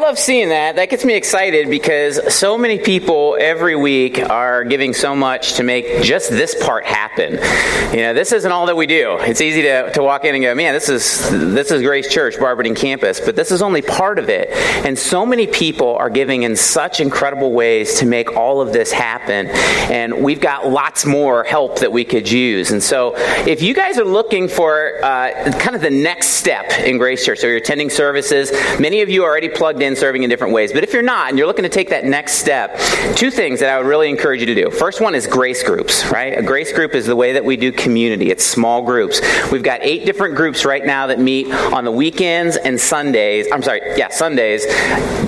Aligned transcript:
love 0.00 0.18
seeing 0.18 0.48
that. 0.48 0.76
That 0.76 0.88
gets 0.88 1.04
me 1.04 1.14
excited 1.14 1.68
because 1.68 2.34
so 2.34 2.56
many 2.56 2.78
people 2.78 3.36
every 3.38 3.76
week 3.76 4.18
are 4.18 4.64
giving 4.64 4.94
so 4.94 5.14
much 5.14 5.54
to 5.54 5.62
make 5.62 6.02
just 6.02 6.30
this 6.30 6.54
part 6.64 6.86
happen. 6.86 7.34
You 7.94 8.02
know, 8.02 8.14
this 8.14 8.32
isn't 8.32 8.50
all 8.50 8.66
that 8.66 8.76
we 8.76 8.86
do. 8.86 9.18
It's 9.20 9.42
easy 9.42 9.62
to, 9.62 9.92
to 9.92 10.02
walk 10.02 10.24
in 10.24 10.34
and 10.34 10.42
go, 10.42 10.54
man, 10.54 10.72
this 10.72 10.88
is 10.88 11.30
this 11.30 11.70
is 11.70 11.82
Grace 11.82 12.12
Church, 12.12 12.38
Barberton 12.38 12.74
campus, 12.74 13.20
but 13.20 13.36
this 13.36 13.50
is 13.50 13.60
only 13.60 13.82
part 13.82 14.18
of 14.18 14.30
it. 14.30 14.48
And 14.86 14.98
so 14.98 15.26
many 15.26 15.46
people 15.46 15.96
are 15.96 16.08
giving 16.08 16.44
in 16.44 16.56
such 16.56 17.00
incredible 17.00 17.52
ways 17.52 17.98
to 17.98 18.06
make 18.06 18.36
all 18.36 18.62
of 18.62 18.72
this 18.72 18.90
happen. 18.90 19.48
And 19.48 20.22
we've 20.22 20.40
got 20.40 20.68
lots 20.68 21.04
more 21.04 21.44
help 21.44 21.80
that 21.80 21.92
we 21.92 22.04
could 22.04 22.30
use. 22.30 22.70
And 22.70 22.82
so 22.82 23.14
if 23.46 23.60
you 23.60 23.74
guys 23.74 23.98
are 23.98 24.04
looking 24.04 24.48
for 24.48 25.04
uh, 25.04 25.52
kind 25.58 25.76
of 25.76 25.82
the 25.82 25.90
next 25.90 26.28
step 26.28 26.70
in 26.78 26.96
Grace 26.96 27.24
Church, 27.24 27.40
so 27.40 27.46
you're 27.46 27.56
attending 27.56 27.90
services, 27.90 28.50
many 28.80 29.02
of 29.02 29.10
you 29.10 29.24
are 29.24 29.30
already 29.30 29.50
plugged 29.50 29.82
in 29.82 29.89
serving 29.96 30.22
in 30.22 30.30
different 30.30 30.52
ways. 30.52 30.72
But 30.72 30.84
if 30.84 30.92
you're 30.92 31.02
not 31.02 31.28
and 31.28 31.38
you're 31.38 31.46
looking 31.46 31.62
to 31.64 31.68
take 31.68 31.90
that 31.90 32.04
next 32.04 32.34
step, 32.34 32.78
two 33.16 33.30
things 33.30 33.60
that 33.60 33.70
I 33.70 33.78
would 33.78 33.86
really 33.86 34.08
encourage 34.08 34.40
you 34.40 34.46
to 34.46 34.54
do. 34.54 34.70
First 34.70 35.00
one 35.00 35.14
is 35.14 35.26
grace 35.26 35.62
groups, 35.62 36.04
right? 36.10 36.36
A 36.38 36.42
grace 36.42 36.72
group 36.72 36.94
is 36.94 37.06
the 37.06 37.16
way 37.16 37.32
that 37.32 37.44
we 37.44 37.56
do 37.56 37.72
community. 37.72 38.30
It's 38.30 38.44
small 38.44 38.82
groups. 38.82 39.20
We've 39.50 39.62
got 39.62 39.80
eight 39.82 40.04
different 40.06 40.34
groups 40.36 40.64
right 40.64 40.84
now 40.84 41.06
that 41.08 41.18
meet 41.18 41.52
on 41.52 41.84
the 41.84 41.92
weekends 41.92 42.56
and 42.56 42.80
Sundays. 42.80 43.46
I'm 43.52 43.62
sorry, 43.62 43.80
yeah, 43.96 44.08
Sundays 44.08 44.64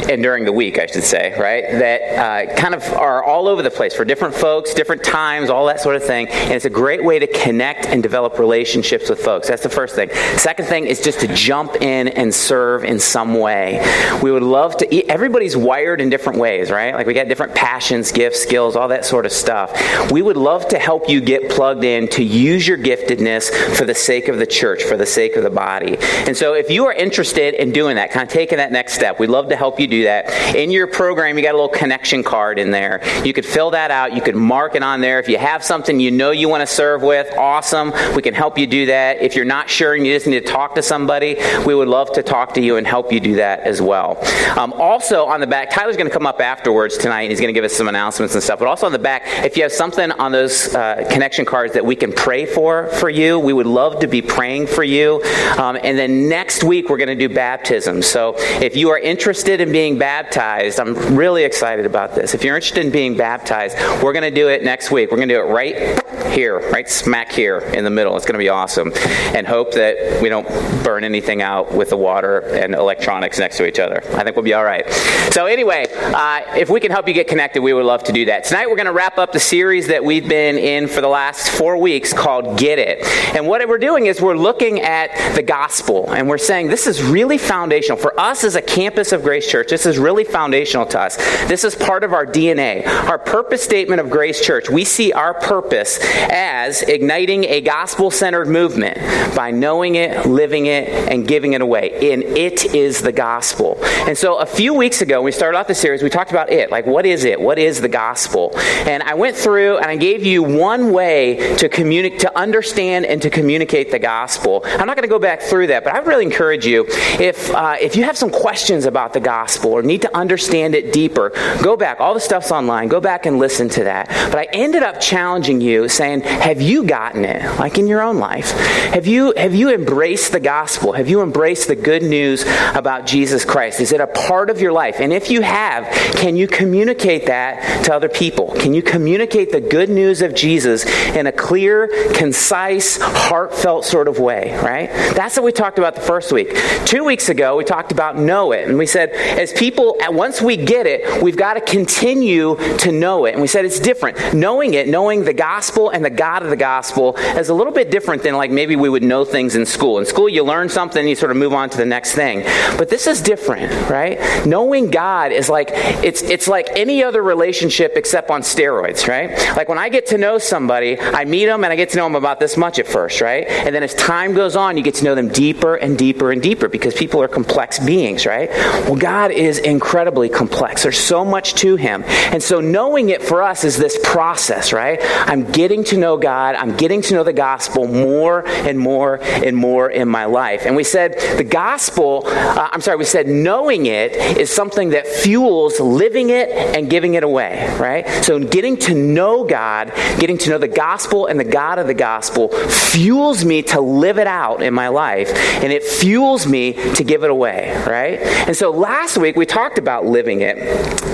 and 0.08 0.22
during 0.22 0.44
the 0.44 0.52
week, 0.52 0.78
I 0.78 0.86
should 0.86 1.04
say, 1.04 1.34
right? 1.38 1.62
That 1.62 2.00
uh, 2.02 2.56
kind 2.56 2.74
of 2.74 2.82
are 2.92 3.22
all 3.22 3.48
over 3.48 3.62
the 3.62 3.70
place 3.70 3.94
for 3.94 4.04
different 4.04 4.34
folks, 4.34 4.74
different 4.74 5.04
times, 5.04 5.50
all 5.50 5.66
that 5.66 5.80
sort 5.80 5.96
of 5.96 6.04
thing. 6.04 6.28
And 6.28 6.52
it's 6.52 6.64
a 6.64 6.70
great 6.70 7.04
way 7.04 7.18
to 7.18 7.26
connect 7.26 7.86
and 7.86 8.02
develop 8.02 8.38
relationships 8.38 9.08
with 9.08 9.20
folks. 9.20 9.48
That's 9.48 9.62
the 9.62 9.68
first 9.68 9.94
thing. 9.94 10.10
Second 10.36 10.66
thing 10.66 10.86
is 10.86 11.00
just 11.00 11.20
to 11.20 11.28
jump 11.34 11.76
in 11.76 12.08
and 12.08 12.34
serve 12.34 12.84
in 12.84 12.98
some 12.98 13.34
way. 13.34 13.80
We 14.22 14.32
would 14.32 14.42
love 14.52 14.76
to, 14.76 14.94
eat. 14.94 15.06
everybody's 15.08 15.56
wired 15.56 16.00
in 16.00 16.10
different 16.10 16.38
ways, 16.38 16.70
right? 16.70 16.94
Like 16.94 17.06
we 17.06 17.14
got 17.14 17.26
different 17.26 17.54
passions, 17.54 18.12
gifts, 18.12 18.40
skills, 18.40 18.76
all 18.76 18.88
that 18.88 19.04
sort 19.04 19.26
of 19.26 19.32
stuff. 19.32 19.72
We 20.12 20.22
would 20.22 20.36
love 20.36 20.68
to 20.68 20.78
help 20.78 21.08
you 21.08 21.20
get 21.20 21.50
plugged 21.50 21.84
in 21.84 22.06
to 22.08 22.22
use 22.22 22.68
your 22.68 22.78
giftedness 22.78 23.50
for 23.76 23.84
the 23.84 23.94
sake 23.94 24.28
of 24.28 24.38
the 24.38 24.46
church, 24.46 24.84
for 24.84 24.96
the 24.96 25.06
sake 25.06 25.36
of 25.36 25.42
the 25.42 25.50
body. 25.50 25.96
And 26.26 26.36
so 26.36 26.54
if 26.54 26.70
you 26.70 26.86
are 26.86 26.92
interested 26.92 27.54
in 27.54 27.72
doing 27.72 27.96
that, 27.96 28.10
kind 28.10 28.28
of 28.28 28.32
taking 28.32 28.58
that 28.58 28.70
next 28.70 28.92
step, 28.92 29.18
we'd 29.18 29.30
love 29.30 29.48
to 29.48 29.56
help 29.56 29.80
you 29.80 29.86
do 29.86 30.04
that. 30.04 30.54
In 30.54 30.70
your 30.70 30.86
program, 30.86 31.36
you 31.36 31.42
got 31.42 31.54
a 31.54 31.58
little 31.58 31.68
connection 31.68 32.22
card 32.22 32.58
in 32.58 32.70
there. 32.70 33.00
You 33.24 33.32
could 33.32 33.46
fill 33.46 33.70
that 33.70 33.90
out. 33.90 34.14
You 34.14 34.20
could 34.20 34.36
mark 34.36 34.74
it 34.74 34.82
on 34.82 35.00
there. 35.00 35.18
If 35.18 35.28
you 35.28 35.38
have 35.38 35.64
something 35.64 35.98
you 35.98 36.10
know 36.10 36.30
you 36.30 36.48
want 36.48 36.60
to 36.60 36.66
serve 36.66 37.02
with, 37.02 37.32
awesome. 37.38 37.92
We 38.14 38.20
can 38.20 38.34
help 38.34 38.58
you 38.58 38.66
do 38.66 38.86
that. 38.86 39.22
If 39.22 39.34
you're 39.34 39.44
not 39.46 39.70
sure 39.70 39.94
and 39.94 40.06
you 40.06 40.12
just 40.12 40.26
need 40.26 40.44
to 40.44 40.52
talk 40.52 40.74
to 40.74 40.82
somebody, 40.82 41.36
we 41.64 41.74
would 41.74 41.88
love 41.88 42.12
to 42.12 42.22
talk 42.22 42.54
to 42.54 42.60
you 42.60 42.76
and 42.76 42.86
help 42.86 43.12
you 43.12 43.20
do 43.20 43.36
that 43.36 43.60
as 43.60 43.80
well. 43.80 44.20
Um, 44.56 44.72
also, 44.74 45.24
on 45.24 45.40
the 45.40 45.46
back, 45.46 45.70
Tyler's 45.70 45.96
going 45.96 46.08
to 46.08 46.12
come 46.12 46.26
up 46.26 46.40
afterwards 46.40 46.96
tonight 46.96 47.22
and 47.22 47.30
he's 47.30 47.40
going 47.40 47.52
to 47.52 47.58
give 47.58 47.64
us 47.64 47.72
some 47.72 47.88
announcements 47.88 48.34
and 48.34 48.42
stuff. 48.42 48.58
But 48.58 48.68
also 48.68 48.86
on 48.86 48.92
the 48.92 48.98
back, 48.98 49.22
if 49.44 49.56
you 49.56 49.62
have 49.62 49.72
something 49.72 50.10
on 50.12 50.32
those 50.32 50.74
uh, 50.74 51.06
connection 51.10 51.44
cards 51.44 51.74
that 51.74 51.84
we 51.84 51.96
can 51.96 52.12
pray 52.12 52.46
for 52.46 52.88
for 52.88 53.08
you, 53.08 53.38
we 53.38 53.52
would 53.52 53.66
love 53.66 54.00
to 54.00 54.06
be 54.06 54.22
praying 54.22 54.66
for 54.66 54.84
you. 54.84 55.22
Um, 55.58 55.78
and 55.82 55.98
then 55.98 56.28
next 56.28 56.64
week, 56.64 56.88
we're 56.88 56.98
going 56.98 57.16
to 57.16 57.28
do 57.28 57.32
baptism. 57.32 58.02
So 58.02 58.34
if 58.38 58.76
you 58.76 58.90
are 58.90 58.98
interested 58.98 59.60
in 59.60 59.72
being 59.72 59.98
baptized, 59.98 60.80
I'm 60.80 61.16
really 61.16 61.44
excited 61.44 61.86
about 61.86 62.14
this. 62.14 62.34
If 62.34 62.44
you're 62.44 62.56
interested 62.56 62.84
in 62.84 62.92
being 62.92 63.16
baptized, 63.16 63.76
we're 64.02 64.12
going 64.12 64.22
to 64.22 64.30
do 64.30 64.48
it 64.48 64.62
next 64.62 64.90
week. 64.90 65.10
We're 65.10 65.18
going 65.18 65.28
to 65.28 65.34
do 65.34 65.40
it 65.40 65.50
right 65.52 66.32
here, 66.32 66.58
right 66.70 66.88
smack 66.88 67.32
here 67.32 67.58
in 67.58 67.84
the 67.84 67.90
middle. 67.90 68.16
It's 68.16 68.26
going 68.26 68.34
to 68.34 68.38
be 68.38 68.48
awesome. 68.48 68.92
And 69.34 69.46
hope 69.46 69.72
that 69.72 70.20
we 70.22 70.28
don't 70.28 70.48
burn 70.84 71.04
anything 71.04 71.42
out 71.42 71.72
with 71.72 71.90
the 71.90 71.96
water 71.96 72.40
and 72.40 72.74
electronics 72.74 73.38
next 73.38 73.56
to 73.58 73.66
each 73.66 73.78
other. 73.78 74.02
I 74.22 74.24
think 74.24 74.36
we'll 74.36 74.44
be 74.44 74.54
all 74.54 74.62
right. 74.62 74.88
So, 75.32 75.46
anyway, 75.46 75.86
uh, 75.92 76.42
if 76.56 76.70
we 76.70 76.78
can 76.78 76.92
help 76.92 77.08
you 77.08 77.14
get 77.14 77.26
connected, 77.26 77.60
we 77.60 77.72
would 77.72 77.84
love 77.84 78.04
to 78.04 78.12
do 78.12 78.26
that. 78.26 78.44
Tonight, 78.44 78.68
we're 78.68 78.76
going 78.76 78.86
to 78.86 78.92
wrap 78.92 79.18
up 79.18 79.32
the 79.32 79.40
series 79.40 79.88
that 79.88 80.04
we've 80.04 80.28
been 80.28 80.56
in 80.58 80.86
for 80.86 81.00
the 81.00 81.08
last 81.08 81.50
four 81.50 81.76
weeks 81.76 82.12
called 82.12 82.56
Get 82.56 82.78
It. 82.78 83.04
And 83.34 83.48
what 83.48 83.66
we're 83.68 83.78
doing 83.78 84.06
is 84.06 84.20
we're 84.20 84.36
looking 84.36 84.80
at 84.80 85.34
the 85.34 85.42
gospel 85.42 86.12
and 86.12 86.28
we're 86.28 86.38
saying 86.38 86.68
this 86.68 86.86
is 86.86 87.02
really 87.02 87.36
foundational. 87.36 87.98
For 87.98 88.18
us 88.18 88.44
as 88.44 88.54
a 88.54 88.62
campus 88.62 89.10
of 89.10 89.22
Grace 89.24 89.50
Church, 89.50 89.70
this 89.70 89.86
is 89.86 89.98
really 89.98 90.22
foundational 90.22 90.86
to 90.86 91.00
us. 91.00 91.16
This 91.48 91.64
is 91.64 91.74
part 91.74 92.04
of 92.04 92.12
our 92.12 92.24
DNA. 92.24 92.86
Our 92.86 93.18
purpose 93.18 93.64
statement 93.64 94.00
of 94.00 94.08
Grace 94.08 94.44
Church, 94.44 94.70
we 94.70 94.84
see 94.84 95.12
our 95.12 95.34
purpose 95.34 95.98
as 96.30 96.82
igniting 96.82 97.44
a 97.44 97.60
gospel 97.60 98.12
centered 98.12 98.46
movement 98.46 98.98
by 99.34 99.50
knowing 99.50 99.96
it, 99.96 100.26
living 100.26 100.66
it, 100.66 100.88
and 100.88 101.26
giving 101.26 101.54
it 101.54 101.60
away. 101.60 102.12
And 102.12 102.22
it 102.22 102.74
is 102.74 103.02
the 103.02 103.12
gospel. 103.12 103.78
And 103.82 104.11
so 104.18 104.36
a 104.36 104.46
few 104.46 104.74
weeks 104.74 105.00
ago, 105.02 105.18
when 105.18 105.26
we 105.26 105.32
started 105.32 105.56
off 105.58 105.68
the 105.68 105.74
series, 105.74 106.02
we 106.02 106.10
talked 106.10 106.30
about 106.30 106.50
it. 106.50 106.70
Like, 106.70 106.86
what 106.86 107.06
is 107.06 107.24
it? 107.24 107.40
What 107.40 107.58
is 107.58 107.80
the 107.80 107.88
gospel? 107.88 108.52
And 108.56 109.02
I 109.02 109.14
went 109.14 109.36
through 109.36 109.78
and 109.78 109.86
I 109.86 109.96
gave 109.96 110.24
you 110.24 110.42
one 110.42 110.92
way 110.92 111.56
to 111.56 111.68
communicate, 111.68 112.20
to 112.20 112.38
understand 112.38 113.06
and 113.06 113.22
to 113.22 113.30
communicate 113.30 113.90
the 113.90 113.98
gospel. 113.98 114.62
I'm 114.64 114.86
not 114.86 114.96
going 114.96 115.02
to 115.02 115.08
go 115.08 115.18
back 115.18 115.40
through 115.40 115.68
that, 115.68 115.84
but 115.84 115.94
I 115.94 116.00
would 116.00 116.08
really 116.08 116.24
encourage 116.24 116.66
you 116.66 116.86
if 117.20 117.50
uh, 117.54 117.76
if 117.80 117.96
you 117.96 118.04
have 118.04 118.16
some 118.16 118.30
questions 118.30 118.84
about 118.84 119.12
the 119.12 119.20
gospel 119.20 119.72
or 119.72 119.82
need 119.82 120.02
to 120.02 120.16
understand 120.16 120.74
it 120.74 120.92
deeper, 120.92 121.30
go 121.62 121.76
back. 121.76 122.00
All 122.00 122.14
the 122.14 122.20
stuff's 122.20 122.50
online. 122.50 122.88
Go 122.88 123.00
back 123.00 123.26
and 123.26 123.38
listen 123.38 123.68
to 123.70 123.84
that. 123.84 124.08
But 124.30 124.38
I 124.38 124.48
ended 124.52 124.82
up 124.82 125.00
challenging 125.00 125.60
you, 125.60 125.88
saying, 125.88 126.22
"Have 126.22 126.60
you 126.60 126.84
gotten 126.84 127.24
it? 127.24 127.42
Like 127.58 127.78
in 127.78 127.86
your 127.86 128.02
own 128.02 128.18
life? 128.18 128.50
Have 128.92 129.06
you 129.06 129.32
have 129.36 129.54
you 129.54 129.72
embraced 129.72 130.32
the 130.32 130.40
gospel? 130.40 130.92
Have 130.92 131.08
you 131.08 131.22
embraced 131.22 131.68
the 131.68 131.76
good 131.76 132.02
news 132.02 132.44
about 132.74 133.06
Jesus 133.06 133.44
Christ? 133.44 133.80
Is 133.80 133.92
it 133.92 134.01
a 134.02 134.06
part 134.06 134.50
of 134.50 134.60
your 134.60 134.72
life? 134.72 135.00
And 135.00 135.12
if 135.12 135.30
you 135.30 135.40
have, 135.42 135.86
can 136.16 136.36
you 136.36 136.46
communicate 136.46 137.26
that 137.26 137.84
to 137.84 137.94
other 137.94 138.08
people? 138.08 138.54
Can 138.58 138.74
you 138.74 138.82
communicate 138.82 139.50
the 139.52 139.60
good 139.60 139.90
news 139.90 140.22
of 140.22 140.34
Jesus 140.34 140.84
in 141.14 141.26
a 141.26 141.32
clear, 141.32 141.88
concise, 142.14 142.98
heartfelt 143.00 143.84
sort 143.84 144.08
of 144.08 144.18
way? 144.18 144.58
Right? 144.62 144.88
That's 145.14 145.36
what 145.36 145.44
we 145.44 145.52
talked 145.52 145.78
about 145.78 145.94
the 145.94 146.00
first 146.00 146.32
week. 146.32 146.56
Two 146.84 147.04
weeks 147.04 147.28
ago, 147.28 147.56
we 147.56 147.64
talked 147.64 147.92
about 147.92 148.18
know 148.18 148.52
it, 148.52 148.68
and 148.68 148.78
we 148.78 148.86
said 148.86 149.10
as 149.10 149.52
people, 149.52 149.96
once 150.08 150.42
we 150.42 150.56
get 150.56 150.86
it, 150.86 151.22
we've 151.22 151.36
got 151.36 151.54
to 151.54 151.60
continue 151.60 152.56
to 152.78 152.92
know 152.92 153.24
it. 153.24 153.32
And 153.32 153.40
we 153.40 153.48
said 153.48 153.64
it's 153.64 153.80
different. 153.80 154.34
Knowing 154.34 154.74
it, 154.74 154.88
knowing 154.88 155.24
the 155.24 155.32
gospel 155.32 155.90
and 155.90 156.04
the 156.04 156.10
God 156.10 156.42
of 156.42 156.50
the 156.50 156.56
gospel, 156.56 157.16
is 157.16 157.48
a 157.48 157.54
little 157.54 157.72
bit 157.72 157.90
different 157.90 158.22
than 158.22 158.34
like 158.34 158.50
maybe 158.50 158.76
we 158.76 158.88
would 158.88 159.02
know 159.02 159.24
things 159.24 159.54
in 159.54 159.66
school. 159.66 159.98
In 159.98 160.06
school, 160.06 160.28
you 160.28 160.44
learn 160.44 160.68
something, 160.68 161.06
you 161.06 161.14
sort 161.14 161.30
of 161.30 161.36
move 161.36 161.52
on 161.52 161.70
to 161.70 161.76
the 161.76 161.86
next 161.86 162.14
thing. 162.14 162.42
But 162.76 162.88
this 162.88 163.06
is 163.06 163.20
different, 163.20 163.70
right? 163.92 164.46
Knowing 164.46 164.90
God 164.90 165.30
is 165.30 165.48
like 165.48 165.68
it's 165.72 166.22
it's 166.22 166.48
like 166.48 166.68
any 166.74 167.04
other 167.04 167.22
relationship 167.22 167.92
except 167.94 168.30
on 168.30 168.40
steroids, 168.40 169.06
right? 169.06 169.30
Like 169.56 169.68
when 169.68 169.78
I 169.78 169.88
get 169.88 170.06
to 170.06 170.18
know 170.18 170.38
somebody, 170.38 170.98
I 170.98 171.24
meet 171.24 171.46
them 171.46 171.62
and 171.62 171.72
I 171.72 171.76
get 171.76 171.90
to 171.90 171.98
know 171.98 172.04
them 172.04 172.16
about 172.16 172.40
this 172.40 172.56
much 172.56 172.78
at 172.78 172.86
first, 172.86 173.20
right? 173.20 173.46
And 173.46 173.74
then 173.74 173.82
as 173.82 173.94
time 173.94 174.34
goes 174.34 174.56
on, 174.56 174.76
you 174.76 174.82
get 174.82 174.94
to 174.96 175.04
know 175.04 175.14
them 175.14 175.28
deeper 175.28 175.76
and 175.76 175.96
deeper 175.96 176.32
and 176.32 176.42
deeper 176.42 176.68
because 176.68 176.94
people 176.94 177.22
are 177.22 177.28
complex 177.28 177.78
beings, 177.78 178.26
right? 178.26 178.48
Well, 178.88 178.96
God 178.96 179.30
is 179.30 179.58
incredibly 179.58 180.28
complex. 180.28 180.82
There's 180.82 180.98
so 180.98 181.24
much 181.24 181.54
to 181.56 181.76
him. 181.76 182.02
And 182.06 182.42
so 182.42 182.60
knowing 182.60 183.10
it 183.10 183.22
for 183.22 183.42
us 183.42 183.62
is 183.64 183.76
this 183.76 183.98
process, 184.02 184.72
right? 184.72 184.98
I'm 185.02 185.44
getting 185.52 185.84
to 185.84 185.98
know 185.98 186.16
God, 186.16 186.54
I'm 186.54 186.76
getting 186.76 187.02
to 187.02 187.14
know 187.14 187.24
the 187.24 187.32
gospel 187.32 187.86
more 187.86 188.46
and 188.46 188.78
more 188.78 189.18
and 189.22 189.56
more 189.56 189.90
in 189.90 190.08
my 190.08 190.24
life. 190.24 190.64
And 190.64 190.74
we 190.74 190.84
said 190.84 191.18
the 191.36 191.44
gospel, 191.44 192.22
uh, 192.26 192.70
I'm 192.72 192.80
sorry, 192.80 192.96
we 192.96 193.04
said 193.04 193.26
knowing 193.26 193.81
it 193.86 194.38
is 194.38 194.50
something 194.50 194.90
that 194.90 195.06
fuels 195.06 195.80
living 195.80 196.30
it 196.30 196.50
and 196.50 196.88
giving 196.88 197.14
it 197.14 197.22
away, 197.22 197.74
right? 197.78 198.08
So 198.24 198.38
getting 198.38 198.76
to 198.78 198.94
know 198.94 199.44
God, 199.44 199.92
getting 200.18 200.38
to 200.38 200.50
know 200.50 200.58
the 200.58 200.68
gospel 200.68 201.26
and 201.26 201.38
the 201.38 201.44
God 201.44 201.78
of 201.78 201.86
the 201.86 201.94
gospel 201.94 202.48
fuels 202.48 203.44
me 203.44 203.62
to 203.62 203.80
live 203.80 204.18
it 204.18 204.26
out 204.26 204.62
in 204.62 204.74
my 204.74 204.88
life 204.88 205.30
and 205.62 205.72
it 205.72 205.82
fuels 205.82 206.46
me 206.46 206.72
to 206.94 207.04
give 207.04 207.24
it 207.24 207.30
away, 207.30 207.74
right? 207.86 208.20
And 208.20 208.56
so 208.56 208.70
last 208.70 209.16
week 209.16 209.36
we 209.36 209.46
talked 209.46 209.78
about 209.78 210.06
living 210.06 210.40
it 210.40 210.58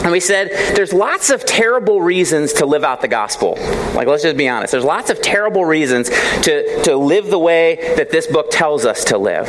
and 0.03 0.13
we 0.13 0.21
said 0.21 0.51
there's 0.77 0.93
lots 0.93 1.31
of 1.31 1.45
terrible 1.45 2.01
reasons 2.01 2.55
to 2.55 2.67
live 2.67 2.85
out 2.85 3.01
the 3.01 3.09
gospel. 3.09 3.55
Like 3.95 4.07
let's 4.07 4.23
just 4.23 4.37
be 4.37 4.49
honest. 4.49 4.73
There's 4.73 4.85
lots 4.85 5.11
of 5.11 5.21
terrible 5.21 5.65
reasons 5.65 6.09
to, 6.09 6.83
to 6.85 6.97
live 6.97 7.27
the 7.27 7.39
way 7.39 7.95
that 7.97 8.11
this 8.11 8.27
book 8.27 8.51
tells 8.51 8.85
us 8.85 9.05
to 9.07 9.19
live. 9.19 9.49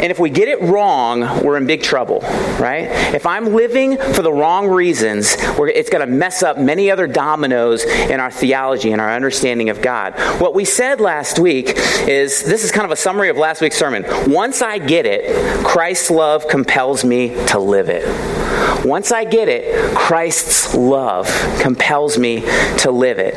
And 0.00 0.10
if 0.10 0.18
we 0.18 0.30
get 0.30 0.48
it 0.48 0.60
wrong, 0.62 1.20
we're 1.44 1.56
in 1.56 1.66
big 1.66 1.82
trouble, 1.82 2.20
right? 2.60 2.84
If 3.14 3.26
I'm 3.26 3.54
living 3.54 3.96
for 3.96 4.22
the 4.22 4.32
wrong 4.32 4.68
reasons, 4.68 5.36
it's 5.38 5.90
going 5.90 6.06
to 6.06 6.12
mess 6.12 6.42
up 6.42 6.58
many 6.58 6.90
other 6.90 7.06
dominoes 7.06 7.84
in 7.84 8.20
our 8.20 8.30
theology 8.30 8.92
and 8.92 9.00
our 9.00 9.12
understanding 9.12 9.70
of 9.70 9.80
God. 9.82 10.14
What 10.40 10.54
we 10.54 10.64
said 10.64 11.00
last 11.00 11.38
week 11.38 11.72
is 12.08 12.42
this 12.42 12.64
is 12.64 12.70
kind 12.70 12.84
of 12.84 12.90
a 12.90 12.96
summary 12.96 13.28
of 13.28 13.36
last 13.36 13.60
week's 13.60 13.76
sermon. 13.76 14.04
Once 14.30 14.62
I 14.62 14.78
get 14.78 15.06
it, 15.06 15.64
Christ's 15.64 16.10
love 16.10 16.48
compels 16.48 17.04
me 17.04 17.34
to 17.46 17.58
live 17.58 17.88
it 17.88 18.39
Once 18.84 19.12
I 19.12 19.24
get 19.24 19.48
it, 19.48 19.94
Christ's 19.94 20.74
love 20.74 21.28
compels 21.60 22.18
me 22.18 22.40
to 22.78 22.90
live 22.90 23.18
it. 23.18 23.34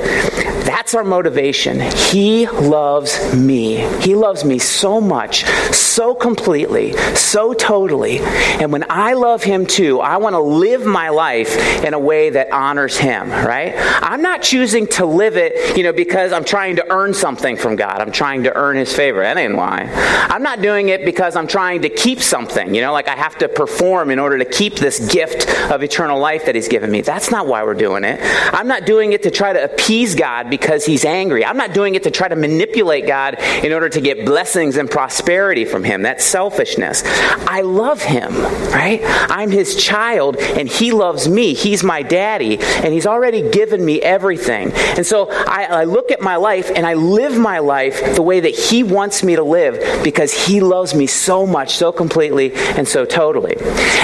That's 0.65 0.95
our 0.95 1.03
motivation. 1.03 1.81
He 1.81 2.47
loves 2.47 3.35
me. 3.35 3.75
He 4.01 4.15
loves 4.15 4.45
me 4.45 4.59
so 4.59 5.01
much, 5.01 5.43
so 5.73 6.15
completely, 6.15 6.93
so 7.15 7.53
totally. 7.53 8.19
And 8.19 8.71
when 8.71 8.85
I 8.89 9.13
love 9.13 9.43
Him 9.43 9.65
too, 9.65 9.99
I 9.99 10.17
want 10.17 10.33
to 10.33 10.39
live 10.39 10.85
my 10.85 11.09
life 11.09 11.83
in 11.83 11.93
a 11.93 11.99
way 11.99 12.29
that 12.29 12.51
honors 12.51 12.97
Him, 12.97 13.29
right? 13.29 13.73
I'm 14.01 14.21
not 14.21 14.41
choosing 14.41 14.87
to 14.87 15.05
live 15.05 15.35
it, 15.35 15.77
you 15.77 15.83
know, 15.83 15.93
because 15.93 16.31
I'm 16.31 16.45
trying 16.45 16.77
to 16.77 16.89
earn 16.89 17.13
something 17.13 17.57
from 17.57 17.75
God. 17.75 17.99
I'm 17.99 18.11
trying 18.11 18.43
to 18.43 18.55
earn 18.55 18.77
His 18.77 18.95
favor. 18.95 19.21
That 19.21 19.37
ain't 19.37 19.57
why. 19.57 19.89
I'm 20.29 20.43
not 20.43 20.61
doing 20.61 20.89
it 20.89 21.03
because 21.03 21.35
I'm 21.35 21.47
trying 21.47 21.81
to 21.81 21.89
keep 21.89 22.21
something, 22.21 22.73
you 22.73 22.81
know, 22.81 22.93
like 22.93 23.09
I 23.09 23.15
have 23.15 23.37
to 23.39 23.49
perform 23.49 24.09
in 24.09 24.19
order 24.19 24.37
to 24.37 24.45
keep 24.45 24.75
this 24.75 25.11
gift 25.11 25.32
of 25.71 25.83
eternal 25.83 26.19
life 26.19 26.45
that 26.45 26.55
He's 26.55 26.67
given 26.67 26.91
me. 26.91 27.01
That's 27.01 27.31
not 27.31 27.47
why 27.47 27.63
we're 27.63 27.73
doing 27.73 28.03
it. 28.03 28.19
I'm 28.53 28.67
not 28.67 28.85
doing 28.85 29.13
it 29.13 29.23
to 29.23 29.31
try 29.31 29.53
to 29.53 29.63
appease 29.63 30.15
God 30.15 30.49
because 30.49 30.85
He's 30.85 31.05
angry. 31.05 31.45
I'm 31.45 31.57
not 31.57 31.73
doing 31.73 31.95
it 31.95 32.03
to 32.03 32.11
try 32.11 32.27
to 32.27 32.35
manipulate 32.35 33.07
God 33.07 33.35
in 33.63 33.73
order 33.73 33.89
to 33.89 34.01
get 34.01 34.25
blessings 34.25 34.77
and 34.77 34.89
prosperity 34.89 35.65
from 35.65 35.83
Him. 35.83 36.03
That's 36.03 36.23
selfishness. 36.23 37.03
I 37.05 37.61
love 37.61 38.01
Him, 38.01 38.33
right? 38.71 39.01
I'm 39.03 39.51
His 39.51 39.75
child 39.75 40.37
and 40.37 40.67
He 40.67 40.91
loves 40.91 41.27
me. 41.27 41.53
He's 41.53 41.83
my 41.83 42.01
daddy 42.01 42.59
and 42.59 42.93
He's 42.93 43.07
already 43.07 43.49
given 43.49 43.83
me 43.83 44.01
everything. 44.01 44.71
And 44.73 45.05
so 45.05 45.29
I, 45.31 45.63
I 45.63 45.83
look 45.85 46.11
at 46.11 46.21
my 46.21 46.35
life 46.35 46.71
and 46.75 46.85
I 46.85 46.93
live 46.93 47.37
my 47.37 47.59
life 47.59 48.15
the 48.15 48.21
way 48.21 48.39
that 48.39 48.53
He 48.55 48.83
wants 48.83 49.23
me 49.23 49.35
to 49.35 49.43
live 49.43 50.03
because 50.03 50.33
He 50.33 50.61
loves 50.61 50.93
me 50.93 51.07
so 51.07 51.45
much, 51.45 51.75
so 51.75 51.91
completely, 51.91 52.53
and 52.53 52.87
so 52.87 53.05
totally. 53.05 53.55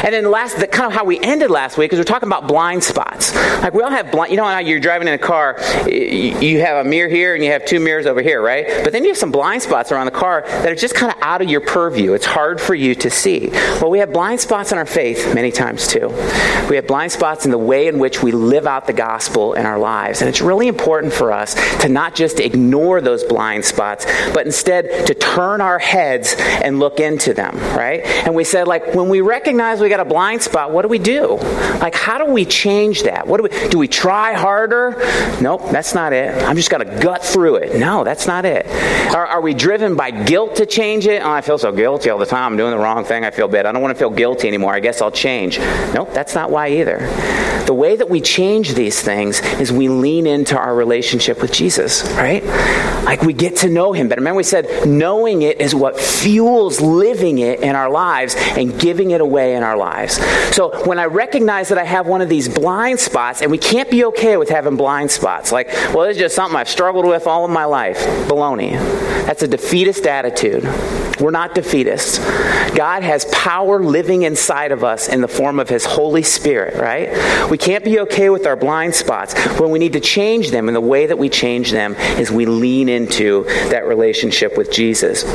And 0.03 0.13
then 0.13 0.31
last, 0.31 0.59
the, 0.59 0.67
kind 0.67 0.87
of 0.87 0.93
how 0.93 1.05
we 1.05 1.19
ended 1.24 1.51
last 1.51 1.77
week 1.77 1.94
is 1.94 2.00
we're 2.00 2.04
talking 2.04 2.27
about 2.27 2.48
blind 2.48 2.83
spots. 2.83 3.36
Like 3.36 3.74
we 3.74 3.83
all 3.83 3.89
have 3.89 4.12
blind, 4.12 4.31
you 4.31 4.38
know 4.38 4.45
how 4.45 4.60
you're 4.60 4.80
driving 4.80 5.07
in 5.07 5.13
a 5.13 5.18
car, 5.18 5.57
you 5.88 6.60
have 6.62 6.86
a 6.86 6.89
mirror 6.89 7.10
here 7.10 7.36
and 7.36 7.44
you 7.44 7.51
have 7.51 7.66
two 7.66 7.80
mirrors 7.80 8.06
over 8.06 8.21
here, 8.21 8.42
right? 8.42 8.83
But 8.83 8.94
then 8.94 9.04
you 9.04 9.10
have 9.10 9.18
some 9.18 9.31
blind 9.31 9.62
spots 9.62 9.92
around 9.92 10.06
the 10.06 10.12
car 10.12 10.44
that 10.45 10.71
are 10.71 10.75
just 10.75 10.95
kind 10.95 11.12
of 11.12 11.21
out 11.21 11.42
of 11.42 11.50
your 11.50 11.62
purview. 11.62 12.13
It's 12.13 12.25
hard 12.25 12.62
for 12.62 12.75
you 12.75 12.95
to 12.95 13.10
see. 13.10 13.50
Well, 13.50 13.89
we 13.89 14.00
have 14.00 14.13
blind 14.13 14.39
spots 14.39 14.71
in 14.71 14.77
our 14.77 14.86
faith 14.86 15.33
many 15.36 15.51
times 15.51 15.88
too. 15.88 16.07
We 16.69 16.75
have 16.75 16.88
blind 16.88 17.12
spots 17.12 17.45
in 17.45 17.51
the 17.51 17.57
way 17.57 17.88
in 17.88 18.00
which 18.00 18.24
we 18.24 18.31
live 18.31 18.68
out 18.68 18.88
the 18.88 18.94
gospel 18.94 19.54
in 19.54 19.66
our 19.66 19.80
lives. 19.80 20.21
And 20.21 20.30
it's 20.30 20.42
really 20.42 20.68
important 20.68 21.13
for 21.13 21.31
us 21.31 21.56
to 21.81 21.89
not 21.89 22.16
just 22.16 22.39
ignore 22.39 23.01
those 23.01 23.24
blind 23.24 23.66
spots, 23.66 24.06
but 24.33 24.45
instead 24.45 25.07
to 25.07 25.13
turn 25.13 25.62
our 25.62 25.80
heads 25.80 26.36
and 26.38 26.80
look 26.80 27.00
into 27.00 27.33
them, 27.33 27.57
right? 27.75 28.01
And 28.25 28.36
we 28.36 28.44
said, 28.44 28.68
like, 28.68 28.94
when 28.94 29.10
we 29.10 29.21
recognize 29.21 29.81
we 29.81 29.89
got 29.89 30.00
a 30.00 30.06
blind 30.06 30.42
spot, 30.42 30.71
what 30.71 30.83
do 30.83 30.88
we 30.88 31.00
do? 31.00 31.08
Like, 31.17 31.95
how 31.95 32.17
do 32.17 32.25
we 32.31 32.45
change 32.45 33.03
that? 33.03 33.27
What 33.27 33.38
do 33.38 33.44
we 33.44 33.69
do? 33.69 33.77
We 33.77 33.88
try 33.88 34.33
harder? 34.33 34.95
Nope, 35.41 35.71
that's 35.71 35.94
not 35.94 36.13
it. 36.13 36.33
I'm 36.44 36.56
just 36.56 36.69
to 36.69 37.00
gut 37.01 37.23
through 37.23 37.56
it. 37.56 37.79
No, 37.79 38.03
that's 38.03 38.27
not 38.27 38.45
it. 38.45 38.67
Are, 39.13 39.25
are, 39.25 39.41
we 39.41 39.53
driven 39.53 39.95
by 39.95 40.11
guilt 40.11 40.57
to 40.57 40.65
change 40.65 41.07
it? 41.07 41.21
Oh, 41.23 41.31
I 41.31 41.41
feel 41.41 41.57
so 41.57 41.71
guilty 41.71 42.09
all 42.09 42.19
the 42.19 42.25
time. 42.25 42.53
I'm 42.53 42.57
doing 42.57 42.71
the 42.71 42.77
wrong 42.77 43.03
thing. 43.03 43.25
I 43.25 43.31
feel 43.31 43.47
bad. 43.47 43.65
I 43.65 43.71
don't 43.71 43.81
want 43.81 43.95
to 43.95 44.00
feel 44.00 44.09
guilty 44.09 44.47
anymore. 44.47 44.73
I 44.73 44.79
guess 44.79 45.01
I'll 45.01 45.11
change. 45.11 45.57
Nope, 45.94 46.13
that's 46.13 46.35
not 46.35 46.51
why 46.51 46.69
either. 46.69 47.00
The 47.65 47.73
way 47.73 47.95
that 47.95 48.09
we 48.09 48.21
change 48.21 48.73
these 48.73 49.00
things 49.01 49.41
is 49.59 49.71
we 49.71 49.89
lean 49.89 50.25
into 50.25 50.57
our 50.57 50.73
relationship 50.73 51.41
with 51.41 51.51
Jesus, 51.51 52.03
right? 52.13 52.44
Like 53.03 53.21
we 53.21 53.33
get 53.33 53.57
to 53.57 53.69
know 53.69 53.94
Him 53.94 54.07
better. 54.07 54.21
Remember, 54.21 54.38
we 54.38 54.44
said 54.44 54.88
knowing 54.88 55.41
it 55.41 55.61
is 55.61 55.73
what 55.73 56.00
fuels 56.00 56.81
living 56.81 57.39
it 57.39 57.61
in 57.61 57.75
our 57.75 57.89
lives 57.89 58.35
and 58.38 58.79
giving 58.79 59.11
it 59.11 59.21
away 59.21 59.56
in 59.56 59.63
our 59.63 59.77
lives. 59.77 60.17
So 60.56 60.85
when 60.85 60.98
I 60.99 61.05
recognize 61.05 61.69
that 61.69 61.77
I 61.77 61.83
have 61.83 62.07
one 62.07 62.21
of 62.21 62.29
these 62.29 62.49
blind 62.49 62.99
spots, 62.99 63.41
and 63.41 63.51
we 63.51 63.57
can't 63.57 63.89
be 63.89 64.05
okay 64.05 64.37
with 64.37 64.49
having 64.49 64.75
blind 64.75 65.11
spots, 65.11 65.51
like, 65.51 65.67
well, 65.93 66.03
it's 66.03 66.19
just 66.19 66.35
something 66.35 66.57
I've 66.57 66.69
struggled 66.69 67.05
with 67.05 67.27
all 67.27 67.45
of 67.45 67.51
my 67.51 67.65
life. 67.65 67.97
Baloney. 68.27 68.71
That's 69.25 69.43
a 69.43 69.47
defeatist 69.47 70.07
attitude. 70.07 70.63
We're 71.19 71.31
not 71.31 71.53
defeatists. 71.53 72.17
God 72.75 73.03
has 73.03 73.25
power 73.25 73.83
living 73.83 74.23
inside 74.23 74.71
of 74.71 74.83
us 74.83 75.09
in 75.09 75.19
the 75.21 75.27
form 75.27 75.59
of 75.59 75.67
His 75.67 75.85
Holy 75.85 76.23
Spirit, 76.23 76.79
right? 76.79 77.49
We 77.51 77.57
can't 77.57 77.83
be 77.83 77.99
okay 78.01 78.29
with 78.29 78.47
our 78.47 78.55
blind 78.55 78.95
spots. 78.95 79.33
When 79.59 79.69
we 79.69 79.79
need 79.79 79.93
to 79.93 79.99
change 79.99 80.51
them, 80.51 80.69
and 80.69 80.75
the 80.75 80.81
way 80.81 81.05
that 81.05 81.17
we 81.17 81.27
change 81.27 81.71
them 81.71 81.95
is 81.95 82.31
we 82.31 82.45
lean 82.45 82.87
into 82.87 83.43
that 83.69 83.85
relationship 83.85 84.57
with 84.57 84.71
Jesus. 84.71 85.25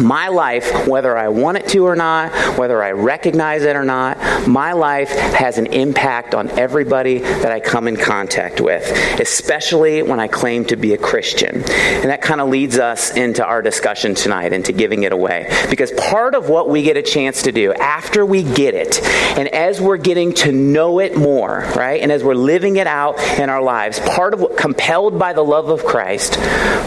My 0.00 0.28
life, 0.28 0.86
whether 0.86 1.16
I 1.16 1.28
want 1.28 1.58
it 1.58 1.68
to 1.68 1.86
or 1.86 1.96
not, 1.96 2.32
whether 2.58 2.82
I 2.82 2.92
recognize 2.92 3.62
it 3.62 3.76
or 3.76 3.84
not, 3.84 4.18
my 4.46 4.72
life 4.72 5.09
has 5.10 5.58
an 5.58 5.66
impact 5.66 6.34
on 6.34 6.48
everybody 6.50 7.18
that 7.18 7.52
I 7.52 7.60
come 7.60 7.88
in 7.88 7.96
contact 7.96 8.60
with, 8.60 8.90
especially 9.20 10.02
when 10.02 10.20
I 10.20 10.28
claim 10.28 10.64
to 10.66 10.76
be 10.76 10.94
a 10.94 10.98
Christian. 10.98 11.56
And 11.56 12.10
that 12.10 12.22
kind 12.22 12.40
of 12.40 12.48
leads 12.48 12.78
us 12.78 13.16
into 13.16 13.44
our 13.44 13.62
discussion 13.62 14.14
tonight, 14.14 14.52
into 14.52 14.72
giving 14.72 15.02
it 15.02 15.12
away. 15.12 15.50
Because 15.68 15.90
part 15.92 16.34
of 16.34 16.48
what 16.48 16.68
we 16.68 16.82
get 16.82 16.96
a 16.96 17.02
chance 17.02 17.42
to 17.42 17.52
do 17.52 17.72
after 17.74 18.24
we 18.24 18.42
get 18.42 18.74
it, 18.74 19.02
and 19.38 19.48
as 19.48 19.80
we're 19.80 19.96
getting 19.96 20.32
to 20.34 20.52
know 20.52 21.00
it 21.00 21.16
more, 21.16 21.60
right, 21.76 22.00
and 22.00 22.10
as 22.12 22.24
we're 22.24 22.34
living 22.34 22.76
it 22.76 22.86
out 22.86 23.18
in 23.38 23.48
our 23.50 23.62
lives, 23.62 23.98
part 24.00 24.34
of 24.34 24.40
what, 24.40 24.56
compelled 24.56 25.18
by 25.18 25.32
the 25.32 25.42
love 25.42 25.68
of 25.68 25.84
Christ, 25.84 26.34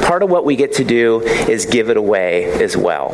part 0.03 0.23
of 0.23 0.29
what 0.29 0.45
we 0.45 0.55
get 0.55 0.73
to 0.73 0.83
do 0.83 1.21
is 1.21 1.65
give 1.65 1.89
it 1.89 1.97
away 1.97 2.45
as 2.61 2.75
well. 2.77 3.13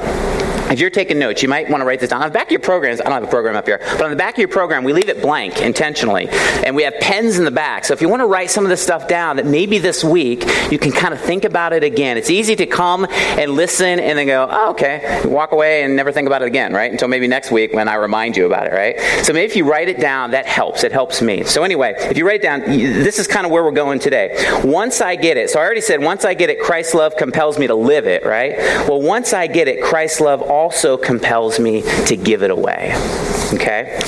If 0.70 0.80
you're 0.80 0.90
taking 0.90 1.18
notes, 1.18 1.42
you 1.42 1.50
might 1.50 1.70
want 1.70 1.82
to 1.82 1.86
write 1.86 2.00
this 2.00 2.10
down. 2.10 2.22
On 2.22 2.30
the 2.30 2.34
back 2.34 2.48
of 2.48 2.52
your 2.52 2.60
programs, 2.60 3.02
I 3.02 3.06
don't 3.06 3.14
have 3.14 3.24
a 3.24 3.28
program 3.28 3.56
up 3.56 3.66
here, 3.66 3.80
but 3.80 4.04
on 4.04 4.12
the 4.12 4.16
back 4.16 4.36
of 4.36 4.40
your 4.40 4.48
program, 4.48 4.84
we 4.84 4.94
leave 4.94 5.10
it 5.10 5.22
blank 5.22 5.62
intentionally. 5.62 6.30
And 6.30 6.76
we 6.76 6.84
have 6.84 6.94
pens 7.02 7.38
in 7.40 7.46
the 7.46 7.52
back. 7.52 7.86
So 7.86 7.94
if 7.94 8.02
you 8.02 8.10
want 8.10 8.22
to 8.22 8.28
write 8.28 8.52
some 8.52 8.66
of 8.66 8.70
this 8.70 8.82
stuff 8.82 9.08
down, 9.08 9.38
that 9.38 9.46
maybe 9.46 9.80
this 9.80 10.04
week 10.04 10.46
you 10.72 10.78
can 10.78 10.92
kind 10.92 11.14
of 11.14 11.20
think 11.20 11.44
about 11.44 11.74
it 11.74 11.84
again. 11.84 12.18
It's 12.18 12.30
easy 12.30 12.56
to 12.58 12.66
come 12.66 13.08
and 13.10 13.52
listen 13.52 14.00
and 14.00 14.18
then 14.18 14.28
go, 14.28 14.48
oh, 14.50 14.72
okay, 14.72 15.22
walk 15.26 15.52
away 15.52 15.84
and 15.84 15.96
never 15.96 16.12
think 16.12 16.28
about 16.28 16.42
it 16.42 16.46
again, 16.46 16.74
right? 16.74 16.92
Until 16.92 17.08
maybe 17.08 17.28
next 17.28 17.52
week 17.52 17.74
when 17.74 17.88
I 17.88 17.96
remind 17.96 18.38
you 18.38 18.46
about 18.46 18.68
it, 18.68 18.74
right? 18.74 19.00
So 19.26 19.34
maybe 19.34 19.46
if 19.46 19.56
you 19.56 19.70
write 19.70 19.90
it 19.90 20.00
down, 20.00 20.32
that 20.32 20.46
helps. 20.46 20.84
It 20.84 20.92
helps 20.92 21.22
me. 21.22 21.44
So 21.44 21.64
anyway, 21.64 21.96
if 21.98 22.18
you 22.18 22.28
write 22.28 22.42
it 22.42 22.44
down, 22.44 22.62
this 22.62 23.18
is 23.18 23.28
kind 23.28 23.46
of 23.46 23.52
where 23.52 23.64
we're 23.64 23.72
going 23.72 24.00
today. 24.00 24.36
Once 24.64 25.02
I 25.02 25.16
get 25.16 25.38
it, 25.38 25.50
so 25.50 25.60
I 25.60 25.64
already 25.64 25.82
said, 25.82 26.02
once 26.02 26.26
I 26.26 26.34
get 26.34 26.50
it, 26.50 26.60
Christ's 26.60 26.94
love 26.94 27.16
compels 27.16 27.58
me 27.58 27.68
to 27.68 27.76
live 27.76 28.06
it, 28.06 28.24
right? 28.26 28.58
Well, 28.88 29.02
once 29.02 29.34
I 29.34 29.48
get 29.48 29.68
it, 29.68 29.84
Christ's 29.84 30.22
love 30.22 30.42
also 30.60 30.98
compels 30.98 31.58
me 31.58 31.82
to 32.06 32.18
give 32.18 32.44
it 32.44 32.52
away. 32.52 32.92
Okay? 33.54 34.00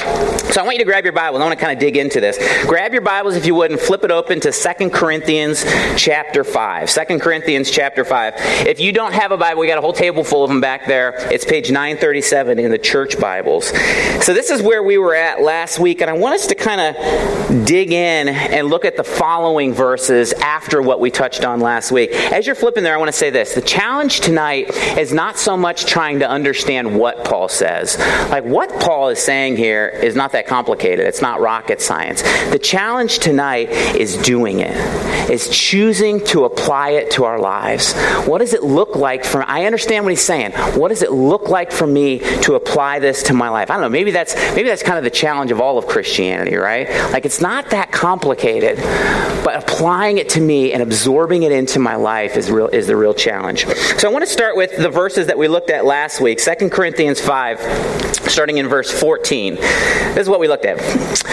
So 0.52 0.60
I 0.60 0.64
want 0.64 0.74
you 0.74 0.80
to 0.80 0.86
grab 0.86 1.06
your 1.06 1.14
Bible. 1.14 1.38
I 1.42 1.46
want 1.46 1.58
to 1.58 1.66
kind 1.66 1.72
of 1.72 1.80
dig 1.80 1.96
into 1.96 2.20
this. 2.20 2.38
Grab 2.66 2.92
your 2.92 3.02
Bibles, 3.02 3.36
if 3.36 3.46
you 3.46 3.56
would, 3.56 3.72
and 3.72 3.80
flip 3.80 4.04
it 4.04 4.12
open 4.12 4.40
to 4.42 4.52
Second 4.52 4.92
Corinthians 4.92 5.64
chapter 5.96 6.44
5. 6.44 6.90
2 6.90 7.20
Corinthians 7.20 7.72
chapter 7.72 8.04
5. 8.04 8.34
If 8.68 8.80
you 8.80 8.92
don't 8.92 9.14
have 9.14 9.32
a 9.32 9.38
Bible, 9.38 9.62
we 9.62 9.68
got 9.68 9.78
a 9.78 9.82
whole 9.82 9.94
table 9.94 10.24
full 10.24 10.44
of 10.44 10.50
them 10.50 10.62
back 10.62 10.88
there. 10.88 11.16
It's 11.32 11.46
page 11.46 11.72
937 11.72 12.60
in 12.60 12.70
the 12.70 12.78
church 12.78 13.20
Bibles. 13.20 13.68
So 14.24 14.34
this 14.34 14.50
is 14.50 14.62
where 14.62 14.84
we 14.84 14.98
were 14.98 15.16
at 15.16 15.42
last 15.42 15.80
week, 15.80 16.02
and 16.02 16.10
I 16.10 16.14
want 16.14 16.36
us 16.36 16.48
to 16.48 16.56
kind 16.56 16.82
of 16.82 17.66
dig 17.66 17.92
in 17.92 18.28
and 18.28 18.68
look 18.68 18.84
at 18.86 18.98
the 18.98 19.04
following 19.04 19.74
verses 19.74 20.34
after 20.34 20.82
what 20.82 21.00
we 21.00 21.10
touched 21.10 21.46
on 21.46 21.62
last 21.62 21.92
week. 21.92 22.12
As 22.12 22.46
you're 22.46 22.56
flipping 22.56 22.84
there, 22.84 22.94
I 22.94 22.98
want 22.98 23.10
to 23.10 23.18
say 23.18 23.30
this. 23.30 23.56
The 23.56 23.62
challenge 23.62 24.20
tonight 24.20 24.70
is 24.98 25.14
not 25.14 25.38
so 25.38 25.56
much 25.56 25.86
trying 25.86 26.20
to 26.20 26.30
understand 26.30 27.00
what 27.00 27.24
Paul 27.24 27.48
says. 27.48 27.98
Like 28.30 28.44
what 28.44 28.70
Paul 28.82 29.10
is 29.10 29.20
saying 29.20 29.31
here 29.32 29.88
is 29.88 30.16
not 30.16 30.32
that 30.34 30.48
complicated. 30.48 31.06
It's 31.06 31.22
not 31.22 31.40
rocket 31.42 31.82
science. 31.82 32.22
The 32.52 32.60
challenge 32.60 33.20
tonight 33.20 33.70
is 33.96 34.18
doing 34.18 34.60
it. 34.60 34.76
Is 35.30 35.50
choosing 35.50 36.24
to 36.26 36.46
apply 36.46 36.92
it 36.92 37.12
to 37.12 37.24
our 37.24 37.40
lives. 37.40 37.94
What 38.26 38.40
does 38.40 38.54
it 38.54 38.64
look 38.64 38.96
like 38.96 39.24
for 39.26 39.44
I 39.48 39.66
understand 39.66 40.06
what 40.06 40.12
he's 40.12 40.24
saying. 40.24 40.52
What 40.78 40.90
does 40.90 41.02
it 41.02 41.12
look 41.12 41.50
like 41.50 41.72
for 41.72 41.88
me 41.88 42.20
to 42.42 42.56
apply 42.56 43.00
this 43.00 43.24
to 43.24 43.34
my 43.34 43.50
life? 43.50 43.70
I 43.70 43.76
don't 43.76 43.82
know. 43.82 43.90
Maybe 43.90 44.12
that's 44.12 44.36
maybe 44.56 44.70
that's 44.70 44.84
kind 44.84 44.98
of 44.98 45.04
the 45.04 45.10
challenge 45.10 45.52
of 45.52 45.60
all 45.60 45.78
of 45.78 45.88
Christianity, 45.88 46.56
right? 46.56 46.90
Like 47.12 47.26
it's 47.26 47.42
not 47.42 47.70
that 47.72 47.92
complicated, 47.92 48.78
but 49.44 49.56
applying 49.56 50.18
it 50.18 50.30
to 50.30 50.42
me 50.42 50.74
and 50.74 50.82
absorbing 50.82 51.44
it 51.44 51.52
into 51.52 51.80
my 51.80 51.96
life 51.96 52.38
is 52.38 52.50
real 52.52 52.68
is 52.68 52.88
the 52.88 52.96
real 52.96 53.14
challenge. 53.14 53.66
So 53.98 54.10
I 54.10 54.12
want 54.12 54.26
to 54.26 54.32
start 54.32 54.56
with 54.56 54.78
the 54.78 54.90
verses 54.90 55.28
that 55.28 55.38
we 55.38 55.48
looked 55.48 55.70
at 55.70 55.86
last 55.86 56.22
week. 56.22 56.40
2 56.42 56.70
Corinthians 56.70 57.20
5, 57.20 57.60
starting 58.30 58.58
in 58.58 58.68
verse 58.68 58.92
14. 58.92 59.21
This 59.22 60.18
is 60.18 60.30
what 60.30 60.40
we 60.40 60.48
looked 60.48 60.66
at. 60.66 60.80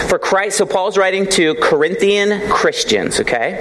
For 0.09 0.17
Christ, 0.17 0.57
so 0.57 0.65
Paul's 0.65 0.97
writing 0.97 1.27
to 1.31 1.55
Corinthian 1.55 2.49
Christians, 2.49 3.19
okay? 3.19 3.57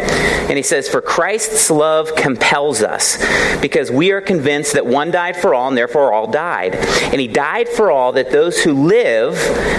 And 0.49 0.56
he 0.56 0.62
says, 0.62 0.88
For 0.88 1.00
Christ's 1.00 1.70
love 1.70 2.14
compels 2.14 2.82
us, 2.82 3.18
because 3.61 3.90
we 3.90 4.12
are 4.12 4.20
convinced 4.20 4.75
that 4.75 4.87
one 4.87 5.11
died 5.11 5.37
for 5.37 5.54
all, 5.54 5.68
and 5.68 5.76
therefore 5.76 6.12
all 6.12 6.26
died. 6.26 6.75
And 6.75 7.20
he 7.20 7.28
died 7.28 7.68
for 7.68 7.90
all, 7.90 8.12
that 8.12 8.30
those 8.30 8.62
who 8.62 8.73
live 8.73 9.37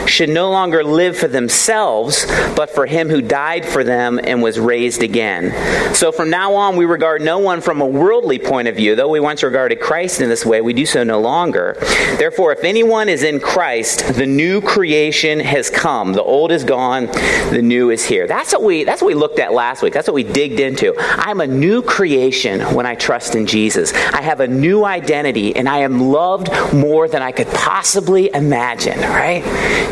should 0.09 0.29
no 0.29 0.49
longer 0.49 0.83
live 0.83 1.17
for 1.17 1.27
themselves, 1.27 2.25
but 2.55 2.69
for 2.69 2.85
him 2.85 3.09
who 3.09 3.21
died 3.21 3.65
for 3.65 3.83
them 3.83 4.19
and 4.23 4.41
was 4.41 4.59
raised 4.59 5.03
again. 5.03 5.95
So 5.95 6.11
from 6.11 6.29
now 6.29 6.53
on, 6.55 6.75
we 6.75 6.85
regard 6.85 7.21
no 7.21 7.39
one 7.39 7.61
from 7.61 7.81
a 7.81 7.85
worldly 7.85 8.39
point 8.39 8.67
of 8.67 8.75
view. 8.75 8.95
Though 8.95 9.09
we 9.09 9.19
once 9.19 9.43
regarded 9.43 9.79
Christ 9.79 10.21
in 10.21 10.29
this 10.29 10.45
way, 10.45 10.61
we 10.61 10.73
do 10.73 10.85
so 10.85 11.03
no 11.03 11.19
longer. 11.19 11.77
Therefore, 12.17 12.51
if 12.51 12.63
anyone 12.63 13.09
is 13.09 13.23
in 13.23 13.39
Christ, 13.39 14.15
the 14.15 14.25
new 14.39 14.61
creation 14.61 15.37
has 15.41 15.69
come. 15.69 16.13
The 16.13 16.23
old 16.23 16.53
is 16.53 16.63
gone, 16.63 17.07
the 17.51 17.61
new 17.61 17.89
is 17.89 18.05
here. 18.05 18.25
That's 18.25 18.53
what 18.53 18.63
we 18.63 18.85
that's 18.85 19.01
what 19.01 19.07
we 19.07 19.13
looked 19.13 19.37
at 19.37 19.51
last 19.51 19.81
week. 19.83 19.91
That's 19.91 20.07
what 20.07 20.13
we 20.13 20.23
digged 20.23 20.61
into. 20.61 20.95
I'm 20.97 21.41
a 21.41 21.47
new 21.47 21.81
creation 21.81 22.61
when 22.73 22.85
I 22.85 22.95
trust 22.95 23.35
in 23.35 23.45
Jesus. 23.47 23.93
I 23.93 24.21
have 24.21 24.39
a 24.39 24.47
new 24.47 24.85
identity 24.85 25.53
and 25.57 25.67
I 25.67 25.79
am 25.79 25.99
loved 25.99 26.47
more 26.73 27.09
than 27.09 27.21
I 27.21 27.33
could 27.33 27.49
possibly 27.49 28.33
imagine, 28.33 28.97
right? 28.99 29.43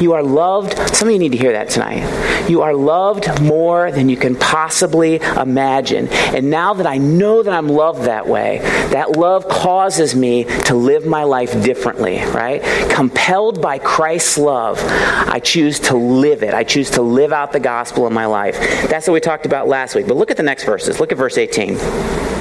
You 0.01 0.13
are 0.13 0.23
loved. 0.23 0.77
Some 0.95 1.09
of 1.09 1.13
you 1.13 1.19
need 1.19 1.33
to 1.33 1.37
hear 1.37 1.51
that 1.51 1.69
tonight. 1.69 2.03
You 2.49 2.61
are 2.61 2.73
loved 2.73 3.41
more 3.41 3.91
than 3.91 4.07
you 4.07 4.15
can 4.15 4.37
possibly 4.37 5.15
imagine. 5.15 6.07
And 6.07 6.49
now 6.49 6.73
that 6.75 6.87
I 6.87 6.97
know 6.97 7.43
that 7.43 7.53
I'm 7.53 7.67
loved 7.67 8.03
that 8.03 8.27
way, 8.27 8.59
that 8.93 9.17
love 9.17 9.49
causes 9.49 10.15
me 10.15 10.45
to 10.67 10.73
live 10.73 11.05
my 11.05 11.23
life 11.23 11.51
differently, 11.61 12.19
right? 12.27 12.61
Compelled 12.89 13.61
by 13.61 13.79
Christ's 13.79 14.36
love, 14.37 14.79
I 14.83 15.39
choose 15.39 15.79
to 15.81 15.95
live 15.95 16.43
it. 16.43 16.53
I 16.53 16.63
choose 16.63 16.91
to 16.91 17.01
live 17.01 17.33
out 17.33 17.51
the 17.51 17.59
gospel 17.59 18.07
in 18.07 18.13
my 18.13 18.25
life. 18.25 18.57
That's 18.89 19.07
what 19.07 19.13
we 19.13 19.19
talked 19.19 19.45
about 19.45 19.67
last 19.67 19.95
week. 19.95 20.07
But 20.07 20.17
look 20.17 20.31
at 20.31 20.37
the 20.37 20.43
next 20.43 20.63
verses. 20.63 20.99
Look 20.99 21.11
at 21.11 21.17
verse 21.17 21.37
18. 21.37 22.36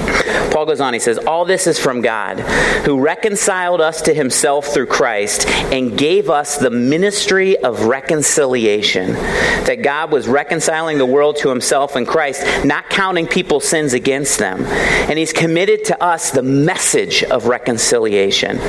Paul 0.57 0.65
goes 0.65 0.81
on, 0.81 0.95
he 0.95 0.99
says, 0.99 1.19
All 1.19 1.45
this 1.45 1.67
is 1.67 1.77
from 1.77 2.01
God, 2.01 2.39
who 2.83 2.99
reconciled 2.99 3.79
us 3.79 4.01
to 4.01 4.13
himself 4.15 4.65
through 4.65 4.87
Christ 4.87 5.45
and 5.71 5.95
gave 5.95 6.31
us 6.31 6.57
the 6.57 6.71
ministry 6.71 7.55
of 7.57 7.83
reconciliation. 7.83 9.11
That 9.11 9.83
God 9.83 10.11
was 10.11 10.27
reconciling 10.27 10.97
the 10.97 11.05
world 11.05 11.35
to 11.41 11.49
himself 11.49 11.95
in 11.95 12.07
Christ, 12.07 12.43
not 12.65 12.89
counting 12.89 13.27
people's 13.27 13.67
sins 13.67 13.93
against 13.93 14.39
them. 14.39 14.63
And 14.65 15.19
he's 15.19 15.31
committed 15.31 15.85
to 15.85 16.03
us 16.03 16.31
the 16.31 16.41
message 16.41 17.23
of 17.23 17.45
reconciliation. 17.45 18.59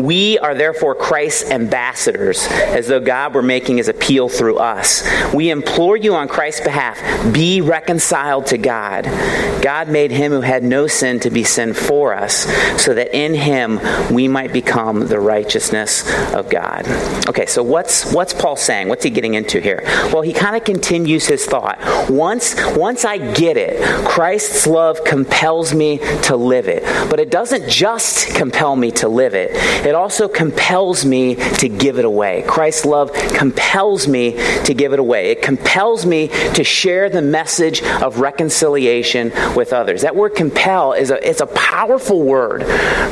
We 0.00 0.38
are 0.38 0.54
therefore 0.54 0.94
Christ's 0.94 1.50
ambassadors, 1.50 2.46
as 2.46 2.86
though 2.86 3.00
God 3.00 3.34
were 3.34 3.42
making 3.42 3.78
his 3.78 3.88
appeal 3.88 4.28
through 4.28 4.58
us. 4.58 5.02
We 5.34 5.50
implore 5.50 5.96
you 5.96 6.14
on 6.14 6.28
Christ's 6.28 6.60
behalf, 6.60 7.00
be 7.34 7.60
reconciled 7.60 8.46
to 8.46 8.58
God. 8.58 9.06
God 9.60 9.88
made 9.88 10.12
him 10.12 10.30
who 10.30 10.40
had 10.40 10.62
no 10.62 10.86
sin 10.86 11.18
to 11.20 11.31
be 11.32 11.44
sin 11.44 11.74
for 11.74 12.14
us, 12.14 12.44
so 12.82 12.94
that 12.94 13.16
in 13.16 13.34
him 13.34 13.80
we 14.12 14.28
might 14.28 14.52
become 14.52 15.08
the 15.08 15.20
righteousness 15.20 16.08
of 16.32 16.48
God. 16.48 16.86
Okay, 17.28 17.46
so 17.46 17.62
what's 17.62 18.12
what's 18.12 18.32
Paul 18.32 18.56
saying? 18.56 18.88
What's 18.88 19.04
he 19.04 19.10
getting 19.10 19.34
into 19.34 19.60
here? 19.60 19.82
Well, 20.12 20.22
he 20.22 20.32
kind 20.32 20.56
of 20.56 20.64
continues 20.64 21.26
his 21.26 21.44
thought. 21.44 21.78
Once 22.10 22.54
once 22.76 23.04
I 23.04 23.18
get 23.34 23.56
it, 23.56 23.80
Christ's 24.06 24.66
love 24.66 25.04
compels 25.04 25.74
me 25.74 25.98
to 26.24 26.36
live 26.36 26.68
it. 26.68 26.82
But 27.08 27.20
it 27.20 27.30
doesn't 27.30 27.68
just 27.68 28.34
compel 28.34 28.76
me 28.76 28.90
to 28.92 29.08
live 29.08 29.34
it. 29.34 29.50
It 29.86 29.94
also 29.94 30.28
compels 30.28 31.04
me 31.04 31.36
to 31.36 31.68
give 31.68 31.98
it 31.98 32.04
away. 32.04 32.42
Christ's 32.46 32.84
love 32.84 33.12
compels 33.12 34.08
me 34.08 34.32
to 34.64 34.74
give 34.74 34.92
it 34.92 34.98
away. 34.98 35.30
It 35.30 35.42
compels 35.42 36.04
me 36.04 36.28
to 36.54 36.64
share 36.64 37.08
the 37.08 37.22
message 37.22 37.82
of 37.82 38.18
reconciliation 38.18 39.32
with 39.54 39.72
others. 39.72 40.02
That 40.02 40.16
word 40.16 40.34
compel 40.34 40.92
is 40.92 41.11
a 41.12 41.28
it's 41.28 41.40
a 41.40 41.46
powerful 41.46 42.22
word, 42.22 42.62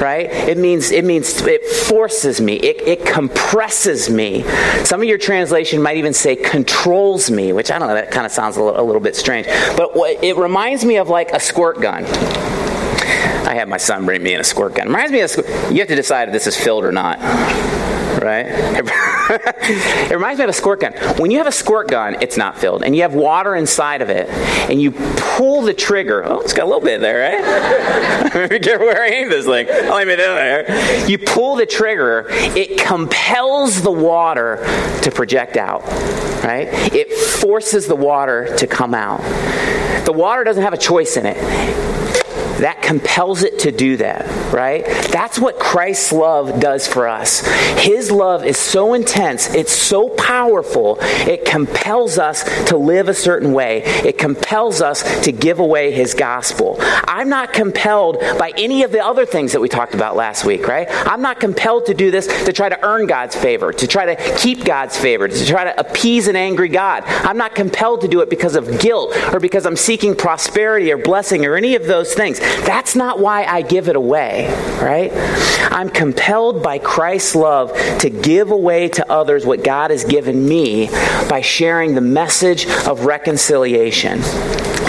right? 0.00 0.26
It 0.26 0.58
means 0.58 0.90
it 0.90 1.04
means 1.04 1.40
it 1.42 1.64
forces 1.86 2.40
me. 2.40 2.54
It, 2.56 2.80
it 2.82 3.06
compresses 3.06 4.10
me. 4.10 4.42
Some 4.84 5.00
of 5.00 5.08
your 5.08 5.18
translation 5.18 5.82
might 5.82 5.96
even 5.96 6.12
say 6.12 6.36
controls 6.36 7.30
me, 7.30 7.52
which 7.52 7.70
I 7.70 7.78
don't 7.78 7.88
know. 7.88 7.94
That 7.94 8.10
kind 8.10 8.26
of 8.26 8.32
sounds 8.32 8.56
a 8.56 8.62
little, 8.62 8.80
a 8.80 8.84
little 8.84 9.00
bit 9.00 9.16
strange, 9.16 9.46
but 9.76 9.92
it 10.22 10.36
reminds 10.36 10.84
me 10.84 10.96
of 10.96 11.08
like 11.08 11.30
a 11.30 11.40
squirt 11.40 11.80
gun. 11.80 12.04
I 13.46 13.54
had 13.54 13.68
my 13.68 13.78
son 13.78 14.04
bring 14.04 14.22
me 14.22 14.34
in 14.34 14.40
a 14.40 14.44
squirt 14.44 14.74
gun. 14.74 14.88
Reminds 14.88 15.12
me 15.12 15.20
of 15.20 15.36
you 15.72 15.78
have 15.78 15.88
to 15.88 15.96
decide 15.96 16.28
if 16.28 16.32
this 16.32 16.46
is 16.46 16.56
filled 16.56 16.84
or 16.84 16.92
not 16.92 17.18
right? 18.22 18.46
it 18.50 20.14
reminds 20.14 20.38
me 20.38 20.44
of 20.44 20.50
a 20.50 20.54
squirt 20.54 20.80
gun. 20.80 20.92
When 21.18 21.30
you 21.30 21.38
have 21.38 21.46
a 21.46 21.52
squirt 21.52 21.88
gun, 21.88 22.16
it's 22.20 22.36
not 22.36 22.58
filled, 22.58 22.82
and 22.82 22.94
you 22.94 23.02
have 23.02 23.14
water 23.14 23.54
inside 23.54 24.02
of 24.02 24.10
it, 24.10 24.28
and 24.70 24.80
you 24.80 24.92
pull 24.92 25.62
the 25.62 25.74
trigger. 25.74 26.24
Oh, 26.24 26.40
it's 26.40 26.52
got 26.52 26.64
a 26.64 26.66
little 26.66 26.80
bit 26.80 27.00
there, 27.00 27.20
right? 27.20 28.48
Be 28.50 28.58
careful 28.58 28.86
where 28.86 29.02
I 29.02 29.08
aim 29.08 29.30
this 29.30 29.46
thing. 29.46 29.68
I'll 29.70 29.98
aim 29.98 30.08
it 30.08 30.16
there. 30.16 31.08
You 31.08 31.18
pull 31.18 31.56
the 31.56 31.66
trigger, 31.66 32.26
it 32.30 32.78
compels 32.78 33.82
the 33.82 33.92
water 33.92 34.56
to 35.02 35.10
project 35.10 35.56
out, 35.56 35.82
right? 36.44 36.68
It 36.94 37.12
forces 37.12 37.86
the 37.86 37.96
water 37.96 38.56
to 38.56 38.66
come 38.66 38.94
out. 38.94 39.20
The 40.04 40.12
water 40.12 40.44
doesn't 40.44 40.62
have 40.62 40.72
a 40.72 40.78
choice 40.78 41.16
in 41.16 41.26
it 41.26 41.89
that 42.60 42.82
compels 42.82 43.42
it 43.42 43.60
to 43.60 43.72
do 43.72 43.96
that, 43.98 44.52
right? 44.52 44.84
That's 45.10 45.38
what 45.38 45.58
Christ's 45.58 46.12
love 46.12 46.60
does 46.60 46.86
for 46.86 47.08
us. 47.08 47.46
His 47.78 48.10
love 48.10 48.44
is 48.44 48.58
so 48.58 48.94
intense, 48.94 49.52
it's 49.54 49.72
so 49.72 50.08
powerful, 50.10 50.98
it 51.00 51.44
compels 51.44 52.18
us 52.18 52.44
to 52.68 52.76
live 52.76 53.08
a 53.08 53.14
certain 53.14 53.52
way. 53.52 53.82
It 53.82 54.18
compels 54.18 54.80
us 54.80 55.24
to 55.24 55.32
give 55.32 55.58
away 55.58 55.92
His 55.92 56.14
gospel. 56.14 56.76
I'm 56.80 57.28
not 57.28 57.52
compelled 57.52 58.20
by 58.38 58.52
any 58.56 58.82
of 58.82 58.92
the 58.92 59.04
other 59.04 59.26
things 59.26 59.52
that 59.52 59.60
we 59.60 59.68
talked 59.68 59.94
about 59.94 60.16
last 60.16 60.44
week, 60.44 60.66
right? 60.66 60.86
I'm 60.90 61.22
not 61.22 61.40
compelled 61.40 61.86
to 61.86 61.94
do 61.94 62.10
this 62.10 62.26
to 62.44 62.52
try 62.52 62.68
to 62.68 62.84
earn 62.84 63.06
God's 63.06 63.34
favor, 63.34 63.72
to 63.72 63.86
try 63.86 64.14
to 64.14 64.38
keep 64.38 64.64
God's 64.64 64.96
favor, 64.96 65.28
to 65.28 65.46
try 65.46 65.64
to 65.64 65.78
appease 65.78 66.28
an 66.28 66.36
angry 66.36 66.68
God. 66.68 67.04
I'm 67.06 67.36
not 67.36 67.54
compelled 67.54 68.02
to 68.02 68.08
do 68.08 68.20
it 68.20 68.30
because 68.30 68.56
of 68.56 68.80
guilt 68.80 69.16
or 69.32 69.40
because 69.40 69.66
I'm 69.66 69.76
seeking 69.76 70.14
prosperity 70.14 70.92
or 70.92 70.98
blessing 70.98 71.44
or 71.44 71.56
any 71.56 71.74
of 71.74 71.86
those 71.86 72.14
things. 72.14 72.40
That's 72.64 72.94
not 72.94 73.18
why 73.18 73.44
I 73.44 73.62
give 73.62 73.88
it 73.88 73.96
away, 73.96 74.48
right? 74.80 75.10
I'm 75.72 75.88
compelled 75.88 76.62
by 76.62 76.78
Christ's 76.78 77.34
love 77.34 77.72
to 78.00 78.10
give 78.10 78.50
away 78.50 78.88
to 78.88 79.10
others 79.10 79.46
what 79.46 79.64
God 79.64 79.90
has 79.90 80.04
given 80.04 80.48
me 80.48 80.88
by 81.28 81.40
sharing 81.40 81.94
the 81.94 82.00
message 82.00 82.66
of 82.86 83.04
reconciliation. 83.06 84.20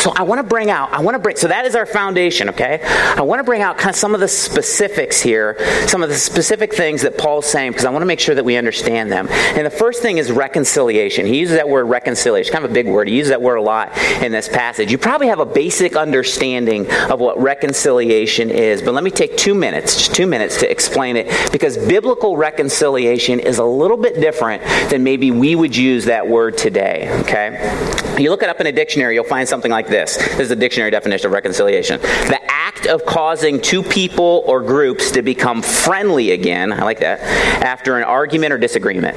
So 0.01 0.11
I 0.15 0.23
want 0.23 0.39
to 0.39 0.43
bring 0.43 0.71
out, 0.71 0.91
I 0.91 0.99
want 1.01 1.13
to 1.13 1.19
bring, 1.19 1.35
so 1.35 1.47
that 1.47 1.67
is 1.67 1.75
our 1.75 1.85
foundation, 1.85 2.49
okay? 2.49 2.81
I 2.81 3.21
want 3.21 3.37
to 3.37 3.43
bring 3.43 3.61
out 3.61 3.77
kind 3.77 3.91
of 3.91 3.95
some 3.95 4.15
of 4.15 4.19
the 4.19 4.27
specifics 4.27 5.21
here, 5.21 5.57
some 5.87 6.01
of 6.01 6.09
the 6.09 6.15
specific 6.15 6.73
things 6.73 7.03
that 7.03 7.19
Paul's 7.19 7.45
saying, 7.45 7.73
because 7.73 7.85
I 7.85 7.91
want 7.91 8.01
to 8.01 8.07
make 8.07 8.19
sure 8.19 8.33
that 8.33 8.43
we 8.43 8.55
understand 8.55 9.11
them. 9.11 9.27
And 9.29 9.63
the 9.63 9.69
first 9.69 10.01
thing 10.01 10.17
is 10.17 10.31
reconciliation. 10.31 11.27
He 11.27 11.37
uses 11.37 11.55
that 11.55 11.69
word 11.69 11.83
reconciliation, 11.83 12.51
kind 12.51 12.65
of 12.65 12.71
a 12.71 12.73
big 12.73 12.87
word. 12.87 13.09
He 13.09 13.15
uses 13.15 13.29
that 13.29 13.43
word 13.43 13.57
a 13.57 13.61
lot 13.61 13.95
in 14.23 14.31
this 14.31 14.49
passage. 14.49 14.91
You 14.91 14.97
probably 14.97 15.27
have 15.27 15.37
a 15.37 15.45
basic 15.45 15.95
understanding 15.95 16.89
of 17.11 17.19
what 17.19 17.39
reconciliation 17.39 18.49
is, 18.49 18.81
but 18.81 18.95
let 18.95 19.03
me 19.03 19.11
take 19.11 19.37
two 19.37 19.53
minutes, 19.53 19.97
just 19.97 20.15
two 20.15 20.25
minutes 20.25 20.57
to 20.61 20.71
explain 20.71 21.15
it, 21.15 21.51
because 21.51 21.77
biblical 21.77 22.37
reconciliation 22.37 23.39
is 23.39 23.59
a 23.59 23.65
little 23.65 23.97
bit 23.97 24.15
different 24.15 24.63
than 24.89 25.03
maybe 25.03 25.29
we 25.29 25.53
would 25.53 25.75
use 25.75 26.05
that 26.05 26.27
word 26.27 26.57
today, 26.57 27.07
okay? 27.19 28.17
You 28.17 28.31
look 28.31 28.41
it 28.41 28.49
up 28.49 28.59
in 28.59 28.65
a 28.65 28.71
dictionary, 28.71 29.13
you'll 29.13 29.23
find 29.25 29.47
something 29.47 29.69
like 29.69 29.90
this. 29.91 30.17
This 30.17 30.39
is 30.39 30.49
the 30.49 30.55
dictionary 30.55 30.89
definition 30.89 31.27
of 31.27 31.33
reconciliation. 31.33 32.01
The 32.01 32.39
act 32.49 32.87
of 32.87 33.05
causing 33.05 33.61
two 33.61 33.83
people 33.83 34.43
or 34.47 34.61
groups 34.61 35.11
to 35.11 35.21
become 35.21 35.61
friendly 35.61 36.31
again, 36.31 36.73
I 36.73 36.83
like 36.83 36.99
that, 37.01 37.19
after 37.63 37.97
an 37.97 38.03
argument 38.03 38.53
or 38.53 38.57
disagreement. 38.57 39.15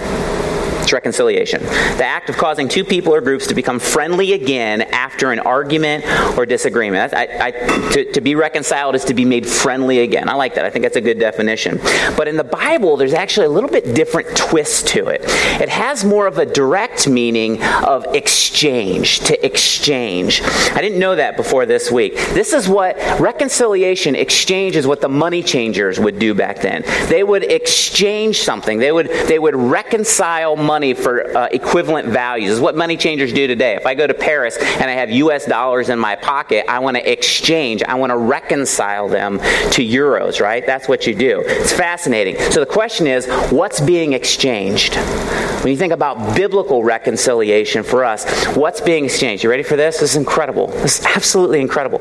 It's 0.84 0.92
reconciliation. 0.92 1.62
The 1.62 2.04
act 2.04 2.28
of 2.28 2.36
causing 2.36 2.68
two 2.68 2.84
people 2.84 3.14
or 3.14 3.22
groups 3.22 3.46
to 3.46 3.54
become 3.54 3.78
friendly 3.78 4.34
again 4.34 4.82
after 4.82 5.32
an 5.32 5.38
argument 5.38 6.04
or 6.36 6.44
disagreement. 6.44 7.14
I, 7.14 7.46
I, 7.46 7.50
to, 7.92 8.12
to 8.12 8.20
be 8.20 8.34
reconciled 8.34 8.94
is 8.94 9.02
to 9.06 9.14
be 9.14 9.24
made 9.24 9.46
friendly 9.46 10.00
again. 10.00 10.28
I 10.28 10.34
like 10.34 10.56
that. 10.56 10.66
I 10.66 10.70
think 10.70 10.82
that's 10.82 10.96
a 10.96 11.00
good 11.00 11.18
definition. 11.18 11.78
But 12.18 12.28
in 12.28 12.36
the 12.36 12.44
Bible, 12.44 12.98
there's 12.98 13.14
actually 13.14 13.46
a 13.46 13.48
little 13.48 13.70
bit 13.70 13.94
different 13.94 14.36
twist 14.36 14.86
to 14.88 15.08
it. 15.08 15.22
It 15.58 15.70
has 15.70 16.04
more 16.04 16.26
of 16.26 16.36
a 16.36 16.44
direct 16.44 17.08
meaning 17.08 17.62
of 17.62 18.04
exchange, 18.14 19.20
to 19.20 19.42
exchange. 19.42 20.42
I 20.42 20.82
didn't 20.82 20.98
know 20.98 21.16
that 21.16 21.38
before 21.38 21.64
this 21.64 21.90
week. 21.90 22.14
This 22.34 22.52
is 22.52 22.68
what 22.68 22.98
reconciliation, 23.18 24.16
exchange 24.16 24.76
is 24.76 24.86
what 24.86 25.00
the 25.00 25.08
money 25.08 25.42
changers 25.42 25.98
would 25.98 26.18
do 26.18 26.34
back 26.34 26.60
then. 26.60 26.82
They 27.08 27.24
would 27.24 27.44
exchange 27.44 28.40
something. 28.40 28.78
They 28.78 28.92
would 28.92 29.06
they 29.06 29.38
would 29.38 29.56
reconcile 29.56 30.56
money 30.56 30.73
money 30.74 30.92
for 30.92 31.36
uh, 31.36 31.46
equivalent 31.52 32.08
values. 32.08 32.48
This 32.48 32.56
is 32.56 32.60
what 32.60 32.74
money 32.74 32.96
changers 32.96 33.32
do 33.32 33.46
today. 33.46 33.76
If 33.76 33.86
I 33.86 33.94
go 33.94 34.08
to 34.08 34.12
Paris 34.12 34.56
and 34.56 34.90
I 34.90 34.94
have 34.94 35.08
US 35.08 35.46
dollars 35.46 35.88
in 35.88 36.00
my 36.00 36.16
pocket, 36.16 36.64
I 36.68 36.80
want 36.80 36.96
to 36.96 37.12
exchange, 37.12 37.84
I 37.84 37.94
want 37.94 38.10
to 38.10 38.16
reconcile 38.16 39.06
them 39.08 39.38
to 39.38 39.86
euros, 39.86 40.40
right? 40.40 40.66
That's 40.66 40.88
what 40.88 41.06
you 41.06 41.14
do. 41.14 41.44
It's 41.46 41.72
fascinating. 41.72 42.40
So 42.50 42.58
the 42.58 42.66
question 42.66 43.06
is, 43.06 43.28
what's 43.52 43.80
being 43.80 44.14
exchanged? 44.14 44.96
When 45.62 45.70
you 45.70 45.76
think 45.76 45.92
about 45.92 46.34
biblical 46.34 46.82
reconciliation 46.82 47.84
for 47.84 48.04
us, 48.04 48.26
what's 48.56 48.80
being 48.80 49.04
exchanged? 49.04 49.44
You 49.44 49.50
ready 49.50 49.62
for 49.62 49.76
this? 49.76 50.00
This 50.00 50.10
is 50.10 50.16
incredible. 50.16 50.66
This 50.66 50.98
is 50.98 51.06
absolutely 51.06 51.60
incredible. 51.60 52.00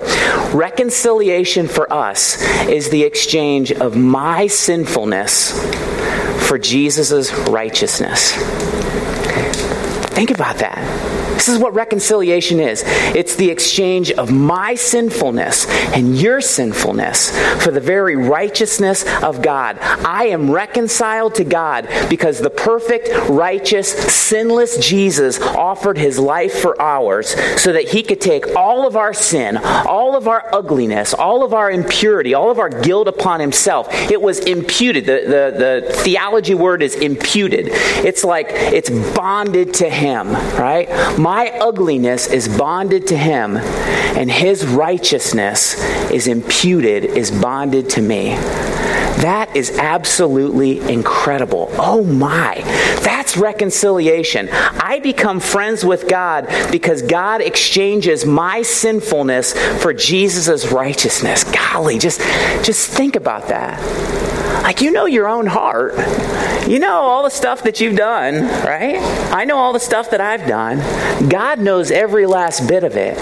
Reconciliation 0.51 1.67
for 1.67 1.93
us 1.93 2.41
is 2.67 2.89
the 2.89 3.03
exchange 3.03 3.71
of 3.71 3.95
my 3.95 4.47
sinfulness 4.47 5.53
for 6.53 6.59
Jesus' 6.59 7.33
righteousness. 7.49 8.31
Think 10.13 10.29
about 10.29 10.57
that. 10.57 11.12
This 11.43 11.55
is 11.55 11.61
what 11.61 11.73
reconciliation 11.73 12.61
is 12.61 12.83
it's 13.13 13.35
the 13.35 13.49
exchange 13.49 14.11
of 14.11 14.31
my 14.31 14.75
sinfulness 14.75 15.67
and 15.93 16.17
your 16.17 16.39
sinfulness 16.39 17.37
for 17.61 17.69
the 17.69 17.81
very 17.81 18.15
righteousness 18.15 19.05
of 19.21 19.41
God. 19.41 19.77
I 19.79 20.27
am 20.27 20.49
reconciled 20.49 21.35
to 21.35 21.43
God 21.43 21.89
because 22.09 22.39
the 22.39 22.49
perfect, 22.49 23.09
righteous, 23.27 23.91
sinless 23.91 24.77
Jesus 24.77 25.41
offered 25.41 25.97
his 25.97 26.17
life 26.17 26.61
for 26.61 26.81
ours 26.81 27.35
so 27.61 27.73
that 27.73 27.89
he 27.89 28.03
could 28.03 28.21
take 28.21 28.55
all 28.55 28.87
of 28.87 28.95
our 28.95 29.13
sin, 29.13 29.57
all 29.57 30.15
of 30.15 30.29
our 30.29 30.47
ugliness, 30.55 31.13
all 31.13 31.43
of 31.43 31.53
our 31.53 31.69
impurity, 31.69 32.33
all 32.33 32.51
of 32.51 32.59
our 32.59 32.69
guilt 32.69 33.09
upon 33.09 33.41
himself. 33.41 33.89
It 33.91 34.21
was 34.21 34.39
imputed. 34.39 35.05
The, 35.05 35.23
the, 35.25 35.89
the 35.89 35.93
theology 36.03 36.53
word 36.53 36.81
is 36.81 36.95
imputed. 36.95 37.67
It's 37.67 38.23
like 38.23 38.47
it's 38.49 38.89
bonded 39.13 39.73
to 39.75 39.89
him, 39.89 40.31
right? 40.31 40.87
My 41.19 41.32
ugliness 41.59 42.27
is 42.27 42.47
bonded 42.47 43.07
to 43.07 43.17
him, 43.17 43.57
and 43.57 44.31
his 44.31 44.65
righteousness 44.65 45.81
is 46.11 46.27
imputed, 46.27 47.05
is 47.05 47.31
bonded 47.31 47.89
to 47.91 48.01
me. 48.01 48.35
That 49.23 49.55
is 49.55 49.77
absolutely 49.77 50.79
incredible. 50.81 51.69
Oh 51.73 52.03
my. 52.03 52.61
That's 53.03 53.37
reconciliation. 53.37 54.49
I 54.51 54.99
become 54.99 55.39
friends 55.39 55.85
with 55.85 56.09
God 56.09 56.47
because 56.71 57.01
God 57.01 57.41
exchanges 57.41 58.25
my 58.25 58.61
sinfulness 58.63 59.53
for 59.81 59.93
Jesus' 59.93 60.71
righteousness. 60.71 61.43
Golly, 61.45 61.99
just, 61.99 62.19
just 62.65 62.89
think 62.89 63.15
about 63.15 63.47
that. 63.47 63.79
Like, 64.63 64.79
you 64.79 64.91
know 64.91 65.05
your 65.05 65.27
own 65.27 65.45
heart. 65.45 65.93
You 66.69 66.79
know 66.79 66.93
all 66.93 67.23
the 67.23 67.29
stuff 67.29 67.63
that 67.63 67.81
you've 67.81 67.97
done, 67.97 68.43
right? 68.63 68.97
I 69.33 69.43
know 69.43 69.57
all 69.57 69.73
the 69.73 69.79
stuff 69.79 70.11
that 70.11 70.21
I've 70.21 70.47
done. 70.47 70.79
God 71.29 71.59
knows 71.59 71.91
every 71.91 72.25
last 72.25 72.67
bit 72.67 72.85
of 72.85 72.95
it. 72.95 73.17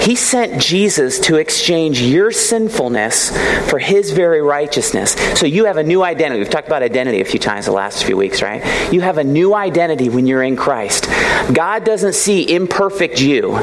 He 0.00 0.16
sent 0.16 0.60
Jesus 0.60 1.20
to 1.20 1.36
exchange 1.36 2.00
your 2.00 2.30
sinfulness 2.30 3.30
for 3.68 3.78
his 3.78 4.12
very 4.12 4.40
righteousness. 4.40 5.12
So 5.38 5.44
you 5.44 5.66
have 5.66 5.76
a 5.76 5.82
new 5.82 6.02
identity. 6.02 6.40
We've 6.40 6.50
talked 6.50 6.68
about 6.68 6.82
identity 6.82 7.20
a 7.20 7.24
few 7.24 7.38
times 7.38 7.66
the 7.66 7.72
last 7.72 8.04
few 8.04 8.16
weeks, 8.16 8.40
right? 8.40 8.92
You 8.92 9.02
have 9.02 9.18
a 9.18 9.24
new 9.24 9.54
identity 9.54 10.08
when 10.08 10.26
you're 10.26 10.42
in 10.42 10.56
Christ. 10.56 11.06
God 11.52 11.84
doesn't 11.84 12.14
see 12.14 12.50
imperfect 12.50 13.20
you, 13.20 13.56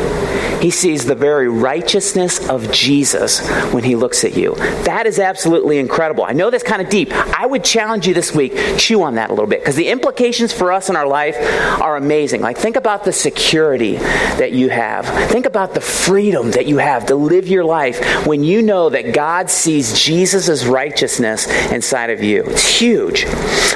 He 0.61 0.69
sees 0.69 1.05
the 1.05 1.15
very 1.15 1.49
righteousness 1.49 2.47
of 2.49 2.71
Jesus 2.71 3.39
when 3.73 3.83
He 3.83 3.95
looks 3.95 4.23
at 4.23 4.37
you. 4.37 4.55
That 4.85 5.07
is 5.07 5.19
absolutely 5.19 5.79
incredible. 5.79 6.23
I 6.23 6.33
know 6.33 6.51
that's 6.51 6.63
kind 6.63 6.81
of 6.81 6.89
deep. 6.89 7.11
I 7.11 7.45
would 7.47 7.63
challenge 7.63 8.07
you 8.07 8.13
this 8.13 8.33
week, 8.33 8.53
chew 8.77 9.01
on 9.01 9.15
that 9.15 9.29
a 9.29 9.33
little 9.33 9.47
bit, 9.47 9.61
because 9.61 9.75
the 9.75 9.87
implications 9.87 10.53
for 10.53 10.71
us 10.71 10.89
in 10.89 10.95
our 10.95 11.07
life 11.07 11.35
are 11.81 11.97
amazing. 11.97 12.41
Like, 12.41 12.57
think 12.57 12.75
about 12.75 13.05
the 13.05 13.13
security 13.13 13.95
that 13.95 14.51
you 14.51 14.69
have, 14.69 15.05
think 15.31 15.47
about 15.47 15.73
the 15.73 15.81
freedom 15.81 16.26
freedom 16.27 16.51
that 16.51 16.65
you 16.65 16.77
have 16.77 17.05
to 17.05 17.15
live 17.15 17.47
your 17.47 17.63
life 17.63 18.27
when 18.27 18.43
you 18.43 18.61
know 18.61 18.89
that 18.89 19.13
God 19.13 19.49
sees 19.49 19.97
Jesus' 19.97 20.65
righteousness 20.65 21.47
inside 21.71 22.09
of 22.09 22.21
you. 22.21 22.43
It's 22.47 22.67
huge. 22.67 23.23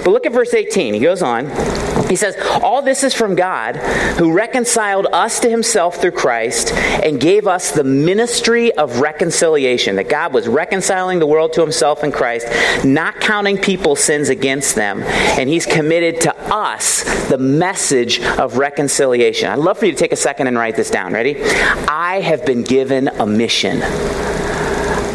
But 0.04 0.08
look 0.08 0.26
at 0.26 0.34
verse 0.34 0.54
18. 0.54 0.94
He 0.94 1.00
goes 1.00 1.22
on. 1.22 1.46
He 2.12 2.18
says, 2.18 2.36
All 2.62 2.82
this 2.82 3.06
is 3.06 3.14
from 3.14 3.36
God 3.36 3.78
who 4.18 4.34
reconciled 4.34 5.08
us 5.14 5.40
to 5.40 5.50
himself 5.50 5.96
through 5.96 6.12
Christ 6.12 6.74
and 6.74 7.22
gave 7.22 7.48
us 7.48 7.72
the 7.72 7.86
ministry 7.86 8.70
of 8.74 9.00
reconciliation. 9.00 9.96
That 9.96 10.10
God 10.10 10.34
was 10.34 10.46
reconciling 10.46 11.20
the 11.20 11.26
world 11.26 11.54
to 11.54 11.62
himself 11.62 12.04
in 12.04 12.12
Christ, 12.12 12.48
not 12.84 13.22
counting 13.22 13.58
people's 13.58 14.04
sins 14.04 14.28
against 14.28 14.76
them. 14.76 15.04
And 15.04 15.48
he's 15.48 15.66
committed 15.66 16.20
to 16.24 16.36
us 16.54 17.04
the 17.30 17.38
message 17.38 18.20
of 18.20 18.58
reconciliation. 18.58 19.50
I'd 19.50 19.60
love 19.60 19.78
for 19.78 19.86
you 19.86 19.94
to 19.94 19.98
take 19.98 20.12
a 20.12 20.18
second 20.18 20.48
and 20.48 20.58
write 20.58 20.76
this 20.76 20.90
down. 20.90 21.14
Ready? 21.14 21.42
I 21.42 22.20
have 22.20 22.46
been 22.46 22.64
given 22.64 23.08
a 23.08 23.26
mission. 23.26 23.80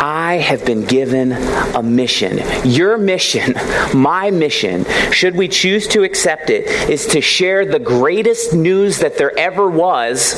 I 0.01 0.35
have 0.37 0.65
been 0.65 0.85
given 0.85 1.33
a 1.33 1.83
mission. 1.83 2.41
Your 2.65 2.99
mission, 2.99 3.55
my 3.95 4.31
mission, 4.31 4.85
should 5.11 5.37
we 5.37 5.49
choose 5.49 5.87
to 5.89 6.03
accept 6.03 6.51
it, 6.51 6.67
is 6.91 7.07
to 7.09 7.21
share 7.21 7.65
the 7.65 7.79
greatest 7.79 8.55
news 8.55 8.99
that 8.99 9.19
there 9.19 9.37
ever 9.39 9.71
was 9.71 10.35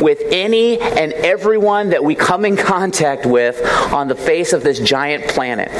with 0.00 0.20
any 0.30 0.80
and 0.80 1.12
everyone 1.12 1.90
that 1.90 2.04
we 2.04 2.14
come 2.14 2.44
in 2.44 2.56
contact 2.56 3.26
with 3.26 3.60
on 3.92 4.08
the 4.08 4.16
face 4.16 4.52
of 4.52 4.62
this 4.62 4.80
giant 4.80 5.28
planet. 5.28 5.70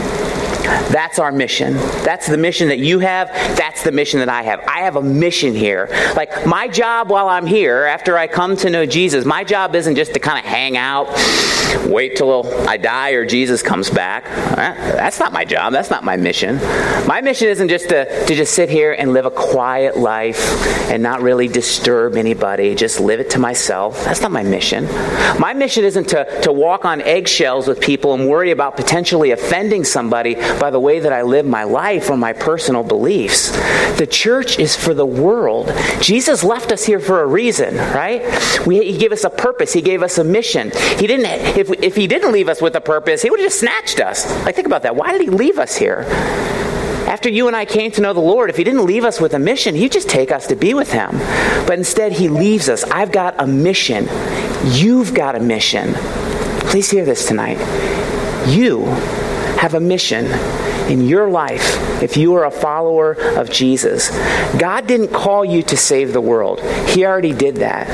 That's 0.90 1.18
our 1.18 1.32
mission. 1.32 1.74
That's 1.74 2.26
the 2.26 2.36
mission 2.36 2.68
that 2.68 2.78
you 2.78 2.98
have. 3.00 3.28
That's 3.56 3.82
the 3.82 3.92
mission 3.92 4.20
that 4.20 4.28
I 4.28 4.42
have. 4.42 4.60
I 4.60 4.80
have 4.80 4.96
a 4.96 5.02
mission 5.02 5.54
here. 5.54 5.88
Like, 6.14 6.46
my 6.46 6.68
job 6.68 7.10
while 7.10 7.28
I'm 7.28 7.46
here, 7.46 7.84
after 7.84 8.16
I 8.16 8.26
come 8.26 8.56
to 8.58 8.70
know 8.70 8.86
Jesus, 8.86 9.24
my 9.24 9.44
job 9.44 9.74
isn't 9.74 9.96
just 9.96 10.14
to 10.14 10.20
kind 10.20 10.38
of 10.38 10.44
hang 10.44 10.76
out, 10.76 11.08
wait 11.86 12.16
till 12.16 12.46
I 12.68 12.76
die 12.76 13.10
or 13.10 13.26
Jesus 13.26 13.62
comes 13.62 13.90
back. 13.90 14.26
Uh, 14.26 14.74
that's 14.74 15.18
not 15.18 15.32
my 15.32 15.44
job. 15.44 15.72
That's 15.72 15.90
not 15.90 16.04
my 16.04 16.16
mission. 16.16 16.56
My 17.06 17.20
mission 17.20 17.48
isn't 17.48 17.68
just 17.68 17.88
to, 17.90 18.26
to 18.26 18.34
just 18.34 18.54
sit 18.54 18.68
here 18.68 18.92
and 18.92 19.12
live 19.12 19.26
a 19.26 19.30
quiet 19.30 19.96
life 19.96 20.90
and 20.90 21.02
not 21.02 21.22
really 21.22 21.48
disturb 21.48 22.16
anybody, 22.16 22.74
just 22.74 23.00
live 23.00 23.20
it 23.20 23.30
to 23.30 23.38
myself. 23.38 24.02
That's 24.04 24.20
not 24.20 24.32
my 24.32 24.42
mission. 24.42 24.86
My 25.38 25.52
mission 25.52 25.84
isn't 25.84 26.08
to, 26.10 26.40
to 26.42 26.52
walk 26.52 26.84
on 26.84 27.00
eggshells 27.02 27.66
with 27.66 27.80
people 27.80 28.14
and 28.14 28.28
worry 28.28 28.50
about 28.50 28.76
potentially 28.76 29.30
offending 29.30 29.84
somebody 29.84 30.34
by 30.58 30.70
the 30.70 30.80
way 30.80 31.00
that 31.00 31.12
I 31.12 31.22
live 31.22 31.46
my 31.46 31.64
life 31.64 32.10
or 32.10 32.16
my 32.16 32.32
personal 32.32 32.82
beliefs. 32.82 33.50
The 33.98 34.06
church 34.06 34.58
is 34.58 34.76
for 34.76 34.94
the 34.94 35.06
world. 35.06 35.72
Jesus 36.00 36.42
left 36.42 36.72
us 36.72 36.84
here 36.84 37.00
for 37.00 37.22
a 37.22 37.26
reason, 37.26 37.76
right? 37.76 38.22
We, 38.66 38.92
he 38.92 38.98
gave 38.98 39.12
us 39.12 39.24
a 39.24 39.30
purpose. 39.30 39.72
He 39.72 39.82
gave 39.82 40.02
us 40.02 40.18
a 40.18 40.24
mission. 40.24 40.70
He 40.98 41.06
didn't. 41.06 41.26
If, 41.56 41.70
if 41.82 41.96
he 41.96 42.06
didn't 42.06 42.32
leave 42.32 42.48
us 42.48 42.60
with 42.60 42.74
a 42.76 42.80
purpose, 42.80 43.22
he 43.22 43.30
would 43.30 43.40
have 43.40 43.46
just 43.46 43.60
snatched 43.60 44.00
us. 44.00 44.28
Like 44.44 44.54
think 44.54 44.66
about 44.66 44.82
that. 44.82 44.96
Why 44.96 45.12
did 45.12 45.22
he 45.22 45.30
leave 45.30 45.58
us 45.58 45.76
here? 45.76 46.06
After 47.06 47.28
you 47.30 47.46
and 47.46 47.54
I 47.54 47.64
came 47.64 47.92
to 47.92 48.00
know 48.00 48.12
the 48.12 48.20
Lord, 48.20 48.50
if 48.50 48.56
He 48.56 48.64
didn't 48.64 48.84
leave 48.84 49.04
us 49.04 49.20
with 49.20 49.32
a 49.32 49.38
mission, 49.38 49.76
He'd 49.76 49.92
just 49.92 50.08
take 50.08 50.32
us 50.32 50.48
to 50.48 50.56
be 50.56 50.74
with 50.74 50.92
Him. 50.92 51.12
But 51.66 51.78
instead, 51.78 52.12
He 52.12 52.28
leaves 52.28 52.68
us. 52.68 52.82
I've 52.84 53.12
got 53.12 53.36
a 53.38 53.46
mission. 53.46 54.08
You've 54.64 55.14
got 55.14 55.36
a 55.36 55.40
mission. 55.40 55.94
Please 56.68 56.90
hear 56.90 57.04
this 57.04 57.26
tonight. 57.26 57.58
You 58.48 58.84
have 59.56 59.74
a 59.74 59.80
mission 59.80 60.26
in 60.90 61.06
your 61.06 61.28
life 61.28 62.02
if 62.02 62.16
you 62.16 62.34
are 62.34 62.44
a 62.44 62.50
follower 62.50 63.12
of 63.36 63.50
Jesus. 63.50 64.10
God 64.58 64.86
didn't 64.86 65.08
call 65.08 65.44
you 65.44 65.62
to 65.64 65.76
save 65.76 66.12
the 66.12 66.20
world, 66.20 66.60
He 66.88 67.04
already 67.04 67.32
did 67.32 67.56
that. 67.56 67.86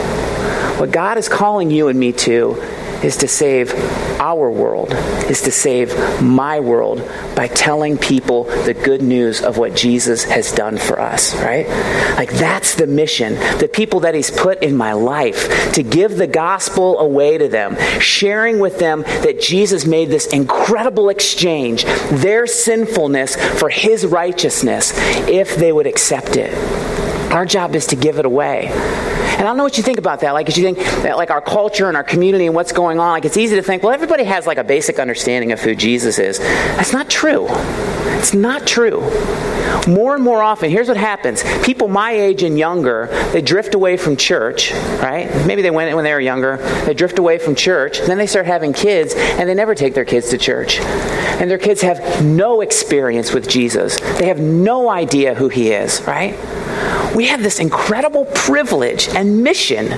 What 0.79 0.91
God 0.91 1.19
is 1.19 1.29
calling 1.29 1.71
you 1.71 1.89
and 1.89 1.99
me 1.99 2.13
to 2.13 2.61
is 3.03 3.17
to 3.19 3.29
save 3.29 3.73
our 4.21 4.51
world, 4.51 4.93
is 5.29 5.43
to 5.43 5.51
save 5.51 5.93
my 6.23 6.61
world 6.61 6.99
by 7.35 7.49
telling 7.49 7.99
people 7.99 8.45
the 8.45 8.75
good 8.75 9.03
news 9.03 9.43
of 9.43 9.59
what 9.59 9.75
Jesus 9.75 10.25
has 10.25 10.53
done 10.53 10.79
for 10.79 11.01
us, 11.01 11.35
right? 11.37 11.67
Like 12.17 12.31
that's 12.33 12.77
the 12.77 12.87
mission. 12.87 13.35
The 13.59 13.69
people 13.73 14.01
that 14.01 14.15
He's 14.15 14.31
put 14.31 14.63
in 14.63 14.77
my 14.77 14.93
life 14.93 15.73
to 15.75 15.83
give 15.83 16.17
the 16.17 16.27
gospel 16.27 16.99
away 16.99 17.39
to 17.39 17.49
them, 17.49 17.77
sharing 18.01 18.59
with 18.59 18.79
them 18.79 19.03
that 19.03 19.41
Jesus 19.41 19.85
made 19.85 20.09
this 20.09 20.27
incredible 20.29 21.09
exchange, 21.09 21.85
their 22.11 22.47
sinfulness 22.47 23.37
for 23.59 23.69
His 23.69 24.07
righteousness, 24.07 24.93
if 25.29 25.57
they 25.57 25.73
would 25.73 25.87
accept 25.87 26.37
it. 26.37 26.53
Our 27.33 27.47
job 27.47 27.75
is 27.75 27.87
to 27.89 27.97
give 27.97 28.19
it 28.19 28.27
away. 28.27 28.69
And 29.33 29.41
I 29.41 29.45
don't 29.45 29.57
know 29.57 29.65
what 29.65 29.77
you 29.77 29.83
think 29.83 29.99
about 29.99 30.21
that. 30.21 30.33
Like, 30.33 30.49
as 30.49 30.57
you 30.57 30.65
think 30.65 30.79
that, 30.79 31.17
like, 31.17 31.31
our 31.31 31.41
culture 31.41 31.89
and 31.89 31.97
our 31.97 32.05
community 32.05 32.47
and 32.47 32.55
what's 32.55 32.73
going 32.73 32.99
on, 32.99 33.11
like, 33.11 33.25
it's 33.25 33.37
easy 33.37 33.57
to 33.57 33.63
think, 33.63 33.83
well, 33.83 33.93
everybody 33.93 34.25
has, 34.25 34.47
like, 34.47 34.59
a 34.59 34.65
basic 34.65 34.99
understanding 34.99 35.53
of 35.53 35.61
who 35.61 35.75
Jesus 35.75 36.19
is. 36.19 36.39
That's 36.39 36.93
not 36.93 37.11
true. 37.11 37.47
It's 37.49 38.35
not 38.35 38.67
true. 38.67 39.01
More 39.89 40.15
and 40.15 40.23
more 40.23 40.43
often, 40.43 40.71
here's 40.71 40.87
what 40.87 40.97
happens 40.97 41.43
people 41.65 41.89
my 41.89 42.13
age 42.13 42.43
and 42.43 42.57
younger, 42.59 43.09
they 43.33 43.43
drift 43.43 43.75
away 43.75 43.97
from 43.97 44.17
church, 44.17 44.73
right? 44.73 45.29
Maybe 45.47 45.63
they 45.63 45.71
went 45.71 45.95
when 45.97 46.05
they 46.05 46.13
were 46.13 46.21
younger, 46.21 46.59
they 46.85 46.95
drift 46.95 47.19
away 47.19 47.39
from 47.39 47.55
church, 47.55 48.01
then 48.01 48.19
they 48.19 48.27
start 48.27 48.47
having 48.47 48.73
kids, 48.73 49.15
and 49.15 49.49
they 49.49 49.55
never 49.55 49.75
take 49.75 49.95
their 49.95 50.05
kids 50.05 50.31
to 50.31 50.39
church. 50.39 50.79
And 50.79 51.51
their 51.51 51.59
kids 51.59 51.81
have 51.83 52.25
no 52.25 52.61
experience 52.61 53.33
with 53.33 53.49
Jesus, 53.49 53.99
they 54.19 54.27
have 54.27 54.41
no 54.41 54.89
idea 54.89 55.35
who 55.35 55.49
he 55.49 55.73
is, 55.73 56.01
right? 56.03 56.35
We 57.15 57.27
have 57.27 57.43
this 57.43 57.59
incredible 57.59 58.25
privilege 58.35 59.09
and 59.09 59.43
mission 59.43 59.89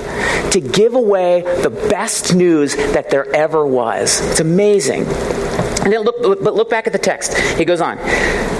to 0.51 0.59
give 0.59 0.93
away 0.95 1.41
the 1.61 1.69
best 1.69 2.35
news 2.35 2.75
that 2.75 3.09
there 3.09 3.33
ever 3.35 3.65
was. 3.65 4.21
It's 4.31 4.39
amazing. 4.39 5.05
And 5.05 5.93
then 5.93 6.01
look, 6.01 6.21
but 6.21 6.55
look 6.55 6.69
back 6.69 6.87
at 6.87 6.93
the 6.93 6.99
text. 6.99 7.37
He 7.57 7.65
goes 7.65 7.81
on. 7.81 7.97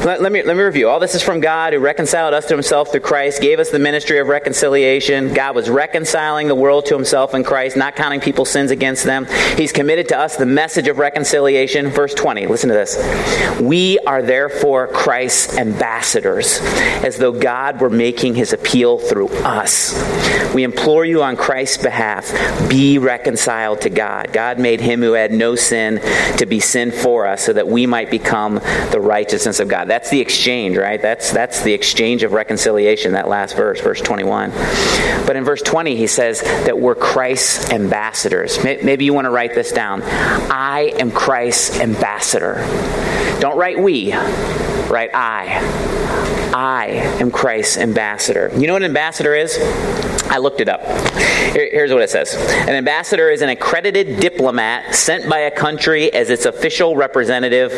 Let, 0.06 0.22
let, 0.22 0.32
me, 0.32 0.44
let 0.44 0.56
me 0.56 0.62
review. 0.62 0.88
All 0.88 1.00
this 1.00 1.16
is 1.16 1.24
from 1.24 1.40
God 1.40 1.74
who 1.74 1.80
reconciled 1.80 2.36
us 2.36 2.46
to 2.46 2.54
himself 2.54 2.92
through 2.92 3.02
Christ, 3.02 3.42
gave 3.42 3.58
us 3.58 3.72
the 3.72 3.80
ministry 3.80 4.20
of 4.20 4.28
reconciliation. 4.28 5.34
God 5.34 5.56
was 5.56 5.68
reconciling 5.68 6.48
the 6.48 6.54
world 6.54 6.86
to 6.86 6.96
himself 6.96 7.34
in 7.34 7.44
Christ, 7.44 7.76
not 7.76 7.96
counting 7.96 8.20
people's 8.20 8.52
sins 8.52 8.70
against 8.70 9.04
them. 9.04 9.26
He's 9.58 9.72
committed 9.72 10.08
to 10.10 10.18
us 10.20 10.36
the 10.36 10.46
message 10.46 10.88
of 10.88 11.00
reconciliation. 11.00 11.88
Verse 11.88 12.14
20, 12.14 12.46
listen 12.46 12.70
to 12.70 12.76
this. 12.76 12.96
We 13.60 13.98
are 14.06 14.22
therefore 14.22 14.88
Christ's 14.90 15.58
ambassadors, 15.58 16.60
as 17.04 17.18
though 17.18 17.32
God 17.32 17.82
were 17.82 17.90
making 17.90 18.36
his 18.36 18.54
appeal 18.54 19.00
through 19.00 19.30
us. 19.30 19.96
We 20.54 20.64
implore 20.64 21.04
you 21.04 21.24
on 21.24 21.36
Christ's 21.36 21.82
behalf, 21.82 22.32
be 22.70 23.00
reconciled 23.00 23.82
to 23.82 23.90
God. 23.90 24.32
God 24.32 24.60
made 24.60 24.82
him 24.82 25.02
who 25.02 25.14
had 25.14 25.32
no 25.32 25.56
sin 25.56 26.00
to 26.38 26.46
be 26.46 26.60
sin 26.60 26.92
for 26.92 27.26
us 27.26 27.44
so 27.44 27.54
that 27.54 27.68
we 27.68 27.88
might 27.88 28.12
become 28.12 28.56
the 28.92 29.00
righteousness 29.02 29.60
of 29.60 29.68
God. 29.68 29.90
That's 29.96 30.10
the 30.10 30.20
exchange, 30.20 30.76
right? 30.76 31.02
That's, 31.02 31.32
that's 31.32 31.64
the 31.64 31.72
exchange 31.72 32.24
of 32.24 32.34
reconciliation, 32.34 33.14
that 33.14 33.30
last 33.30 33.56
verse, 33.56 33.80
verse 33.80 34.02
21. 34.02 34.52
But 35.26 35.38
in 35.38 35.46
verse 35.46 35.62
20, 35.62 35.96
he 35.96 36.06
says 36.06 36.42
that 36.42 36.78
we're 36.78 36.96
Christ's 36.96 37.70
ambassadors. 37.70 38.62
Maybe 38.62 39.06
you 39.06 39.14
want 39.14 39.24
to 39.24 39.30
write 39.30 39.56
this 39.56 39.72
down. 39.72 40.02
I 40.04 40.92
am 41.00 41.12
Christ's 41.12 41.80
ambassador. 41.80 42.56
Don't 43.40 43.58
write 43.58 43.78
we, 43.78 44.14
write 44.14 45.12
I. 45.14 45.60
I 46.54 46.86
am 47.20 47.32
Christ's 47.32 47.78
ambassador. 47.78 48.50
You 48.56 48.68
know 48.68 48.74
what 48.74 48.82
an 48.82 48.88
ambassador 48.88 49.36
is? 49.36 49.58
I 50.30 50.38
looked 50.38 50.62
it 50.62 50.70
up. 50.70 50.82
here's 51.54 51.92
what 51.92 52.02
it 52.02 52.10
says 52.10 52.34
An 52.34 52.70
ambassador 52.70 53.30
is 53.30 53.42
an 53.42 53.50
accredited 53.50 54.20
diplomat 54.20 54.96
sent 54.96 55.30
by 55.30 55.40
a 55.40 55.52
country 55.52 56.12
as 56.14 56.30
its 56.30 56.46
official 56.46 56.96
representative 56.96 57.72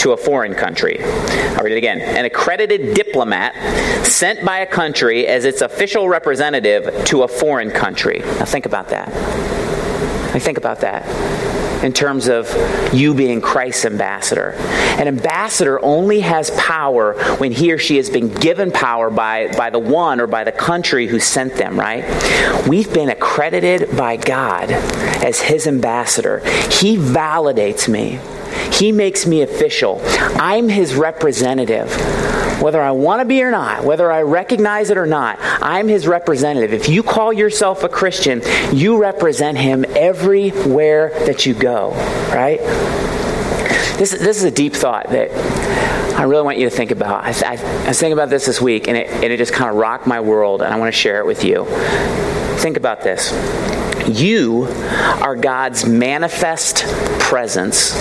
to 0.00 0.12
a 0.12 0.16
foreign 0.16 0.54
country. 0.54 1.00
I'll 1.00 1.64
read 1.64 1.72
it 1.72 1.78
again. 1.78 2.00
An 2.00 2.24
accredited 2.24 2.94
diplomat 2.94 3.54
sent 4.04 4.44
by 4.44 4.58
a 4.58 4.66
country 4.66 5.26
as 5.26 5.44
its 5.44 5.60
official 5.60 6.08
representative 6.08 7.04
to 7.06 7.22
a 7.22 7.28
foreign 7.28 7.70
country. 7.70 8.18
Now 8.18 8.44
think 8.44 8.66
about 8.66 8.88
that. 8.88 9.08
I 10.34 10.38
think 10.38 10.58
about 10.58 10.80
that 10.80 11.67
in 11.82 11.92
terms 11.92 12.28
of 12.28 12.48
you 12.92 13.14
being 13.14 13.40
Christ's 13.40 13.84
ambassador. 13.84 14.54
An 14.98 15.08
ambassador 15.08 15.82
only 15.84 16.20
has 16.20 16.50
power 16.52 17.14
when 17.36 17.52
he 17.52 17.72
or 17.72 17.78
she 17.78 17.96
has 17.96 18.10
been 18.10 18.32
given 18.32 18.70
power 18.70 19.10
by, 19.10 19.48
by 19.56 19.70
the 19.70 19.78
one 19.78 20.20
or 20.20 20.26
by 20.26 20.44
the 20.44 20.52
country 20.52 21.06
who 21.06 21.20
sent 21.20 21.54
them, 21.54 21.78
right? 21.78 22.04
We've 22.66 22.92
been 22.92 23.08
accredited 23.08 23.96
by 23.96 24.16
God 24.16 24.70
as 24.70 25.40
his 25.40 25.66
ambassador. 25.66 26.40
He 26.70 26.96
validates 26.96 27.88
me. 27.88 28.18
He 28.72 28.92
makes 28.92 29.26
me 29.26 29.42
official. 29.42 30.00
I'm 30.04 30.68
his 30.68 30.94
representative. 30.94 31.88
Whether 32.60 32.80
I 32.82 32.90
want 32.90 33.20
to 33.20 33.24
be 33.24 33.42
or 33.42 33.50
not, 33.50 33.84
whether 33.84 34.10
I 34.10 34.22
recognize 34.22 34.90
it 34.90 34.98
or 34.98 35.06
not, 35.06 35.38
I'm 35.40 35.86
his 35.86 36.06
representative. 36.06 36.72
If 36.72 36.88
you 36.88 37.02
call 37.02 37.32
yourself 37.32 37.84
a 37.84 37.88
Christian, 37.88 38.42
you 38.72 39.00
represent 39.00 39.58
him 39.58 39.84
everywhere 39.90 41.10
that 41.26 41.46
you 41.46 41.54
go, 41.54 41.92
right? 42.32 42.58
This, 43.98 44.10
this 44.10 44.38
is 44.38 44.44
a 44.44 44.50
deep 44.50 44.74
thought 44.74 45.08
that 45.10 45.30
I 46.18 46.24
really 46.24 46.42
want 46.42 46.58
you 46.58 46.68
to 46.68 46.74
think 46.74 46.90
about. 46.90 47.24
I, 47.24 47.30
I, 47.46 47.56
I 47.84 47.88
was 47.88 48.00
thinking 48.00 48.12
about 48.12 48.28
this 48.28 48.46
this 48.46 48.60
week, 48.60 48.88
and 48.88 48.96
it, 48.96 49.08
and 49.08 49.24
it 49.24 49.36
just 49.36 49.52
kind 49.52 49.70
of 49.70 49.76
rocked 49.76 50.08
my 50.08 50.20
world, 50.20 50.60
and 50.62 50.74
I 50.74 50.78
want 50.78 50.92
to 50.92 50.98
share 50.98 51.20
it 51.20 51.26
with 51.26 51.44
you. 51.44 51.64
Think 52.58 52.76
about 52.76 53.02
this. 53.02 53.30
You 54.08 54.64
are 55.22 55.36
God's 55.36 55.86
manifest 55.86 56.84
presence 57.20 57.92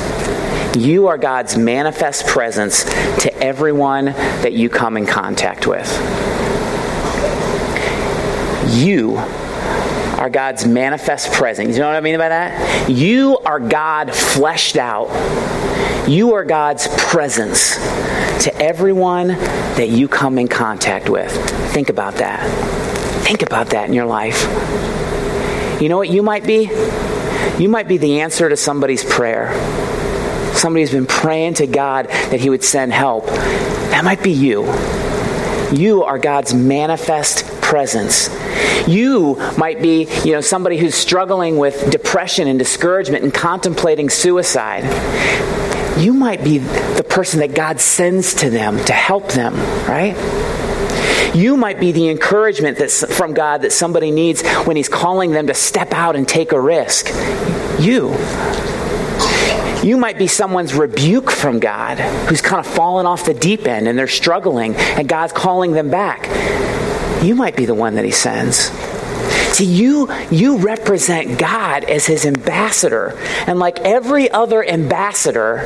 you 0.77 1.07
are 1.07 1.17
God's 1.17 1.57
manifest 1.57 2.27
presence 2.27 2.83
to 2.83 3.33
everyone 3.37 4.05
that 4.05 4.53
you 4.53 4.69
come 4.69 4.95
in 4.95 5.05
contact 5.05 5.65
with. 5.65 5.87
You 8.75 9.15
are 9.17 10.29
God's 10.29 10.65
manifest 10.65 11.31
presence. 11.31 11.75
You 11.75 11.81
know 11.81 11.87
what 11.87 11.95
I 11.95 12.01
mean 12.01 12.17
by 12.17 12.29
that? 12.29 12.89
You 12.89 13.39
are 13.39 13.59
God 13.59 14.13
fleshed 14.13 14.77
out. 14.77 15.07
You 16.07 16.35
are 16.35 16.45
God's 16.45 16.87
presence 16.97 17.75
to 18.43 18.55
everyone 18.55 19.29
that 19.29 19.89
you 19.89 20.07
come 20.07 20.37
in 20.37 20.47
contact 20.47 21.09
with. 21.09 21.31
Think 21.73 21.89
about 21.89 22.15
that. 22.15 22.45
Think 23.25 23.41
about 23.41 23.67
that 23.71 23.87
in 23.87 23.93
your 23.93 24.05
life. 24.05 24.43
You 25.81 25.89
know 25.89 25.97
what 25.97 26.09
you 26.09 26.23
might 26.23 26.45
be? 26.45 26.69
You 27.57 27.69
might 27.69 27.87
be 27.87 27.97
the 27.97 28.21
answer 28.21 28.47
to 28.47 28.55
somebody's 28.55 29.03
prayer 29.03 29.51
somebody's 30.57 30.91
been 30.91 31.05
praying 31.05 31.55
to 31.55 31.67
God 31.67 32.07
that 32.07 32.39
He 32.39 32.49
would 32.49 32.63
send 32.63 32.93
help, 32.93 33.25
that 33.27 34.03
might 34.03 34.23
be 34.23 34.31
you. 34.31 34.63
You 35.73 36.03
are 36.03 36.17
God's 36.17 36.53
manifest 36.53 37.45
presence. 37.61 38.29
You 38.87 39.35
might 39.57 39.81
be, 39.81 40.07
you 40.23 40.31
know, 40.31 40.41
somebody 40.41 40.77
who's 40.77 40.95
struggling 40.95 41.57
with 41.57 41.91
depression 41.91 42.47
and 42.47 42.57
discouragement 42.57 43.23
and 43.23 43.33
contemplating 43.33 44.09
suicide. 44.09 44.83
You 45.99 46.13
might 46.13 46.43
be 46.43 46.59
the 46.59 47.05
person 47.07 47.41
that 47.41 47.53
God 47.53 47.81
sends 47.81 48.33
to 48.35 48.49
them 48.49 48.83
to 48.85 48.93
help 48.93 49.31
them, 49.33 49.55
right? 49.87 50.15
You 51.35 51.57
might 51.57 51.79
be 51.79 51.91
the 51.91 52.07
encouragement 52.09 52.77
that's 52.77 53.03
from 53.15 53.33
God 53.33 53.63
that 53.63 53.71
somebody 53.71 54.11
needs 54.11 54.47
when 54.65 54.77
He's 54.77 54.89
calling 54.89 55.31
them 55.31 55.47
to 55.47 55.53
step 55.53 55.91
out 55.91 56.15
and 56.15 56.27
take 56.27 56.51
a 56.53 56.61
risk. 56.61 57.07
You. 57.79 58.15
You 59.87 59.95
might 59.95 60.17
be 60.17 60.27
someone's 60.27 60.73
rebuke 60.73 61.31
from 61.31 61.59
God 61.59 61.97
who's 62.27 62.41
kind 62.41 62.59
of 62.59 62.69
fallen 62.69 63.05
off 63.05 63.23
the 63.23 63.33
deep 63.33 63.65
end 63.65 63.87
and 63.87 63.97
they're 63.97 64.09
struggling 64.09 64.75
and 64.75 65.07
God's 65.07 65.31
calling 65.31 65.71
them 65.71 65.89
back. 65.89 66.27
You 67.23 67.35
might 67.35 67.55
be 67.55 67.63
the 67.63 67.73
one 67.73 67.95
that 67.95 68.03
He 68.03 68.11
sends. 68.11 68.69
See, 69.57 69.65
you, 69.65 70.07
you 70.29 70.59
represent 70.59 71.39
God 71.39 71.83
as 71.85 72.05
his 72.05 72.27
ambassador. 72.27 73.17
And 73.47 73.57
like 73.57 73.79
every 73.79 74.29
other 74.29 74.63
ambassador, 74.63 75.63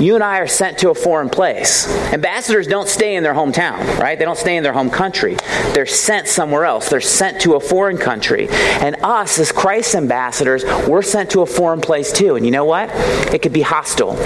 you 0.00 0.16
and 0.16 0.24
I 0.24 0.40
are 0.40 0.48
sent 0.48 0.78
to 0.78 0.90
a 0.90 0.94
foreign 0.94 1.30
place. 1.30 1.86
Ambassadors 2.12 2.66
don't 2.66 2.88
stay 2.88 3.14
in 3.14 3.22
their 3.22 3.34
hometown, 3.34 3.78
right? 3.96 4.18
They 4.18 4.24
don't 4.24 4.36
stay 4.36 4.56
in 4.56 4.64
their 4.64 4.72
home 4.72 4.90
country. 4.90 5.36
They're 5.72 5.86
sent 5.86 6.26
somewhere 6.26 6.64
else. 6.64 6.88
They're 6.90 7.00
sent 7.00 7.40
to 7.42 7.54
a 7.54 7.60
foreign 7.60 7.98
country. 7.98 8.48
And 8.50 8.96
us, 9.04 9.38
as 9.38 9.52
Christ's 9.52 9.94
ambassadors, 9.94 10.64
we're 10.88 11.02
sent 11.02 11.30
to 11.30 11.42
a 11.42 11.46
foreign 11.46 11.80
place 11.80 12.10
too. 12.10 12.34
And 12.34 12.44
you 12.44 12.50
know 12.50 12.64
what? 12.64 12.90
It 13.32 13.40
could 13.40 13.52
be 13.52 13.62
hostile. 13.62 14.16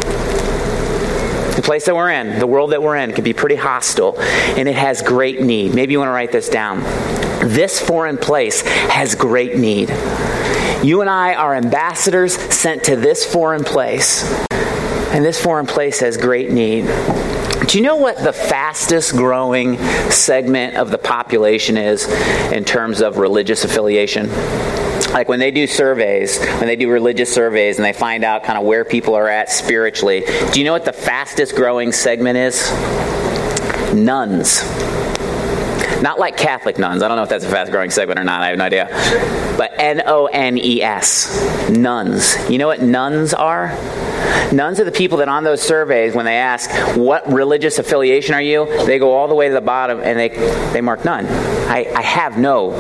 The 1.55 1.63
place 1.63 1.85
that 1.85 1.95
we're 1.95 2.11
in, 2.11 2.39
the 2.39 2.47
world 2.47 2.73
that 2.73 2.83
we're 2.83 2.97
in, 2.97 3.13
can 3.13 3.25
be 3.25 3.35
pretty 3.35 3.57
hostile, 3.57 4.19
and 4.21 4.69
it 4.69 4.75
has 4.75 5.03
great 5.03 5.43
need. 5.43 5.75
Maybe 5.75 5.93
you 5.93 5.99
want 5.99 6.09
to 6.09 6.13
write 6.13 6.33
this 6.33 6.49
down. 6.49 6.81
This 7.49 7.79
foreign 7.81 8.17
place 8.17 8.63
has 8.63 9.15
great 9.15 9.57
need. 9.57 9.91
You 10.83 11.03
and 11.03 11.11
I 11.11 11.35
are 11.35 11.55
ambassadors 11.55 12.35
sent 12.35 12.85
to 12.85 12.97
this 12.97 13.31
foreign 13.31 13.65
place, 13.65 14.25
and 14.51 15.25
this 15.25 15.41
foreign 15.41 15.67
place 15.67 16.01
has 16.01 16.17
great 16.17 16.51
need. 16.51 16.87
Do 17.67 17.79
you 17.79 17.85
know 17.85 17.97
what 17.97 18.17
the 18.17 18.33
fastest 18.33 19.13
growing 19.13 19.79
segment 20.11 20.77
of 20.77 20.91
the 20.91 20.99
population 20.99 21.77
is 21.77 22.09
in 22.51 22.65
terms 22.65 23.01
of 23.01 23.19
religious 23.19 23.65
affiliation? 23.65 24.31
Like 25.13 25.29
when 25.29 25.41
they 25.41 25.51
do 25.51 25.67
surveys, 25.67 26.39
when 26.39 26.67
they 26.67 26.77
do 26.77 26.91
religious 26.91 27.33
surveys 27.33 27.77
and 27.77 27.85
they 27.85 27.93
find 27.93 28.25
out 28.25 28.45
kind 28.45 28.59
of 28.59 28.65
where 28.65 28.85
people 28.85 29.15
are 29.15 29.29
at 29.29 29.51
spiritually, 29.51 30.25
do 30.53 30.59
you 30.59 30.65
know 30.65 30.73
what 30.73 30.85
the 30.85 30.93
fastest 30.93 31.55
growing 31.55 31.93
segment 31.93 32.39
is? 32.39 32.71
Nones. 33.95 34.63
Not 36.03 36.19
like 36.19 36.37
Catholic 36.37 36.79
nuns. 36.79 37.03
I 37.03 37.09
don't 37.09 37.17
know 37.17 37.23
if 37.23 37.29
that's 37.29 37.45
a 37.45 37.51
fast 37.51 37.71
growing 37.71 37.91
segment 37.91 38.19
or 38.19 38.25
not. 38.25 38.43
I 38.43 38.49
have 38.49 38.59
no 38.59 38.65
idea. 38.65 38.87
But 39.57 39.73
N 39.79 40.03
O 40.07 40.27
N 40.27 40.59
E 40.59 40.83
S. 40.83 41.69
Nones. 41.71 42.51
You 42.51 42.59
know 42.59 42.67
what 42.67 42.83
nones 42.83 43.33
are? 43.33 43.69
Nones 44.51 44.81
are 44.81 44.85
the 44.85 44.93
people 44.93 45.19
that 45.19 45.29
on 45.29 45.45
those 45.45 45.63
surveys, 45.63 46.15
when 46.15 46.25
they 46.25 46.37
ask, 46.37 46.71
what 46.97 47.31
religious 47.31 47.79
affiliation 47.79 48.35
are 48.35 48.43
you? 48.43 48.67
They 48.85 48.99
go 48.99 49.13
all 49.13 49.29
the 49.29 49.35
way 49.35 49.49
to 49.49 49.55
the 49.55 49.61
bottom 49.61 50.01
and 50.01 50.19
they, 50.19 50.29
they 50.73 50.81
mark 50.81 51.05
none. 51.05 51.27
I, 51.27 51.91
I 51.95 52.03
have 52.03 52.37
no 52.37 52.71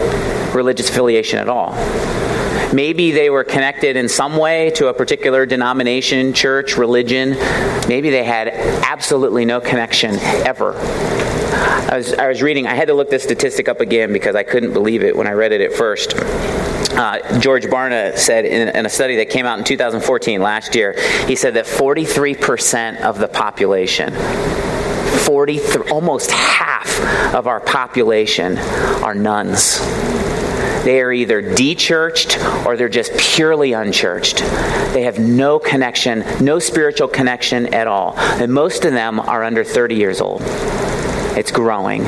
religious 0.52 0.90
affiliation 0.90 1.38
at 1.38 1.48
all. 1.48 1.72
Maybe 2.72 3.10
they 3.10 3.28
were 3.28 3.44
connected 3.44 3.96
in 3.96 4.08
some 4.08 4.36
way 4.36 4.70
to 4.76 4.88
a 4.88 4.94
particular 4.94 5.44
denomination, 5.44 6.32
church, 6.32 6.78
religion. 6.78 7.30
Maybe 7.86 8.08
they 8.08 8.24
had 8.24 8.48
absolutely 8.48 9.44
no 9.44 9.60
connection 9.60 10.14
ever. 10.46 10.74
I 11.92 11.96
was, 11.98 12.14
I 12.14 12.28
was 12.28 12.40
reading, 12.40 12.66
I 12.66 12.74
had 12.74 12.88
to 12.88 12.94
look 12.94 13.10
this 13.10 13.22
statistic 13.22 13.68
up 13.68 13.80
again 13.80 14.12
because 14.12 14.34
I 14.34 14.42
couldn't 14.42 14.72
believe 14.72 15.02
it 15.02 15.14
when 15.14 15.26
I 15.26 15.32
read 15.32 15.52
it 15.52 15.60
at 15.60 15.74
first. 15.74 16.14
Uh, 16.16 17.40
George 17.40 17.64
Barna 17.64 18.16
said 18.16 18.46
in, 18.46 18.68
in, 18.68 18.86
a 18.86 18.88
study 18.88 19.16
that 19.16 19.28
came 19.28 19.44
out 19.44 19.58
in 19.58 19.64
2014 19.64 20.40
last 20.40 20.74
year, 20.74 20.94
he 21.26 21.36
said 21.36 21.54
that 21.54 21.66
43% 21.66 23.02
of 23.02 23.18
the 23.18 23.28
population, 23.28 24.14
43, 25.24 25.90
almost 25.90 26.30
half 26.30 27.34
of 27.34 27.46
our 27.46 27.60
population 27.60 28.56
are 28.58 29.14
nones. 29.14 29.78
They 30.84 31.00
are 31.00 31.12
either 31.12 31.40
de-churched 31.54 32.38
or 32.66 32.76
they're 32.76 32.88
just 32.88 33.16
purely 33.16 33.72
unchurched. 33.72 34.38
They 34.92 35.02
have 35.02 35.18
no 35.18 35.58
connection, 35.58 36.24
no 36.40 36.58
spiritual 36.58 37.08
connection 37.08 37.72
at 37.72 37.86
all. 37.86 38.14
And 38.16 38.52
most 38.52 38.84
of 38.84 38.92
them 38.92 39.20
are 39.20 39.44
under 39.44 39.64
30 39.64 39.94
years 39.94 40.20
old. 40.20 40.42
It's 41.34 41.50
growing. 41.50 42.02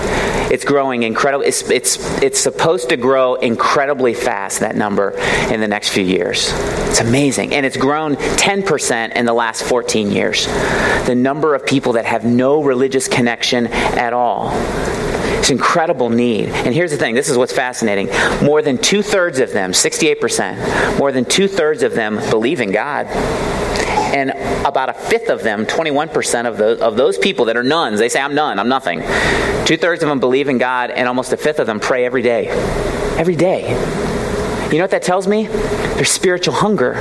It's 0.51 0.65
growing 0.65 1.03
incredibly. 1.03 1.47
It's, 1.47 1.71
it's, 1.71 2.23
it's 2.23 2.39
supposed 2.39 2.91
to 2.91 2.97
grow 2.99 3.37
incredibly 3.37 4.13
fast, 4.13 4.61
that 4.61 4.77
number, 4.77 5.13
in 5.51 5.61
the 5.61 5.69
next 5.69 5.89
few 5.91 6.05
years. 6.05 6.51
It's 6.91 7.01
amazing. 7.01 7.55
And 7.55 7.65
it's 7.65 7.77
grown 7.77 8.17
10% 8.17 9.17
in 9.17 9.25
the 9.25 9.33
last 9.33 9.63
14 9.63 10.11
years. 10.11 10.47
The 11.07 11.15
number 11.17 11.55
of 11.55 11.65
people 11.65 11.95
that 11.95 12.05
have 12.05 12.25
no 12.25 12.63
religious 12.63 13.09
connection 13.09 13.67
at 13.69 14.13
all. 14.13 14.51
It's 15.45 15.51
incredible 15.51 16.09
need. 16.09 16.49
And 16.49 16.75
here's 16.75 16.91
the 16.91 16.97
thing 16.97 17.15
this 17.15 17.29
is 17.29 17.37
what's 17.37 17.53
fascinating. 17.53 18.09
More 18.43 18.63
than 18.63 18.79
two 18.79 19.03
thirds 19.03 19.41
of 19.41 19.53
them, 19.53 19.73
68%, 19.73 20.99
more 20.99 21.13
than 21.13 21.27
two 21.27 21.49
thirds 21.49 21.83
of 21.83 21.93
them 21.93 22.17
believe 22.31 22.63
in 22.63 22.73
God 22.73 23.09
and 23.09 24.31
about 24.65 24.89
a 24.89 24.95
fifth 24.95 25.29
of 25.29 25.43
them, 25.43 25.67
21% 25.67 26.47
of 26.47 26.57
those, 26.57 26.81
of 26.81 26.97
those 26.97 27.19
people 27.19 27.45
that 27.45 27.59
are 27.59 27.63
nones, 27.63 27.99
they 27.99 28.09
say, 28.09 28.23
I'm 28.23 28.35
none, 28.35 28.59
I'm 28.59 28.71
nothing. 28.71 29.01
Two 29.67 29.77
thirds 29.77 30.03
of 30.03 30.09
them 30.09 30.19
believe 30.19 30.49
in 30.49 30.57
God, 30.57 30.91
and 30.91 31.07
almost 31.07 31.31
a 31.35 31.37
fifth 31.37 31.59
of 31.59 31.67
them 31.67 31.79
pray 31.79 32.07
every 32.07 32.23
day. 32.23 32.47
Every 33.19 33.37
day. 33.37 33.69
You 34.71 34.79
know 34.79 34.85
what 34.85 34.93
that 34.93 35.03
tells 35.03 35.29
me? 35.29 35.47
There's 35.47 36.09
spiritual 36.09 36.55
hunger. 36.55 36.95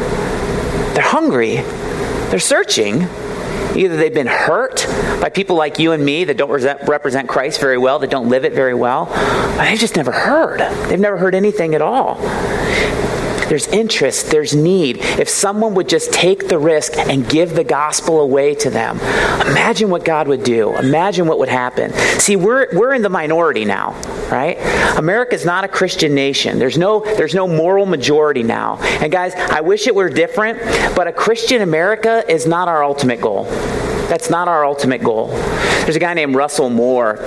They're 0.94 1.02
hungry, 1.02 1.62
they're 2.30 2.40
searching. 2.40 3.08
Either 3.76 3.98
they've 3.98 4.14
been 4.14 4.28
hurt 4.28 4.86
by 5.22 5.30
people 5.30 5.56
like 5.56 5.80
you 5.80 5.92
and 5.92 6.04
me 6.04 6.24
that 6.24 6.38
don't 6.38 6.50
represent 6.88 7.28
Christ 7.28 7.60
very 7.60 7.78
well, 7.78 8.00
that 8.00 8.10
don't 8.10 8.30
live 8.30 8.46
it 8.46 8.54
very 8.54 8.74
well, 8.74 9.06
they've 9.58 9.80
just 9.80 9.96
never 9.96 10.12
heard. 10.12 10.60
They've 10.90 11.00
never 11.00 11.18
heard 11.18 11.36
anything 11.36 11.76
at 11.76 11.82
all 11.82 12.20
there's 13.54 13.68
interest, 13.68 14.32
there's 14.32 14.56
need. 14.56 14.98
If 14.98 15.30
someone 15.30 15.76
would 15.76 15.88
just 15.88 16.12
take 16.12 16.48
the 16.48 16.58
risk 16.58 16.98
and 16.98 17.30
give 17.30 17.54
the 17.54 17.64
gospel 17.64 18.20
away 18.20 18.56
to 18.56 18.72
them, 18.72 18.96
imagine 19.48 19.92
what 19.92 20.04
God 20.04 20.28
would 20.28 20.44
do. 20.44 20.76
Imagine 20.76 21.28
what 21.28 21.38
would 21.38 21.50
happen. 21.50 21.94
See, 22.20 22.36
we're, 22.36 22.76
we're 22.76 22.96
in 22.96 23.04
the 23.04 23.10
minority 23.10 23.64
now, 23.64 23.92
right? 24.32 24.58
America's 24.98 25.46
not 25.46 25.66
a 25.66 25.68
Christian 25.68 26.16
nation. 26.16 26.58
There's 26.58 26.80
no, 26.80 27.02
there's 27.02 27.36
no 27.36 27.48
moral 27.48 27.86
majority 27.86 28.42
now. 28.42 28.78
And 28.82 29.12
guys, 29.12 29.36
I 29.36 29.62
wish 29.62 29.86
it 29.86 29.94
were 29.94 30.10
different, 30.10 30.58
but 30.96 31.06
a 31.06 31.12
Christian 31.12 31.62
America 31.62 32.24
is 32.28 32.48
not 32.48 32.68
our 32.68 32.84
ultimate 32.84 33.22
goal. 33.22 33.46
That's 34.14 34.30
not 34.30 34.48
our 34.48 34.64
ultimate 34.64 35.02
goal. 35.02 35.30
There's 35.30 35.96
a 35.96 36.00
guy 36.00 36.14
named 36.14 36.36
Russell 36.36 36.70
Moore. 36.70 37.18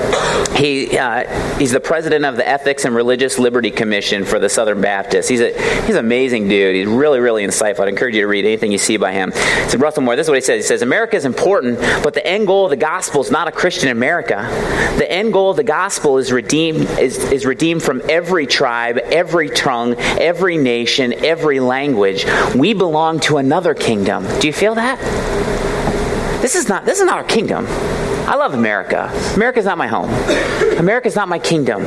He, 0.54 0.96
uh, 0.96 1.56
he's 1.58 1.72
the 1.72 1.80
president 1.80 2.24
of 2.24 2.36
the 2.36 2.46
Ethics 2.46 2.84
and 2.84 2.94
Religious 2.94 3.40
Liberty 3.40 3.72
Commission 3.72 4.24
for 4.24 4.38
the 4.38 4.48
Southern 4.48 4.80
Baptists. 4.80 5.26
He's, 5.26 5.40
a, 5.40 5.50
he's 5.84 5.96
an 5.96 6.04
amazing 6.04 6.48
dude. 6.48 6.76
He's 6.76 6.86
really, 6.86 7.18
really 7.18 7.44
insightful. 7.44 7.80
I'd 7.80 7.88
encourage 7.88 8.14
you 8.14 8.20
to 8.20 8.28
read 8.28 8.44
anything 8.44 8.70
you 8.70 8.78
see 8.78 8.98
by 8.98 9.10
him. 9.10 9.32
So 9.66 9.78
Russell 9.78 10.04
Moore, 10.04 10.14
this 10.14 10.26
is 10.26 10.30
what 10.30 10.36
he 10.36 10.42
says. 10.42 10.62
He 10.62 10.68
says, 10.68 10.82
America 10.82 11.16
is 11.16 11.24
important, 11.24 11.80
but 12.04 12.14
the 12.14 12.24
end 12.24 12.46
goal 12.46 12.66
of 12.66 12.70
the 12.70 12.76
gospel 12.76 13.20
is 13.20 13.32
not 13.32 13.48
a 13.48 13.52
Christian 13.52 13.88
America. 13.88 14.46
The 14.96 15.10
end 15.10 15.32
goal 15.32 15.50
of 15.50 15.56
the 15.56 15.64
gospel 15.64 16.18
is 16.18 16.30
redeemed, 16.30 16.82
is, 17.00 17.18
is 17.32 17.44
redeemed 17.44 17.82
from 17.82 18.00
every 18.08 18.46
tribe, 18.46 18.98
every 18.98 19.50
tongue, 19.50 19.96
every 19.98 20.56
nation, 20.56 21.14
every 21.24 21.58
language. 21.58 22.24
We 22.54 22.74
belong 22.74 23.18
to 23.22 23.38
another 23.38 23.74
kingdom. 23.74 24.24
Do 24.38 24.46
you 24.46 24.52
feel 24.52 24.76
that? 24.76 25.75
This 26.46 26.54
is 26.54 26.68
not 26.68 26.84
this 26.84 27.00
is 27.00 27.06
not 27.06 27.18
our 27.18 27.24
kingdom. 27.24 27.66
I 27.66 28.36
love 28.36 28.54
America. 28.54 29.10
America 29.34 29.58
is 29.58 29.64
not 29.64 29.76
my 29.76 29.88
home. 29.88 30.08
America 30.78 31.08
is 31.08 31.16
not 31.16 31.26
my 31.26 31.40
kingdom. 31.40 31.82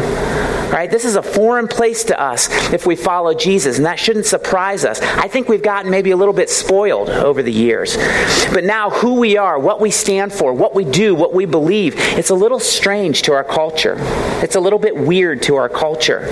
Right? 0.69 0.91
This 0.91 1.05
is 1.05 1.15
a 1.15 1.23
foreign 1.23 1.69
place 1.69 2.03
to 2.03 2.21
us 2.21 2.49
if 2.73 2.85
we 2.85 2.97
follow 2.97 3.33
Jesus, 3.33 3.77
and 3.77 3.85
that 3.85 3.97
shouldn't 3.99 4.25
surprise 4.25 4.83
us. 4.83 5.01
I 5.01 5.29
think 5.29 5.47
we've 5.47 5.63
gotten 5.63 5.89
maybe 5.89 6.11
a 6.11 6.17
little 6.17 6.33
bit 6.33 6.49
spoiled 6.49 7.09
over 7.09 7.41
the 7.41 7.53
years. 7.53 7.95
But 8.53 8.65
now, 8.65 8.89
who 8.89 9.15
we 9.15 9.37
are, 9.37 9.57
what 9.57 9.79
we 9.79 9.91
stand 9.91 10.33
for, 10.33 10.53
what 10.53 10.75
we 10.75 10.83
do, 10.83 11.15
what 11.15 11.33
we 11.33 11.45
believe, 11.45 11.95
it's 11.97 12.29
a 12.29 12.35
little 12.35 12.59
strange 12.59 13.21
to 13.23 13.33
our 13.33 13.45
culture. 13.45 13.95
It's 14.43 14.55
a 14.55 14.59
little 14.59 14.77
bit 14.77 14.95
weird 14.95 15.41
to 15.43 15.55
our 15.55 15.69
culture. 15.69 16.27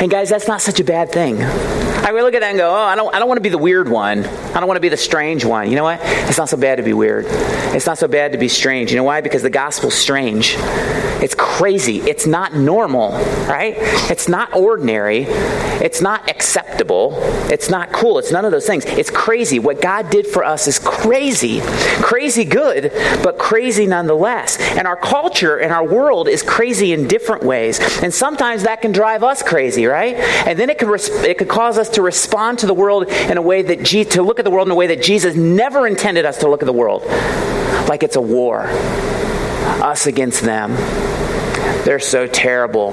And 0.00 0.10
guys, 0.10 0.30
that's 0.30 0.46
not 0.46 0.60
such 0.60 0.78
a 0.80 0.84
bad 0.84 1.10
thing. 1.10 1.42
I 1.42 2.10
look 2.12 2.34
at 2.34 2.40
that 2.40 2.50
and 2.50 2.58
go, 2.58 2.70
oh, 2.70 2.74
I 2.74 2.94
don't, 2.94 3.14
I 3.14 3.18
don't 3.18 3.28
want 3.28 3.38
to 3.38 3.42
be 3.42 3.48
the 3.48 3.58
weird 3.58 3.88
one. 3.88 4.24
I 4.24 4.60
don't 4.60 4.66
want 4.66 4.76
to 4.76 4.80
be 4.80 4.88
the 4.88 4.96
strange 4.96 5.44
one. 5.44 5.68
You 5.68 5.76
know 5.76 5.82
what? 5.82 6.00
It's 6.02 6.38
not 6.38 6.48
so 6.48 6.56
bad 6.56 6.76
to 6.76 6.82
be 6.82 6.92
weird. 6.92 7.26
It's 7.26 7.86
not 7.86 7.98
so 7.98 8.06
bad 8.06 8.32
to 8.32 8.38
be 8.38 8.48
strange. 8.48 8.90
You 8.90 8.96
know 8.96 9.04
why? 9.04 9.20
Because 9.20 9.42
the 9.42 9.50
gospel's 9.50 9.94
strange. 9.94 10.54
It's 11.20 11.34
crazy. 11.34 11.98
It's 11.98 12.26
not 12.26 12.54
normal, 12.54 13.10
right? 13.48 13.74
It's 14.08 14.28
not 14.28 14.54
ordinary. 14.54 15.24
It's 15.80 16.00
not 16.00 16.30
acceptable. 16.30 17.14
It's 17.50 17.68
not 17.68 17.92
cool. 17.92 18.18
It's 18.18 18.30
none 18.30 18.44
of 18.44 18.52
those 18.52 18.66
things. 18.66 18.84
It's 18.84 19.10
crazy. 19.10 19.58
What 19.58 19.82
God 19.82 20.10
did 20.10 20.28
for 20.28 20.44
us 20.44 20.68
is 20.68 20.78
crazy. 20.78 21.60
Crazy 22.00 22.44
good, 22.44 22.92
but 23.22 23.38
crazy 23.38 23.86
nonetheless. 23.86 24.58
And 24.60 24.86
our 24.86 24.96
culture 24.96 25.56
and 25.56 25.72
our 25.72 25.84
world 25.84 26.28
is 26.28 26.42
crazy 26.42 26.92
in 26.92 27.08
different 27.08 27.42
ways. 27.42 27.80
And 28.02 28.14
sometimes 28.14 28.62
that 28.62 28.80
can 28.80 28.92
drive 28.92 29.24
us 29.24 29.42
crazy, 29.42 29.86
right? 29.88 30.14
And 30.16 30.58
then 30.58 30.70
it 30.70 30.78
could, 30.78 30.88
res- 30.88 31.08
it 31.08 31.38
could 31.38 31.48
cause 31.48 31.78
us 31.78 31.88
to 31.90 32.02
respond 32.02 32.60
to 32.60 32.66
the 32.66 32.74
world 32.74 33.08
in 33.08 33.36
a 33.36 33.42
way 33.42 33.62
that, 33.62 33.82
Je- 33.82 34.04
to 34.04 34.22
look 34.22 34.38
at 34.38 34.44
the 34.44 34.50
world 34.50 34.68
in 34.68 34.72
a 34.72 34.76
way 34.76 34.88
that 34.88 35.02
Jesus 35.02 35.34
never 35.34 35.86
intended 35.86 36.24
us 36.24 36.38
to 36.38 36.48
look 36.48 36.62
at 36.62 36.66
the 36.66 36.72
world. 36.72 37.02
Like 37.88 38.02
it's 38.02 38.16
a 38.16 38.20
war. 38.20 38.66
Us 38.68 40.06
against 40.06 40.42
them. 40.42 40.72
They're 41.84 42.00
so 42.00 42.26
terrible. 42.26 42.92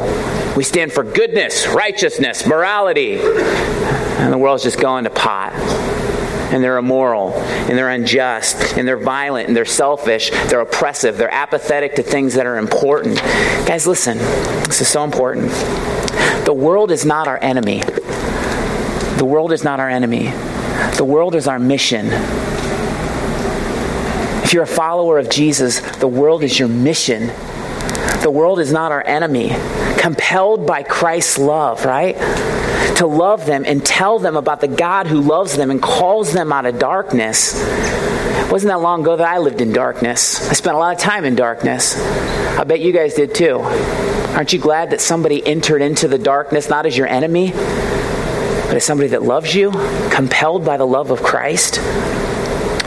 We 0.55 0.63
stand 0.63 0.93
for 0.93 1.03
goodness, 1.03 1.67
righteousness, 1.67 2.47
morality. 2.47 3.19
And 3.19 4.31
the 4.31 4.37
world's 4.37 4.63
just 4.63 4.79
going 4.79 5.03
to 5.03 5.09
pot. 5.09 5.53
And 5.53 6.63
they're 6.63 6.77
immoral, 6.77 7.33
and 7.33 7.77
they're 7.77 7.89
unjust, 7.89 8.77
and 8.77 8.87
they're 8.87 8.95
violent, 8.95 9.47
and 9.47 9.57
they're 9.57 9.65
selfish, 9.65 10.29
they're 10.29 10.61
oppressive, 10.61 11.17
they're 11.17 11.33
apathetic 11.33 11.95
to 11.95 12.03
things 12.03 12.35
that 12.35 12.45
are 12.45 12.57
important. 12.57 13.17
Guys, 13.65 13.87
listen, 13.87 14.19
this 14.19 14.79
is 14.79 14.87
so 14.87 15.03
important. 15.03 15.51
The 16.45 16.53
world 16.53 16.91
is 16.91 17.05
not 17.05 17.27
our 17.27 17.39
enemy. 17.41 17.81
The 19.17 19.25
world 19.25 19.51
is 19.51 19.63
not 19.63 19.79
our 19.79 19.89
enemy. 19.89 20.25
The 20.97 21.05
world 21.05 21.35
is 21.35 21.47
our 21.47 21.59
mission. 21.59 22.07
If 24.43 24.53
you're 24.53 24.63
a 24.63 24.67
follower 24.67 25.17
of 25.17 25.29
Jesus, 25.29 25.79
the 25.97 26.07
world 26.07 26.43
is 26.43 26.59
your 26.59 26.67
mission. 26.67 27.27
The 28.21 28.29
world 28.31 28.59
is 28.59 28.71
not 28.71 28.91
our 28.91 29.03
enemy. 29.05 29.55
Compelled 29.97 30.67
by 30.67 30.83
Christ's 30.83 31.37
love, 31.37 31.85
right? 31.85 32.15
To 32.97 33.07
love 33.07 33.45
them 33.45 33.63
and 33.65 33.85
tell 33.85 34.19
them 34.19 34.37
about 34.37 34.61
the 34.61 34.67
God 34.67 35.07
who 35.07 35.21
loves 35.21 35.57
them 35.57 35.71
and 35.71 35.81
calls 35.81 36.33
them 36.33 36.53
out 36.53 36.65
of 36.65 36.77
darkness. 36.77 37.55
Wasn't 38.51 38.69
that 38.69 38.79
long 38.79 39.01
ago 39.01 39.15
that 39.17 39.27
I 39.27 39.39
lived 39.39 39.59
in 39.59 39.73
darkness. 39.73 40.49
I 40.49 40.53
spent 40.53 40.75
a 40.75 40.79
lot 40.79 40.95
of 40.95 41.01
time 41.01 41.25
in 41.25 41.35
darkness. 41.35 41.99
I 42.57 42.63
bet 42.63 42.79
you 42.79 42.93
guys 42.93 43.15
did 43.15 43.35
too. 43.35 43.59
Aren't 43.59 44.53
you 44.53 44.59
glad 44.59 44.91
that 44.91 45.01
somebody 45.01 45.45
entered 45.45 45.81
into 45.81 46.07
the 46.07 46.17
darkness 46.17 46.69
not 46.69 46.85
as 46.85 46.97
your 46.97 47.07
enemy, 47.07 47.51
but 47.51 48.75
as 48.75 48.85
somebody 48.85 49.09
that 49.09 49.23
loves 49.23 49.53
you, 49.55 49.71
compelled 50.11 50.63
by 50.63 50.77
the 50.77 50.85
love 50.87 51.11
of 51.11 51.21
Christ? 51.21 51.79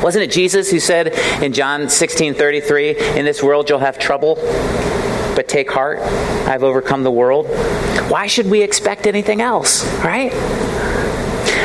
Wasn't 0.02 0.22
it 0.22 0.30
Jesus 0.30 0.70
who 0.70 0.80
said 0.80 1.08
in 1.42 1.52
John 1.52 1.88
16 1.88 2.34
33, 2.34 3.18
In 3.18 3.24
this 3.24 3.42
world 3.42 3.68
you'll 3.68 3.78
have 3.80 3.98
trouble? 3.98 4.36
but 5.38 5.46
take 5.46 5.70
heart, 5.70 6.00
I've 6.48 6.64
overcome 6.64 7.04
the 7.04 7.12
world. 7.12 7.46
Why 8.10 8.26
should 8.26 8.50
we 8.50 8.60
expect 8.62 9.06
anything 9.06 9.40
else, 9.40 9.86
right? 9.98 10.32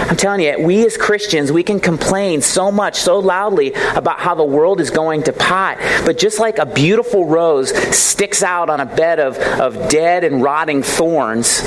I'm 0.10 0.18
telling 0.18 0.42
you, 0.42 0.60
we 0.60 0.86
as 0.86 0.98
Christians, 0.98 1.52
we 1.52 1.64
can 1.64 1.80
complain 1.80 2.42
so 2.42 2.72
much, 2.72 3.00
so 3.00 3.20
loudly 3.20 3.74
about 3.96 4.20
how 4.20 4.36
the 4.36 4.44
world 4.44 4.82
is 4.82 4.92
going 4.92 5.24
to 5.24 5.34
pot. 5.34 5.78
But 6.06 6.18
just 6.18 6.40
like 6.40 6.58
a 6.58 6.66
beautiful 6.66 7.26
rose 7.26 7.74
sticks 7.96 8.44
out 8.44 8.70
on 8.70 8.80
a 8.80 8.86
bed 8.86 9.20
of, 9.20 9.38
of 9.38 9.90
dead 9.90 10.24
and 10.24 10.42
rotting 10.42 10.84
thorns, 10.84 11.62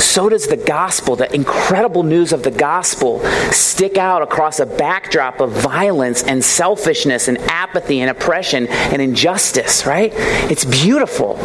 so 0.00 0.28
does 0.28 0.46
the 0.46 0.56
gospel, 0.56 1.16
the 1.16 1.32
incredible 1.34 2.02
news 2.02 2.32
of 2.32 2.42
the 2.42 2.50
gospel, 2.50 3.20
stick 3.50 3.96
out 3.96 4.22
across 4.22 4.60
a 4.60 4.66
backdrop 4.66 5.40
of 5.40 5.50
violence 5.52 6.22
and 6.22 6.44
selfishness 6.44 7.28
and 7.28 7.38
apathy 7.38 8.00
and 8.00 8.10
oppression 8.10 8.66
and 8.68 9.00
injustice, 9.00 9.86
right? 9.86 10.12
It's 10.50 10.64
beautiful. 10.64 11.36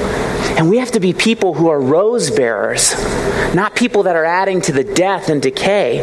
And 0.58 0.70
we 0.70 0.78
have 0.78 0.92
to 0.92 1.00
be 1.00 1.14
people 1.14 1.54
who 1.54 1.70
are 1.70 1.80
rose 1.80 2.32
bearers, 2.32 2.94
not 3.54 3.76
people 3.76 4.04
that 4.04 4.16
are 4.16 4.26
adding 4.26 4.62
to 4.62 4.72
the 4.72 4.84
death 4.84 5.30
and 5.30 5.42
decay. 5.42 6.00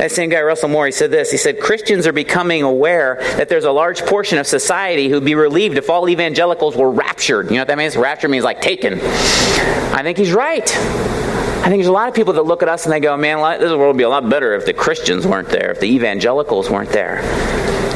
That 0.00 0.10
same 0.10 0.30
guy, 0.30 0.40
Russell 0.40 0.70
Moore, 0.70 0.86
he 0.86 0.92
said 0.92 1.10
this. 1.10 1.30
He 1.30 1.36
said, 1.36 1.60
Christians 1.60 2.06
are 2.06 2.12
becoming 2.12 2.62
aware 2.62 3.18
that 3.36 3.50
there's 3.50 3.66
a 3.66 3.70
large 3.70 4.00
portion 4.06 4.38
of 4.38 4.46
society 4.46 5.10
who'd 5.10 5.26
be 5.26 5.34
relieved 5.34 5.76
if 5.76 5.90
all 5.90 6.08
evangelicals 6.08 6.74
were 6.74 6.90
raptured. 6.90 7.46
You 7.46 7.56
know 7.56 7.60
what 7.60 7.68
that 7.68 7.76
means? 7.76 7.98
Rapture 7.98 8.28
means 8.28 8.42
like 8.42 8.62
taken. 8.62 8.94
I 8.94 10.02
think 10.02 10.16
he's 10.16 10.32
right. 10.32 10.66
I 11.60 11.64
think 11.64 11.82
there's 11.82 11.88
a 11.88 11.92
lot 11.92 12.08
of 12.08 12.14
people 12.14 12.32
that 12.32 12.46
look 12.46 12.62
at 12.62 12.70
us 12.70 12.86
and 12.86 12.92
they 12.92 13.00
go, 13.00 13.14
man, 13.18 13.36
this 13.60 13.70
world 13.70 13.88
would 13.94 13.98
be 13.98 14.04
a 14.04 14.08
lot 14.08 14.26
better 14.30 14.54
if 14.54 14.64
the 14.64 14.72
Christians 14.72 15.26
weren't 15.26 15.50
there, 15.50 15.70
if 15.70 15.78
the 15.78 15.94
evangelicals 15.94 16.70
weren't 16.70 16.88
there. 16.88 17.16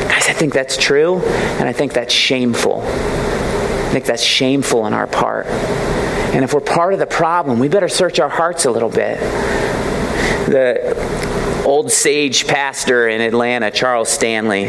Guys, 0.07 0.29
I 0.29 0.35
think 0.35 0.53
that's 0.53 0.77
true, 0.77 1.21
and 1.23 1.67
I 1.67 1.73
think 1.73 1.95
that's 1.95 2.13
shameful. 2.13 2.83
I 2.83 3.89
think 3.91 4.05
that's 4.05 4.23
shameful 4.23 4.83
on 4.83 4.93
our 4.93 5.07
part. 5.07 5.47
And 5.47 6.45
if 6.45 6.53
we're 6.53 6.61
part 6.61 6.93
of 6.93 6.99
the 6.99 7.07
problem, 7.07 7.59
we 7.59 7.69
better 7.69 7.89
search 7.89 8.21
our 8.21 8.29
hearts 8.29 8.67
a 8.67 8.71
little 8.71 8.91
bit. 8.91 9.19
The 10.51 11.63
old 11.65 11.91
sage 11.91 12.47
pastor 12.47 13.09
in 13.09 13.23
Atlanta, 13.23 13.71
Charles 13.71 14.11
Stanley, 14.11 14.67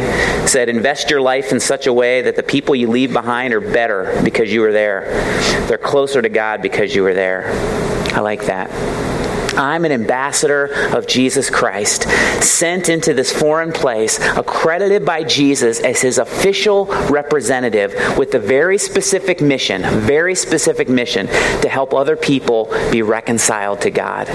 said, 0.47 0.69
Invest 0.69 1.09
your 1.09 1.19
life 1.19 1.51
in 1.51 1.59
such 1.59 1.85
a 1.85 1.91
way 1.91 2.21
that 2.21 2.37
the 2.37 2.43
people 2.43 2.75
you 2.75 2.87
leave 2.87 3.11
behind 3.11 3.53
are 3.53 3.59
better 3.59 4.21
because 4.23 4.53
you 4.53 4.61
were 4.61 4.71
there. 4.71 5.05
They're 5.67 5.77
closer 5.77 6.21
to 6.21 6.29
God 6.29 6.61
because 6.61 6.95
you 6.95 7.03
were 7.03 7.13
there. 7.13 7.51
I 8.15 8.21
like 8.21 8.45
that. 8.45 8.71
I'm 9.57 9.85
an 9.85 9.91
ambassador 9.91 10.65
of 10.95 11.07
Jesus 11.07 11.49
Christ, 11.49 12.03
sent 12.43 12.89
into 12.89 13.13
this 13.13 13.31
foreign 13.31 13.71
place, 13.71 14.19
accredited 14.19 15.05
by 15.05 15.23
Jesus 15.23 15.79
as 15.79 16.01
his 16.01 16.17
official 16.17 16.85
representative 17.09 18.17
with 18.17 18.31
the 18.31 18.39
very 18.39 18.77
specific 18.77 19.41
mission, 19.41 19.81
very 20.01 20.35
specific 20.35 20.89
mission 20.89 21.27
to 21.27 21.69
help 21.69 21.93
other 21.93 22.17
people 22.17 22.65
be 22.91 23.01
reconciled 23.01 23.81
to 23.81 23.91
God. 23.91 24.27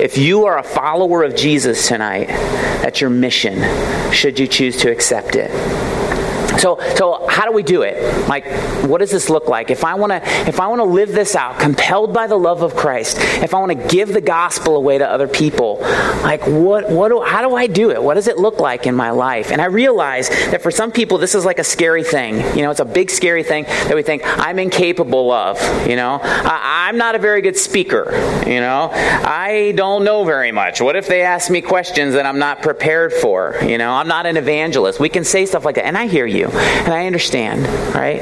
If 0.00 0.16
you 0.16 0.46
are 0.46 0.58
a 0.58 0.62
follower 0.62 1.22
of 1.22 1.36
Jesus 1.36 1.88
tonight, 1.88 2.28
that's 2.28 3.00
your 3.00 3.10
mission, 3.10 3.62
should 4.12 4.38
you 4.38 4.46
choose 4.46 4.76
to 4.78 4.90
accept 4.90 5.36
it. 5.36 5.50
So, 6.58 6.78
so 6.94 7.26
how 7.28 7.44
do 7.44 7.52
we 7.52 7.62
do 7.62 7.82
it? 7.82 8.28
Like, 8.28 8.46
what 8.88 8.98
does 8.98 9.10
this 9.10 9.28
look 9.28 9.48
like? 9.48 9.70
If 9.70 9.84
I 9.84 9.94
want 9.94 10.10
to, 10.10 10.48
if 10.48 10.60
I 10.60 10.66
want 10.68 10.80
to 10.80 10.84
live 10.84 11.12
this 11.12 11.34
out, 11.34 11.58
compelled 11.60 12.12
by 12.12 12.26
the 12.26 12.36
love 12.36 12.62
of 12.62 12.74
Christ, 12.74 13.18
if 13.42 13.54
I 13.54 13.58
want 13.58 13.72
to 13.72 13.88
give 13.88 14.12
the 14.12 14.20
gospel 14.20 14.76
away 14.76 14.98
to 14.98 15.08
other 15.08 15.28
people, 15.28 15.78
like, 15.80 16.46
what, 16.46 16.90
what, 16.90 17.08
do, 17.08 17.22
how 17.22 17.46
do 17.46 17.54
I 17.54 17.66
do 17.66 17.90
it? 17.90 18.02
What 18.02 18.14
does 18.14 18.26
it 18.26 18.38
look 18.38 18.58
like 18.58 18.86
in 18.86 18.94
my 18.94 19.10
life? 19.10 19.50
And 19.50 19.60
I 19.60 19.66
realize 19.66 20.28
that 20.28 20.62
for 20.62 20.70
some 20.70 20.90
people, 20.92 21.18
this 21.18 21.34
is 21.34 21.44
like 21.44 21.58
a 21.58 21.64
scary 21.64 22.04
thing. 22.04 22.36
You 22.56 22.62
know, 22.62 22.70
it's 22.70 22.80
a 22.80 22.84
big, 22.84 23.10
scary 23.10 23.42
thing 23.42 23.64
that 23.64 23.94
we 23.94 24.02
think 24.02 24.22
I'm 24.24 24.58
incapable 24.58 25.30
of. 25.30 25.60
You 25.86 25.96
know, 25.96 26.20
I, 26.22 26.86
I'm 26.88 26.96
not 26.96 27.14
a 27.14 27.18
very 27.18 27.42
good 27.42 27.56
speaker. 27.56 28.12
You 28.46 28.60
know, 28.60 28.90
I 28.92 29.72
don't 29.76 30.04
know 30.04 30.24
very 30.24 30.52
much. 30.52 30.80
What 30.80 30.96
if 30.96 31.08
they 31.08 31.22
ask 31.22 31.50
me 31.50 31.60
questions 31.60 32.14
that 32.14 32.26
I'm 32.26 32.38
not 32.38 32.62
prepared 32.62 33.12
for? 33.12 33.56
You 33.62 33.78
know, 33.78 33.92
I'm 33.92 34.08
not 34.08 34.26
an 34.26 34.36
evangelist. 34.36 35.00
We 35.00 35.08
can 35.08 35.24
say 35.24 35.46
stuff 35.46 35.64
like 35.64 35.74
that, 35.74 35.84
and 35.84 35.98
I 35.98 36.06
hear 36.06 36.26
you 36.26 36.45
and 36.54 36.92
I 36.92 37.06
understand, 37.06 37.66
right? 37.94 38.20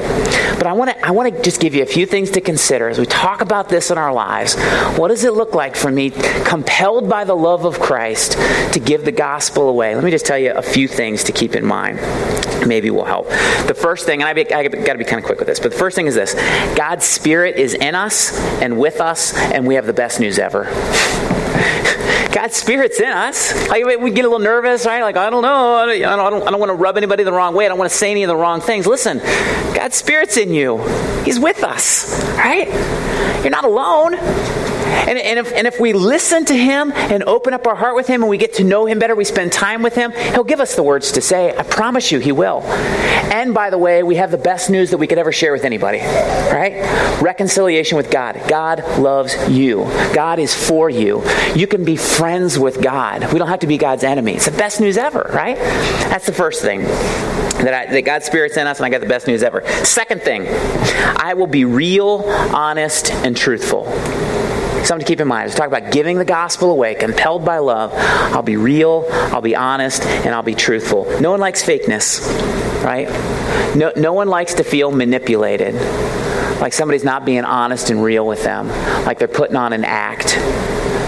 But 0.57 0.67
I 0.67 0.73
want 0.73 0.91
to 0.91 1.07
I 1.07 1.11
want 1.11 1.35
to 1.35 1.43
just 1.43 1.61
give 1.61 1.75
you 1.75 1.83
a 1.83 1.87
few 1.87 2.07
things 2.07 2.31
to 2.33 2.41
consider 2.41 2.89
as 2.89 2.99
we 2.99 3.07
talk 3.07 3.41
about 3.41 3.69
this 3.69 3.91
in 3.91 3.99
our 3.99 4.13
lives. 4.13 4.57
What 4.99 5.09
does 5.09 5.25
it 5.25 5.35
look 5.35 5.55
like 5.55 5.77
for 5.77 5.91
me, 5.91 6.11
compelled 6.11 7.09
by 7.09 7.25
the 7.25 7.35
love 7.35 7.65
of 7.65 7.81
Christ, 7.81 8.33
to 8.73 8.81
give 8.81 9.05
the 9.05 9.13
gospel 9.13 9.69
away? 9.69 9.95
Let 9.95 10.05
me 10.05 10.11
just 10.11 10.27
tell 10.27 10.39
you 10.39 10.53
a 10.53 10.63
few 10.63 10.89
things 10.89 11.25
to 11.25 11.33
keep 11.33 11.55
in 11.55 11.65
mind. 11.65 12.01
Maybe 12.67 12.91
will 12.91 13.05
help. 13.05 13.29
The 13.29 13.77
first 13.77 14.07
thing, 14.07 14.23
and 14.23 14.29
I, 14.29 14.41
I 14.41 14.69
got 14.69 14.93
to 14.93 14.99
be 14.99 15.05
kind 15.05 15.19
of 15.19 15.25
quick 15.25 15.39
with 15.39 15.49
this, 15.49 15.61
but 15.61 15.73
the 15.73 15.79
first 15.79 15.97
thing 15.97 16.07
is 16.07 16.15
this: 16.15 16.35
God's 16.77 17.05
Spirit 17.05 17.57
is 17.57 17.75
in 17.75 17.95
us 17.95 18.39
and 18.63 18.79
with 18.79 19.01
us, 19.01 19.35
and 19.35 19.67
we 19.67 19.75
have 19.75 19.87
the 19.87 19.93
best 19.93 20.21
news 20.21 20.39
ever. 20.39 20.65
God's 22.35 22.57
Spirit's 22.57 22.99
in 22.99 23.12
us. 23.12 23.68
Like, 23.68 23.85
we 23.85 24.11
get 24.11 24.25
a 24.25 24.29
little 24.29 24.40
nervous, 24.40 24.85
right? 24.87 25.03
Like, 25.03 25.16
I 25.16 25.31
don't 25.31 25.42
know. 25.42 25.75
I 25.75 25.87
don't, 25.87 26.05
I 26.05 26.31
don't, 26.31 26.49
I 26.49 26.51
don't 26.51 26.59
want 26.59 26.70
to 26.70 26.75
rub 26.75 26.97
anybody 26.97 27.23
the 27.23 27.33
wrong 27.33 27.55
way. 27.55 27.64
I 27.64 27.68
don't 27.68 27.79
want 27.79 27.88
to 27.90 27.97
say 27.97 28.11
any 28.11 28.25
of 28.25 28.29
the 28.29 28.37
wrong 28.37 28.61
things. 28.61 28.88
Listen, 28.88 29.18
God's 29.73 29.94
Spirit's 29.94 30.37
in 30.37 30.53
you. 30.53 30.79
He's 31.25 31.38
with 31.38 31.62
us, 31.62 32.20
right? 32.35 32.66
You're 33.42 33.51
not 33.51 33.64
alone. 33.64 34.14
And, 34.94 35.18
and, 35.18 35.38
if, 35.38 35.52
and 35.52 35.66
if 35.66 35.80
we 35.80 35.92
listen 35.92 36.44
to 36.46 36.54
Him 36.54 36.92
and 36.92 37.22
open 37.24 37.52
up 37.52 37.66
our 37.66 37.74
heart 37.74 37.94
with 37.94 38.07
Him 38.07 38.22
and 38.22 38.30
we 38.30 38.38
get 38.38 38.54
to 38.54 38.64
know 38.64 38.87
Him 38.87 38.98
better, 38.98 39.14
we 39.14 39.24
spend 39.24 39.52
time 39.52 39.83
with 39.83 39.94
Him, 39.94 40.12
He'll 40.12 40.44
give 40.44 40.61
us 40.61 40.76
the 40.76 40.83
words 40.83 41.12
to 41.12 41.20
say. 41.20 41.57
I 41.57 41.62
promise 41.62 42.11
you, 42.11 42.18
He 42.18 42.33
will. 42.33 42.62
And 42.62 43.52
by 43.52 43.70
the 43.70 43.78
way, 43.78 44.02
we 44.02 44.16
have 44.16 44.30
the 44.30 44.38
best 44.38 44.70
news 44.70 44.90
that 44.90 44.98
we 44.98 45.07
could 45.07 45.18
ever 45.18 45.33
share 45.33 45.52
with 45.52 45.64
anybody, 45.64 45.98
right? 45.98 47.20
Reconciliation 47.20 47.96
with 47.96 48.11
God. 48.11 48.40
God 48.48 48.80
loves 48.98 49.35
you, 49.48 49.85
God 50.14 50.38
is 50.38 50.54
for 50.54 50.88
you. 50.88 51.22
You 51.54 51.66
can 51.66 51.85
be 51.85 51.96
friends 51.96 52.59
with 52.59 52.83
God. 52.83 53.33
We 53.33 53.38
don't 53.38 53.48
have 53.48 53.61
to 53.61 53.66
be 53.66 53.78
God's 53.78 54.04
enemy. 54.04 54.35
It's 54.35 54.46
the 54.46 54.57
best 54.57 54.80
news 54.80 54.96
ever, 54.96 55.30
right? 55.35 55.57
That's 55.57 56.26
the 56.26 56.33
first 56.33 56.62
thing. 56.62 56.83
That, 56.83 57.72
I, 57.72 57.92
that 57.92 58.02
God's 58.02 58.26
Spirit's 58.26 58.57
in 58.57 58.66
us 58.66 58.78
and 58.78 58.87
I 58.87 58.90
got 58.90 59.00
the 59.00 59.07
best 59.07 59.26
news 59.26 59.42
ever. 59.42 59.66
Second 59.85 60.22
thing, 60.22 60.46
I 60.48 61.35
will 61.35 61.46
be 61.46 61.64
real, 61.64 62.24
honest, 62.54 63.11
and 63.11 63.37
truthful. 63.37 63.85
Something 64.85 65.07
to 65.07 65.11
keep 65.11 65.20
in 65.20 65.29
mind. 65.29 65.47
As 65.47 65.55
we 65.55 65.59
talk 65.59 65.68
about 65.68 65.92
giving 65.92 66.18
the 66.18 66.27
gospel 66.27 66.70
away, 66.70 66.94
compelled 66.94 67.42
by 67.42 67.59
love, 67.59 67.90
I'll 67.94 68.42
be 68.42 68.59
real, 68.59 69.07
I'll 69.11 69.40
be 69.40 69.57
honest, 69.57 70.03
and 70.03 70.35
I'll 70.35 70.42
be 70.42 70.55
truthful. 70.55 71.07
No 71.20 71.31
one 71.31 71.40
likes 71.40 71.64
fakeness, 71.64 72.23
right? 72.85 73.09
No, 73.75 73.92
no 73.97 74.12
one 74.12 74.29
likes 74.29 74.55
to 74.55 74.64
feel 74.64 74.92
manipulated. 74.92 75.75
Like 76.61 76.75
somebody's 76.75 77.03
not 77.03 77.25
being 77.25 77.44
honest 77.44 77.88
and 77.88 78.03
real 78.03 78.27
with 78.27 78.44
them. 78.44 78.68
Like 79.05 79.18
they're 79.18 79.27
putting 79.27 79.57
on 79.57 79.73
an 79.73 79.85
act. 79.85 80.37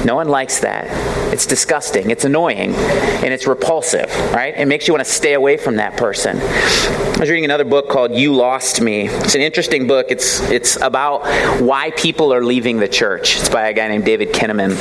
No 0.06 0.14
one 0.14 0.28
likes 0.28 0.60
that. 0.60 0.86
It's 1.32 1.46
disgusting. 1.46 2.10
It's 2.10 2.24
annoying. 2.24 2.72
And 2.76 3.34
it's 3.34 3.48
repulsive, 3.48 4.08
right? 4.32 4.56
It 4.56 4.66
makes 4.66 4.86
you 4.86 4.94
want 4.94 5.04
to 5.04 5.12
stay 5.12 5.34
away 5.34 5.56
from 5.56 5.76
that 5.76 5.96
person. 5.96 6.38
I 6.38 7.16
was 7.18 7.28
reading 7.28 7.44
another 7.44 7.64
book 7.64 7.88
called 7.88 8.14
You 8.14 8.32
Lost 8.32 8.80
Me. 8.80 9.08
It's 9.08 9.34
an 9.34 9.40
interesting 9.40 9.88
book. 9.88 10.06
It's, 10.10 10.40
it's 10.42 10.80
about 10.80 11.22
why 11.60 11.90
people 11.96 12.32
are 12.32 12.44
leaving 12.44 12.78
the 12.78 12.86
church. 12.86 13.36
It's 13.40 13.48
by 13.48 13.66
a 13.66 13.72
guy 13.72 13.88
named 13.88 14.04
David 14.04 14.28
Kinnaman 14.28 14.76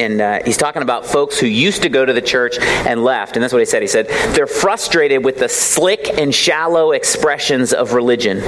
and 0.00 0.20
uh, 0.20 0.40
he's 0.44 0.56
talking 0.56 0.82
about 0.82 1.06
folks 1.06 1.38
who 1.38 1.46
used 1.46 1.82
to 1.82 1.88
go 1.88 2.04
to 2.04 2.12
the 2.12 2.22
church 2.22 2.58
and 2.60 3.04
left. 3.04 3.36
And 3.36 3.42
that's 3.42 3.52
what 3.52 3.60
he 3.60 3.66
said. 3.66 3.82
He 3.82 3.88
said, 3.88 4.08
they're 4.34 4.46
frustrated 4.46 5.24
with 5.24 5.38
the 5.38 5.48
slick 5.48 6.18
and 6.18 6.34
shallow 6.34 6.92
expressions 6.92 7.72
of 7.72 7.92
religion. 7.92 8.38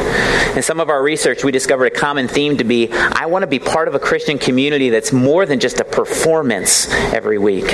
In 0.56 0.62
some 0.62 0.80
of 0.80 0.88
our 0.88 1.02
research, 1.02 1.44
we 1.44 1.52
discovered 1.52 1.86
a 1.86 1.90
common 1.90 2.28
theme 2.28 2.56
to 2.58 2.64
be 2.64 2.90
I 2.92 3.26
want 3.26 3.42
to 3.42 3.46
be 3.46 3.58
part 3.58 3.88
of 3.88 3.94
a 3.94 3.98
Christian 3.98 4.38
community 4.38 4.90
that's 4.90 5.12
more 5.12 5.46
than 5.46 5.60
just 5.60 5.80
a 5.80 5.84
performance 5.84 6.88
every 7.12 7.38
week. 7.38 7.70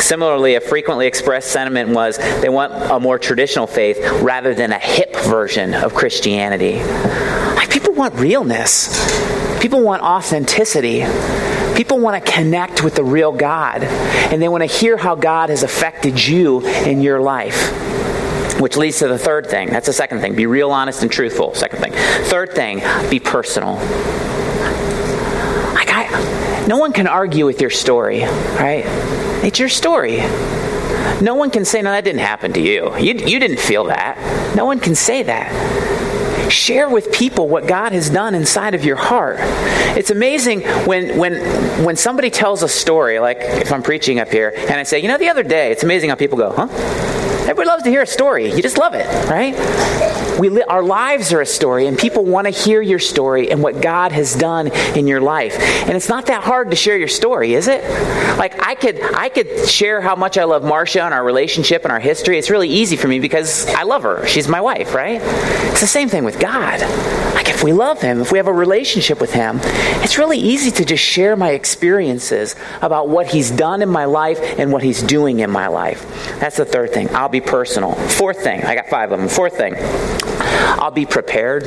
Similarly, 0.00 0.54
a 0.54 0.60
frequently 0.60 1.06
expressed 1.06 1.50
sentiment 1.52 1.90
was 1.90 2.18
they 2.40 2.48
want 2.48 2.72
a 2.72 3.00
more 3.00 3.18
traditional 3.18 3.66
faith 3.66 3.98
rather 4.22 4.54
than 4.54 4.72
a 4.72 4.78
hip 4.78 5.14
version 5.16 5.74
of 5.74 5.94
Christianity. 5.94 6.78
Like, 7.54 7.70
people 7.70 7.94
want 7.94 8.14
realness, 8.14 8.88
people 9.60 9.82
want 9.82 10.02
authenticity. 10.02 11.04
People 11.78 12.00
want 12.00 12.24
to 12.24 12.32
connect 12.32 12.82
with 12.82 12.96
the 12.96 13.04
real 13.04 13.30
God, 13.30 13.84
and 13.84 14.42
they 14.42 14.48
want 14.48 14.62
to 14.62 14.66
hear 14.66 14.96
how 14.96 15.14
God 15.14 15.48
has 15.48 15.62
affected 15.62 16.26
you 16.26 16.66
in 16.66 17.02
your 17.02 17.20
life. 17.20 17.70
Which 18.60 18.76
leads 18.76 18.98
to 18.98 19.06
the 19.06 19.16
third 19.16 19.46
thing. 19.46 19.70
That's 19.70 19.86
the 19.86 19.92
second 19.92 20.18
thing. 20.18 20.34
Be 20.34 20.46
real, 20.46 20.72
honest, 20.72 21.04
and 21.04 21.12
truthful. 21.12 21.54
Second 21.54 21.78
thing. 21.78 21.92
Third 22.24 22.52
thing, 22.52 22.82
be 23.08 23.20
personal. 23.20 23.74
Like 25.74 25.88
I, 25.92 26.64
no 26.66 26.78
one 26.78 26.92
can 26.92 27.06
argue 27.06 27.46
with 27.46 27.60
your 27.60 27.70
story, 27.70 28.22
right? 28.22 28.82
It's 29.44 29.60
your 29.60 29.68
story. 29.68 30.16
No 31.22 31.36
one 31.36 31.52
can 31.52 31.64
say, 31.64 31.80
no, 31.80 31.92
that 31.92 32.02
didn't 32.02 32.22
happen 32.22 32.54
to 32.54 32.60
you. 32.60 32.92
You, 32.96 33.14
you 33.14 33.38
didn't 33.38 33.60
feel 33.60 33.84
that. 33.84 34.56
No 34.56 34.64
one 34.64 34.80
can 34.80 34.96
say 34.96 35.22
that 35.22 35.97
share 36.50 36.88
with 36.88 37.12
people 37.12 37.48
what 37.48 37.66
God 37.66 37.92
has 37.92 38.10
done 38.10 38.34
inside 38.34 38.74
of 38.74 38.84
your 38.84 38.96
heart. 38.96 39.36
It's 39.96 40.10
amazing 40.10 40.62
when 40.86 41.18
when 41.18 41.34
when 41.84 41.96
somebody 41.96 42.30
tells 42.30 42.62
a 42.62 42.68
story, 42.68 43.18
like 43.18 43.38
if 43.40 43.72
I'm 43.72 43.82
preaching 43.82 44.20
up 44.20 44.28
here 44.28 44.52
and 44.56 44.72
I 44.72 44.82
say, 44.82 45.00
you 45.00 45.08
know, 45.08 45.18
the 45.18 45.28
other 45.28 45.42
day, 45.42 45.72
it's 45.72 45.82
amazing 45.82 46.10
how 46.10 46.16
people 46.16 46.38
go, 46.38 46.50
huh? 46.50 46.68
Everybody 47.42 47.66
loves 47.68 47.82
to 47.84 47.90
hear 47.90 48.02
a 48.02 48.06
story. 48.06 48.52
You 48.52 48.62
just 48.62 48.78
love 48.78 48.94
it, 48.94 49.06
right? 49.28 49.54
We 50.38 50.50
li- 50.50 50.62
our 50.68 50.82
lives 50.82 51.32
are 51.32 51.40
a 51.40 51.46
story, 51.46 51.86
and 51.86 51.98
people 51.98 52.24
want 52.24 52.46
to 52.46 52.50
hear 52.50 52.82
your 52.82 52.98
story 52.98 53.50
and 53.50 53.62
what 53.62 53.80
God 53.80 54.12
has 54.12 54.34
done 54.34 54.68
in 54.94 55.06
your 55.06 55.20
life. 55.20 55.58
And 55.58 55.96
it's 55.96 56.08
not 56.08 56.26
that 56.26 56.44
hard 56.44 56.70
to 56.70 56.76
share 56.76 56.98
your 56.98 57.08
story, 57.08 57.54
is 57.54 57.68
it? 57.68 57.82
Like 58.38 58.62
I 58.62 58.74
could, 58.74 59.00
I 59.00 59.30
could 59.30 59.68
share 59.68 60.00
how 60.00 60.14
much 60.14 60.36
I 60.36 60.44
love 60.44 60.62
Marcia 60.62 61.02
and 61.02 61.14
our 61.14 61.24
relationship 61.24 61.84
and 61.84 61.92
our 61.92 62.00
history. 62.00 62.38
It's 62.38 62.50
really 62.50 62.68
easy 62.68 62.96
for 62.96 63.08
me 63.08 63.18
because 63.20 63.66
I 63.68 63.84
love 63.84 64.02
her. 64.02 64.26
She's 64.26 64.48
my 64.48 64.60
wife, 64.60 64.94
right? 64.94 65.20
It's 65.22 65.80
the 65.80 65.86
same 65.86 66.08
thing 66.10 66.24
with 66.24 66.38
God. 66.38 66.80
Like 67.34 67.48
if 67.48 67.62
we 67.62 67.72
love 67.72 68.00
Him, 68.02 68.20
if 68.20 68.30
we 68.30 68.38
have 68.38 68.46
a 68.48 68.52
relationship 68.52 69.20
with 69.20 69.32
Him, 69.32 69.60
it's 70.02 70.18
really 70.18 70.38
easy 70.38 70.70
to 70.72 70.84
just 70.84 71.02
share 71.02 71.34
my 71.36 71.50
experiences 71.50 72.54
about 72.82 73.08
what 73.08 73.26
He's 73.26 73.50
done 73.50 73.80
in 73.80 73.88
my 73.88 74.04
life 74.04 74.38
and 74.58 74.72
what 74.72 74.82
He's 74.82 75.02
doing 75.02 75.40
in 75.40 75.50
my 75.50 75.68
life. 75.68 76.02
That's 76.40 76.56
the 76.56 76.64
third 76.64 76.92
thing. 76.92 77.14
I'll 77.14 77.28
be 77.28 77.38
be 77.40 77.46
personal. 77.46 77.92
Fourth 77.92 78.42
thing, 78.42 78.64
I 78.64 78.74
got 78.74 78.88
five 78.88 79.12
of 79.12 79.18
them. 79.18 79.28
Fourth 79.28 79.56
thing, 79.56 79.74
I'll 80.78 80.90
be 80.90 81.06
prepared. 81.06 81.64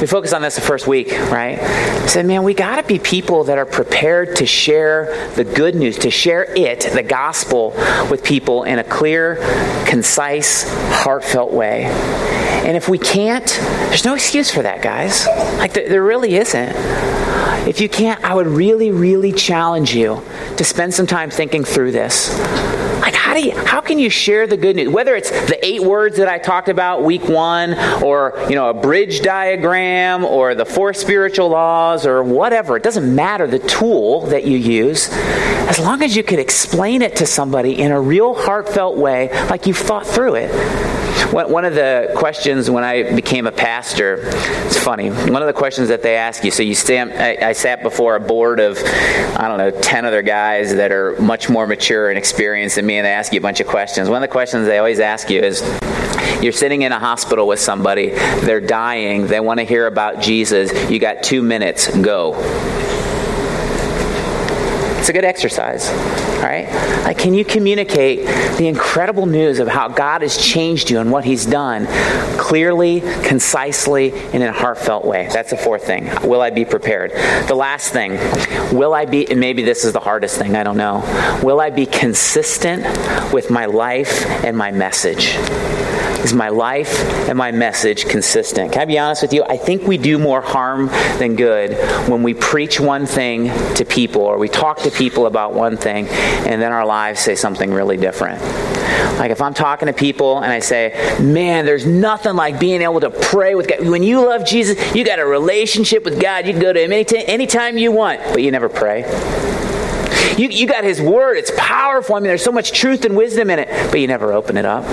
We 0.00 0.08
focused 0.08 0.34
on 0.34 0.42
this 0.42 0.56
the 0.56 0.60
first 0.60 0.86
week, 0.86 1.12
right? 1.30 1.58
I 1.58 2.06
said, 2.06 2.26
man, 2.26 2.42
we 2.42 2.52
got 2.52 2.76
to 2.76 2.82
be 2.82 2.98
people 2.98 3.44
that 3.44 3.58
are 3.58 3.64
prepared 3.64 4.36
to 4.36 4.46
share 4.46 5.30
the 5.34 5.44
good 5.44 5.74
news, 5.74 5.98
to 5.98 6.10
share 6.10 6.44
it, 6.56 6.80
the 6.80 7.02
gospel, 7.02 7.70
with 8.10 8.22
people 8.24 8.64
in 8.64 8.78
a 8.78 8.84
clear, 8.84 9.36
concise, 9.86 10.64
heartfelt 10.90 11.52
way. 11.52 11.84
And 11.84 12.76
if 12.76 12.88
we 12.88 12.98
can't, 12.98 13.46
there's 13.46 14.04
no 14.04 14.14
excuse 14.14 14.50
for 14.50 14.62
that, 14.62 14.82
guys. 14.82 15.26
Like, 15.58 15.74
there, 15.74 15.88
there 15.88 16.02
really 16.02 16.34
isn't. 16.36 16.72
If 17.66 17.80
you 17.80 17.88
can't, 17.88 18.22
I 18.24 18.34
would 18.34 18.48
really, 18.48 18.90
really 18.90 19.32
challenge 19.32 19.94
you 19.94 20.22
to 20.56 20.64
spend 20.64 20.92
some 20.92 21.06
time 21.06 21.30
thinking 21.30 21.64
through 21.64 21.92
this. 21.92 22.28
How 23.34 23.40
do 23.40 23.46
you, 23.48 23.56
how 23.64 23.80
can 23.80 23.98
you 23.98 24.10
share 24.10 24.46
the 24.46 24.56
good 24.56 24.76
news? 24.76 24.90
Whether 24.90 25.16
it's 25.16 25.28
the 25.28 25.58
eight 25.66 25.82
words 25.82 26.18
that 26.18 26.28
I 26.28 26.38
talked 26.38 26.68
about 26.68 27.02
week 27.02 27.24
one, 27.24 27.74
or, 28.00 28.32
you 28.48 28.54
know, 28.54 28.70
a 28.70 28.74
bridge 28.74 29.22
diagram, 29.22 30.24
or 30.24 30.54
the 30.54 30.64
four 30.64 30.94
spiritual 30.94 31.48
laws, 31.48 32.06
or 32.06 32.22
whatever, 32.22 32.76
it 32.76 32.84
doesn't 32.84 33.12
matter 33.12 33.48
the 33.48 33.58
tool 33.58 34.20
that 34.26 34.44
you 34.44 34.56
use, 34.56 35.08
as 35.12 35.80
long 35.80 36.00
as 36.04 36.14
you 36.14 36.22
could 36.22 36.38
explain 36.38 37.02
it 37.02 37.16
to 37.16 37.26
somebody 37.26 37.82
in 37.82 37.90
a 37.90 38.00
real 38.00 38.34
heartfelt 38.34 38.96
way, 38.96 39.30
like 39.50 39.66
you've 39.66 39.78
thought 39.78 40.06
through 40.06 40.36
it. 40.36 40.52
One 41.32 41.64
of 41.64 41.74
the 41.74 42.12
questions 42.16 42.70
when 42.70 42.84
I 42.84 43.14
became 43.14 43.46
a 43.46 43.52
pastor, 43.52 44.20
it's 44.24 44.78
funny. 44.78 45.10
One 45.10 45.42
of 45.42 45.46
the 45.46 45.52
questions 45.52 45.88
that 45.88 46.02
they 46.02 46.16
ask 46.16 46.44
you, 46.44 46.50
so 46.50 46.62
you 46.62 46.74
stand, 46.74 47.12
I, 47.12 47.48
I 47.48 47.52
sat 47.52 47.82
before 47.82 48.16
a 48.16 48.20
board 48.20 48.60
of, 48.60 48.78
I 48.78 49.48
don't 49.48 49.58
know, 49.58 49.70
10 49.70 50.04
other 50.04 50.22
guys 50.22 50.74
that 50.74 50.92
are 50.92 51.20
much 51.20 51.48
more 51.48 51.66
mature 51.66 52.08
and 52.08 52.18
experienced 52.18 52.76
than 52.76 52.86
me, 52.86 52.98
and 52.98 53.06
they 53.06 53.10
ask 53.10 53.32
you 53.32 53.38
a 53.38 53.42
bunch 53.42 53.60
of 53.60 53.66
questions. 53.66 54.08
One 54.08 54.22
of 54.22 54.28
the 54.28 54.32
questions 54.32 54.66
they 54.66 54.78
always 54.78 55.00
ask 55.00 55.30
you 55.30 55.40
is, 55.40 55.60
you're 56.42 56.52
sitting 56.52 56.82
in 56.82 56.92
a 56.92 56.98
hospital 56.98 57.46
with 57.46 57.60
somebody, 57.60 58.10
they're 58.10 58.60
dying, 58.60 59.26
they 59.26 59.40
want 59.40 59.60
to 59.60 59.64
hear 59.64 59.86
about 59.86 60.20
Jesus, 60.20 60.90
you 60.90 60.98
got 60.98 61.22
two 61.22 61.42
minutes, 61.42 61.94
go. 61.98 62.34
It's 65.04 65.10
a 65.10 65.12
good 65.12 65.26
exercise, 65.26 65.90
all 65.90 66.44
right? 66.44 66.66
Like, 67.04 67.18
can 67.18 67.34
you 67.34 67.44
communicate 67.44 68.26
the 68.56 68.68
incredible 68.68 69.26
news 69.26 69.58
of 69.58 69.68
how 69.68 69.88
God 69.88 70.22
has 70.22 70.38
changed 70.38 70.88
you 70.88 70.98
and 70.98 71.12
what 71.12 71.26
He's 71.26 71.44
done 71.44 71.86
clearly, 72.38 73.02
concisely, 73.22 74.12
and 74.12 74.36
in 74.36 74.44
a 74.44 74.52
heartfelt 74.52 75.04
way? 75.04 75.28
That's 75.30 75.50
the 75.50 75.58
fourth 75.58 75.84
thing. 75.84 76.08
Will 76.26 76.40
I 76.40 76.48
be 76.48 76.64
prepared? 76.64 77.10
The 77.48 77.54
last 77.54 77.92
thing, 77.92 78.12
will 78.74 78.94
I 78.94 79.04
be, 79.04 79.30
and 79.30 79.38
maybe 79.38 79.62
this 79.62 79.84
is 79.84 79.92
the 79.92 80.00
hardest 80.00 80.38
thing, 80.38 80.56
I 80.56 80.62
don't 80.62 80.78
know. 80.78 81.02
Will 81.42 81.60
I 81.60 81.68
be 81.68 81.84
consistent 81.84 82.82
with 83.30 83.50
my 83.50 83.66
life 83.66 84.24
and 84.42 84.56
my 84.56 84.72
message? 84.72 85.34
Is 86.24 86.32
my 86.32 86.48
life 86.48 87.00
and 87.28 87.36
my 87.36 87.52
message 87.52 88.06
consistent? 88.06 88.72
Can 88.72 88.80
I 88.80 88.84
be 88.86 88.98
honest 88.98 89.20
with 89.20 89.34
you? 89.34 89.44
I 89.44 89.58
think 89.58 89.82
we 89.82 89.98
do 89.98 90.18
more 90.18 90.40
harm 90.40 90.86
than 91.18 91.36
good 91.36 91.76
when 92.08 92.22
we 92.22 92.32
preach 92.32 92.80
one 92.80 93.04
thing 93.04 93.48
to 93.74 93.84
people 93.84 94.22
or 94.22 94.38
we 94.38 94.48
talk 94.48 94.78
to 94.78 94.90
people 94.90 95.26
about 95.26 95.52
one 95.52 95.76
thing 95.76 96.06
and 96.08 96.62
then 96.62 96.72
our 96.72 96.86
lives 96.86 97.20
say 97.20 97.34
something 97.34 97.70
really 97.70 97.98
different. 97.98 98.40
Like 99.18 99.32
if 99.32 99.42
I'm 99.42 99.52
talking 99.52 99.86
to 99.86 99.92
people 99.92 100.38
and 100.38 100.50
I 100.50 100.60
say, 100.60 101.18
man, 101.20 101.66
there's 101.66 101.84
nothing 101.84 102.36
like 102.36 102.58
being 102.58 102.80
able 102.80 103.00
to 103.00 103.10
pray 103.10 103.54
with 103.54 103.68
God. 103.68 103.86
When 103.86 104.02
you 104.02 104.24
love 104.24 104.46
Jesus, 104.46 104.94
you 104.94 105.04
got 105.04 105.18
a 105.18 105.26
relationship 105.26 106.04
with 106.04 106.18
God. 106.18 106.46
You 106.46 106.54
can 106.54 106.62
go 106.62 106.72
to 106.72 106.82
Him 106.82 106.90
anytime, 106.90 107.24
anytime 107.26 107.76
you 107.76 107.92
want, 107.92 108.20
but 108.32 108.42
you 108.42 108.50
never 108.50 108.70
pray. 108.70 109.02
You, 110.38 110.48
you 110.48 110.66
got 110.66 110.84
His 110.84 111.02
Word. 111.02 111.36
It's 111.36 111.52
powerful. 111.56 112.16
I 112.16 112.20
mean, 112.20 112.28
there's 112.28 112.42
so 112.42 112.50
much 112.50 112.72
truth 112.72 113.04
and 113.04 113.14
wisdom 113.14 113.50
in 113.50 113.58
it, 113.58 113.68
but 113.90 114.00
you 114.00 114.06
never 114.06 114.32
open 114.32 114.56
it 114.56 114.64
up. 114.64 114.84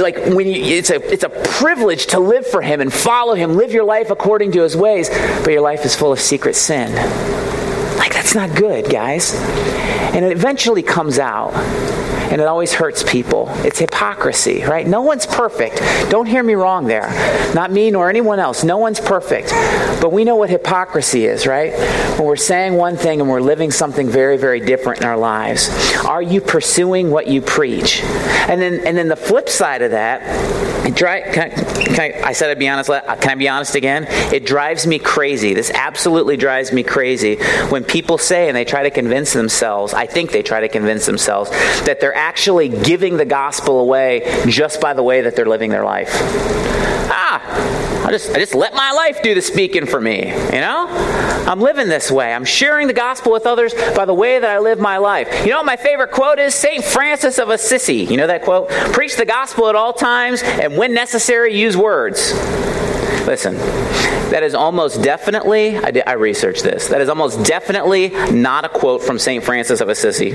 Like 0.00 0.16
when 0.16 0.46
you, 0.46 0.62
it's 0.62 0.90
a 0.90 0.96
it's 1.12 1.24
a 1.24 1.28
privilege 1.28 2.06
to 2.08 2.18
live 2.18 2.46
for 2.46 2.60
Him 2.60 2.80
and 2.80 2.92
follow 2.92 3.34
Him, 3.34 3.54
live 3.56 3.72
your 3.72 3.84
life 3.84 4.10
according 4.10 4.52
to 4.52 4.62
His 4.62 4.76
ways, 4.76 5.08
but 5.08 5.52
your 5.52 5.62
life 5.62 5.84
is 5.84 5.94
full 5.94 6.12
of 6.12 6.20
secret 6.20 6.56
sin. 6.56 6.90
Like 8.02 8.14
that's 8.14 8.34
not 8.34 8.56
good, 8.56 8.90
guys. 8.90 9.32
And 10.12 10.24
it 10.24 10.32
eventually 10.32 10.82
comes 10.82 11.20
out 11.20 11.54
and 12.32 12.40
it 12.40 12.48
always 12.48 12.72
hurts 12.72 13.04
people. 13.04 13.46
It's 13.58 13.78
hypocrisy, 13.78 14.64
right? 14.64 14.84
No 14.84 15.02
one's 15.02 15.24
perfect. 15.24 15.76
Don't 16.10 16.26
hear 16.26 16.42
me 16.42 16.54
wrong 16.54 16.88
there. 16.88 17.08
Not 17.54 17.70
me 17.70 17.92
nor 17.92 18.10
anyone 18.10 18.40
else. 18.40 18.64
No 18.64 18.76
one's 18.76 18.98
perfect. 18.98 19.50
But 20.02 20.10
we 20.10 20.24
know 20.24 20.34
what 20.34 20.50
hypocrisy 20.50 21.26
is, 21.26 21.46
right? 21.46 21.72
When 22.18 22.26
we're 22.26 22.34
saying 22.34 22.74
one 22.74 22.96
thing 22.96 23.20
and 23.20 23.30
we're 23.30 23.40
living 23.40 23.70
something 23.70 24.08
very, 24.08 24.36
very 24.36 24.58
different 24.58 25.00
in 25.02 25.06
our 25.06 25.16
lives. 25.16 25.70
Are 26.04 26.22
you 26.22 26.40
pursuing 26.40 27.12
what 27.12 27.28
you 27.28 27.40
preach? 27.40 28.02
And 28.02 28.60
then, 28.60 28.84
and 28.84 28.98
then 28.98 29.06
the 29.06 29.14
flip 29.14 29.48
side 29.48 29.80
of 29.80 29.92
that, 29.92 30.22
it 30.84 30.94
dri- 30.94 31.22
can 31.32 31.50
I, 31.50 31.84
can 31.84 32.00
I, 32.00 32.28
I 32.28 32.32
said 32.32 32.50
I'd 32.50 32.58
be 32.58 32.68
honest. 32.68 32.90
Can 32.90 33.30
I 33.30 33.34
be 33.34 33.48
honest 33.48 33.74
again? 33.74 34.06
It 34.32 34.46
drives 34.46 34.86
me 34.86 34.98
crazy. 34.98 35.54
This 35.54 35.70
absolutely 35.70 36.36
drives 36.36 36.72
me 36.72 36.82
crazy 36.82 37.36
when 37.68 37.84
people 37.84 38.18
say 38.18 38.48
and 38.48 38.56
they 38.56 38.64
try 38.64 38.82
to 38.82 38.90
convince 38.90 39.32
themselves, 39.32 39.94
I 39.94 40.06
think 40.06 40.32
they 40.32 40.42
try 40.42 40.60
to 40.60 40.68
convince 40.68 41.06
themselves, 41.06 41.50
that 41.84 42.00
they're 42.00 42.14
actually 42.14 42.68
giving 42.68 43.16
the 43.16 43.24
gospel 43.24 43.80
away 43.80 44.44
just 44.48 44.80
by 44.80 44.94
the 44.94 45.02
way 45.02 45.22
that 45.22 45.36
they're 45.36 45.46
living 45.46 45.70
their 45.70 45.84
life. 45.84 46.10
Ah, 47.14 47.81
I 48.04 48.10
just, 48.10 48.30
I 48.30 48.38
just 48.38 48.54
let 48.54 48.74
my 48.74 48.90
life 48.90 49.22
do 49.22 49.34
the 49.34 49.40
speaking 49.40 49.86
for 49.86 50.00
me, 50.00 50.26
you 50.26 50.60
know? 50.60 50.86
I'm 51.46 51.60
living 51.60 51.88
this 51.88 52.10
way. 52.10 52.32
I'm 52.32 52.44
sharing 52.44 52.86
the 52.88 52.92
gospel 52.92 53.32
with 53.32 53.46
others 53.46 53.74
by 53.94 54.04
the 54.04 54.14
way 54.14 54.38
that 54.38 54.50
I 54.50 54.58
live 54.58 54.80
my 54.80 54.98
life. 54.98 55.44
You 55.44 55.50
know 55.50 55.58
what 55.58 55.66
my 55.66 55.76
favorite 55.76 56.10
quote 56.10 56.38
is? 56.38 56.54
St. 56.54 56.82
Francis 56.84 57.38
of 57.38 57.48
Assisi. 57.50 57.98
You 58.04 58.16
know 58.16 58.26
that 58.26 58.42
quote? 58.42 58.70
Preach 58.92 59.16
the 59.16 59.24
gospel 59.24 59.68
at 59.68 59.74
all 59.74 59.92
times, 59.92 60.42
and 60.42 60.76
when 60.76 60.94
necessary, 60.94 61.56
use 61.56 61.76
words. 61.76 62.32
Listen, 63.26 63.54
that 64.30 64.42
is 64.42 64.54
almost 64.54 65.02
definitely, 65.02 65.78
I, 65.78 65.90
did, 65.92 66.02
I, 66.06 66.14
researched 66.14 66.64
this, 66.64 66.88
that 66.88 67.00
is 67.00 67.08
almost 67.08 67.44
definitely 67.44 68.08
not 68.32 68.64
a 68.64 68.68
quote 68.68 69.02
from 69.02 69.18
St. 69.18 69.44
Francis 69.44 69.80
of 69.80 69.88
Assisi. 69.88 70.32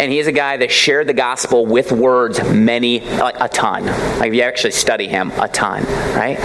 And 0.00 0.12
he 0.12 0.18
is 0.18 0.26
a 0.26 0.32
guy 0.32 0.56
that 0.58 0.70
shared 0.70 1.06
the 1.06 1.14
gospel 1.14 1.66
with 1.66 1.92
words 1.92 2.42
many, 2.50 3.00
like 3.00 3.36
a 3.40 3.48
ton. 3.48 3.86
Like 4.18 4.28
if 4.28 4.34
you 4.34 4.42
actually 4.42 4.72
study 4.72 5.08
him, 5.08 5.32
a 5.32 5.48
ton, 5.48 5.84
right? 6.14 6.38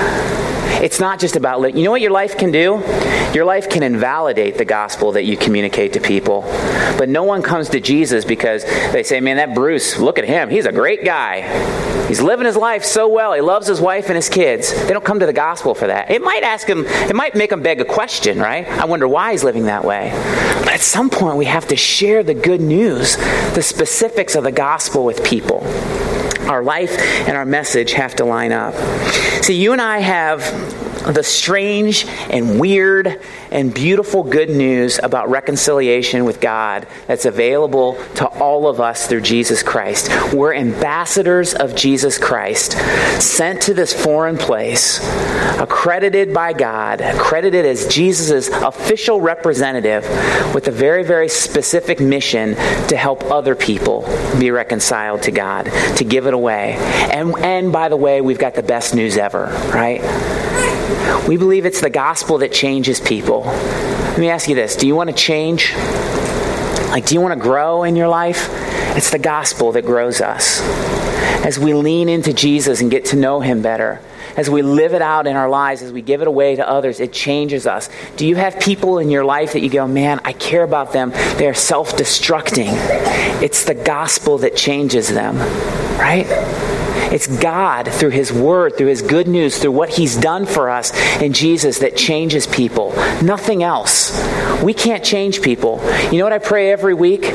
It's 0.81 0.99
not 0.99 1.19
just 1.19 1.35
about, 1.35 1.75
you 1.75 1.83
know 1.83 1.91
what 1.91 2.01
your 2.01 2.11
life 2.11 2.37
can 2.37 2.51
do? 2.51 2.83
Your 3.33 3.45
life 3.45 3.69
can 3.69 3.83
invalidate 3.83 4.57
the 4.57 4.65
gospel 4.65 5.13
that 5.13 5.23
you 5.23 5.37
communicate 5.37 5.93
to 5.93 5.99
people. 5.99 6.41
But 6.97 7.07
no 7.07 7.23
one 7.23 7.41
comes 7.41 7.69
to 7.69 7.79
Jesus 7.79 8.25
because 8.25 8.63
they 8.91 9.03
say, 9.03 9.19
man, 9.21 9.37
that 9.37 9.55
Bruce, 9.55 9.97
look 9.97 10.17
at 10.17 10.25
him. 10.25 10.49
He's 10.49 10.65
a 10.65 10.71
great 10.71 11.05
guy. 11.05 11.41
He's 12.07 12.21
living 12.21 12.45
his 12.45 12.57
life 12.57 12.83
so 12.83 13.07
well. 13.07 13.33
He 13.33 13.41
loves 13.41 13.67
his 13.67 13.79
wife 13.79 14.07
and 14.07 14.15
his 14.15 14.27
kids. 14.27 14.73
They 14.85 14.91
don't 14.91 15.05
come 15.05 15.19
to 15.19 15.25
the 15.25 15.33
gospel 15.33 15.73
for 15.73 15.87
that. 15.87 16.11
It 16.11 16.21
might 16.21 16.43
ask 16.43 16.67
him, 16.67 16.85
it 16.85 17.15
might 17.15 17.35
make 17.35 17.51
him 17.51 17.61
beg 17.61 17.79
a 17.79 17.85
question, 17.85 18.39
right? 18.39 18.67
I 18.67 18.85
wonder 18.85 19.07
why 19.07 19.31
he's 19.31 19.43
living 19.43 19.65
that 19.65 19.85
way. 19.85 20.11
But 20.59 20.73
at 20.73 20.81
some 20.81 21.09
point, 21.09 21.37
we 21.37 21.45
have 21.45 21.67
to 21.69 21.75
share 21.75 22.23
the 22.23 22.33
good 22.33 22.59
news, 22.59 23.15
the 23.53 23.61
specifics 23.61 24.35
of 24.35 24.43
the 24.43 24.51
gospel 24.51 25.05
with 25.05 25.23
people 25.23 25.65
our 26.51 26.61
life 26.63 26.99
and 27.27 27.35
our 27.37 27.45
message 27.45 27.93
have 27.93 28.15
to 28.17 28.25
line 28.25 28.51
up. 28.51 28.75
See, 29.43 29.55
you 29.55 29.71
and 29.71 29.81
I 29.81 29.99
have 29.99 30.41
the 31.07 31.23
strange 31.23 32.05
and 32.29 32.59
weird 32.59 33.21
and 33.51 33.73
beautiful 33.73 34.23
good 34.23 34.49
news 34.49 34.99
about 35.01 35.29
reconciliation 35.29 36.25
with 36.25 36.39
God 36.39 36.87
that's 37.07 37.25
available 37.25 37.95
to 38.15 38.27
all 38.27 38.67
of 38.67 38.79
us 38.79 39.07
through 39.07 39.21
Jesus 39.21 39.63
Christ. 39.63 40.09
We're 40.33 40.53
ambassadors 40.53 41.53
of 41.53 41.75
Jesus 41.75 42.17
Christ, 42.17 42.73
sent 43.21 43.61
to 43.63 43.73
this 43.73 43.93
foreign 43.93 44.37
place, 44.37 44.99
accredited 45.59 46.33
by 46.33 46.53
God, 46.53 47.01
accredited 47.01 47.65
as 47.65 47.87
Jesus' 47.87 48.49
official 48.49 49.21
representative 49.21 50.03
with 50.53 50.67
a 50.67 50.71
very, 50.71 51.03
very 51.03 51.29
specific 51.29 51.99
mission 51.99 52.55
to 52.87 52.95
help 52.95 53.23
other 53.25 53.55
people 53.55 54.01
be 54.39 54.51
reconciled 54.51 55.23
to 55.23 55.31
God, 55.31 55.65
to 55.97 56.03
give 56.03 56.27
it 56.27 56.33
away. 56.33 56.75
And, 57.11 57.35
and 57.39 57.71
by 57.71 57.89
the 57.89 57.97
way, 57.97 58.21
we've 58.21 58.39
got 58.39 58.53
the 58.53 58.63
best 58.63 58.95
news 58.95 59.17
ever, 59.17 59.45
right? 59.73 60.01
We 61.27 61.37
believe 61.37 61.65
it's 61.65 61.81
the 61.81 61.89
gospel 61.89 62.39
that 62.39 62.51
changes 62.51 62.99
people. 62.99 63.41
Let 63.41 64.19
me 64.19 64.29
ask 64.29 64.49
you 64.49 64.55
this 64.55 64.75
do 64.75 64.87
you 64.87 64.95
want 64.95 65.09
to 65.09 65.15
change? 65.15 65.73
Like, 66.91 67.05
do 67.05 67.15
you 67.15 67.21
want 67.21 67.33
to 67.33 67.39
grow 67.39 67.83
in 67.83 67.95
your 67.95 68.09
life? 68.09 68.49
It's 68.97 69.11
the 69.11 69.19
gospel 69.19 69.71
that 69.71 69.85
grows 69.85 70.19
us. 70.19 70.59
As 71.45 71.57
we 71.57 71.73
lean 71.73 72.09
into 72.09 72.33
Jesus 72.33 72.81
and 72.81 72.91
get 72.91 73.05
to 73.05 73.15
know 73.15 73.39
him 73.39 73.61
better, 73.61 74.01
as 74.35 74.49
we 74.49 74.61
live 74.61 74.93
it 74.93 75.01
out 75.01 75.27
in 75.27 75.35
our 75.35 75.49
lives, 75.49 75.81
as 75.81 75.91
we 75.91 76.01
give 76.01 76.21
it 76.21 76.27
away 76.27 76.55
to 76.55 76.67
others, 76.67 76.99
it 76.99 77.13
changes 77.13 77.67
us. 77.67 77.89
Do 78.15 78.27
you 78.27 78.35
have 78.35 78.59
people 78.59 78.99
in 78.99 79.09
your 79.09 79.23
life 79.23 79.53
that 79.53 79.61
you 79.61 79.69
go, 79.69 79.87
man, 79.87 80.19
I 80.23 80.33
care 80.33 80.63
about 80.63 80.93
them? 80.93 81.11
They 81.37 81.47
are 81.47 81.53
self 81.53 81.95
destructing. 81.95 82.71
It's 83.41 83.65
the 83.65 83.75
gospel 83.75 84.37
that 84.39 84.55
changes 84.55 85.09
them, 85.09 85.37
right? 85.97 86.27
It's 87.11 87.27
God 87.27 87.87
through 87.87 88.09
His 88.09 88.31
Word, 88.31 88.77
through 88.77 88.87
His 88.87 89.01
good 89.01 89.27
news, 89.27 89.57
through 89.57 89.71
what 89.71 89.89
He's 89.89 90.15
done 90.15 90.45
for 90.45 90.69
us 90.69 90.95
in 91.21 91.33
Jesus 91.33 91.79
that 91.79 91.97
changes 91.97 92.47
people. 92.47 92.93
Nothing 93.21 93.63
else. 93.63 94.11
We 94.61 94.73
can't 94.73 95.03
change 95.03 95.41
people. 95.41 95.81
You 96.11 96.17
know 96.17 96.23
what 96.23 96.33
I 96.33 96.39
pray 96.39 96.71
every 96.71 96.93
week? 96.93 97.25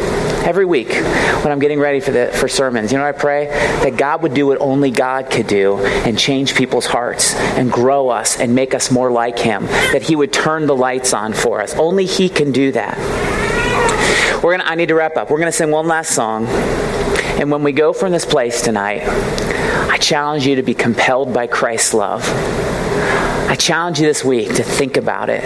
Every 0.47 0.65
week 0.65 0.91
when 0.91 1.51
I'm 1.51 1.59
getting 1.59 1.81
ready 1.81 1.99
for 1.99 2.13
the 2.13 2.29
for 2.29 2.47
sermons, 2.47 2.93
you 2.93 2.99
know 2.99 3.05
what 3.05 3.17
I 3.17 3.19
pray? 3.19 3.47
That 3.47 3.97
God 3.97 4.23
would 4.23 4.33
do 4.33 4.47
what 4.47 4.61
only 4.61 4.93
God 4.93 5.29
could 5.29 5.49
do 5.49 5.79
and 5.79 6.17
change 6.17 6.55
people's 6.55 6.87
hearts 6.87 7.35
and 7.35 7.71
grow 7.71 8.11
us 8.11 8.39
and 8.39 8.55
make 8.55 8.73
us 8.73 8.91
more 8.93 9.11
like 9.11 9.39
Him. 9.39 9.67
That 9.67 10.03
He 10.03 10.15
would 10.15 10.33
turn 10.33 10.67
the 10.67 10.77
lights 10.77 11.13
on 11.13 11.33
for 11.33 11.61
us. 11.61 11.75
Only 11.75 12.07
He 12.07 12.29
can 12.29 12.53
do 12.53 12.71
that. 12.73 12.97
We're 14.43 14.57
gonna 14.57 14.71
I 14.71 14.77
need 14.77 14.89
to 14.89 14.95
wrap 14.95 15.17
up. 15.17 15.31
We're 15.31 15.39
gonna 15.39 15.51
sing 15.51 15.73
one 15.73 15.89
last 15.89 16.15
song. 16.15 16.47
And 16.47 17.51
when 17.51 17.63
we 17.63 17.73
go 17.73 17.93
from 17.93 18.13
this 18.13 18.25
place 18.25 18.63
tonight, 18.63 19.01
I 19.97 19.99
challenge 19.99 20.47
you 20.47 20.57
to 20.57 20.63
be 20.63 20.75
compelled 20.75 21.33
by 21.33 21.47
Christ's 21.47 21.95
love. 21.95 22.23
I 23.49 23.57
challenge 23.59 23.99
you 23.99 24.05
this 24.05 24.23
week 24.23 24.49
to 24.57 24.63
think 24.63 24.99
about 24.99 25.31
it. 25.31 25.43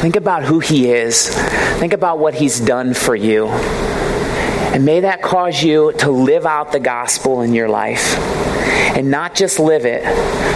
Think 0.00 0.16
about 0.16 0.42
who 0.42 0.58
He 0.58 0.90
is. 0.90 1.28
Think 1.78 1.92
about 1.92 2.18
what 2.18 2.34
He's 2.34 2.58
done 2.58 2.94
for 2.94 3.14
you. 3.14 3.46
And 3.46 4.84
may 4.84 4.98
that 5.00 5.22
cause 5.22 5.62
you 5.62 5.92
to 5.98 6.10
live 6.10 6.46
out 6.46 6.72
the 6.72 6.80
gospel 6.80 7.42
in 7.42 7.54
your 7.54 7.68
life. 7.68 8.18
And 8.96 9.12
not 9.12 9.36
just 9.36 9.60
live 9.60 9.84
it, 9.86 10.02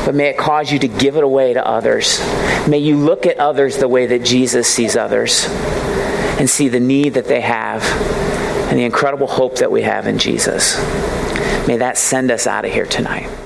but 0.05 0.17
may 0.17 0.31
it 0.31 0.37
cause 0.37 0.73
you 0.73 0.81
to 0.81 0.89
give 0.89 1.17
it 1.17 1.23
away 1.23 1.53
to 1.53 1.65
others. 1.65 2.19
May 2.67 2.79
you 2.79 2.97
look 2.97 3.27
at 3.27 3.39
others 3.39 3.77
the 3.77 3.87
way 3.87 4.07
that 4.07 4.25
Jesus 4.25 4.67
sees 4.67 4.97
others 4.97 5.47
and 6.41 6.51
see 6.51 6.67
the 6.67 6.81
need 6.81 7.15
that 7.15 7.29
they 7.29 7.43
have 7.43 7.85
and 8.71 8.77
the 8.77 8.83
incredible 8.83 9.29
hope 9.29 9.59
that 9.59 9.71
we 9.71 9.83
have 9.83 10.09
in 10.09 10.19
Jesus. 10.19 10.77
May 11.71 11.77
that 11.77 11.97
send 11.97 12.33
us 12.33 12.49
out 12.49 12.65
of 12.65 12.73
here 12.73 12.85
tonight. 12.85 13.40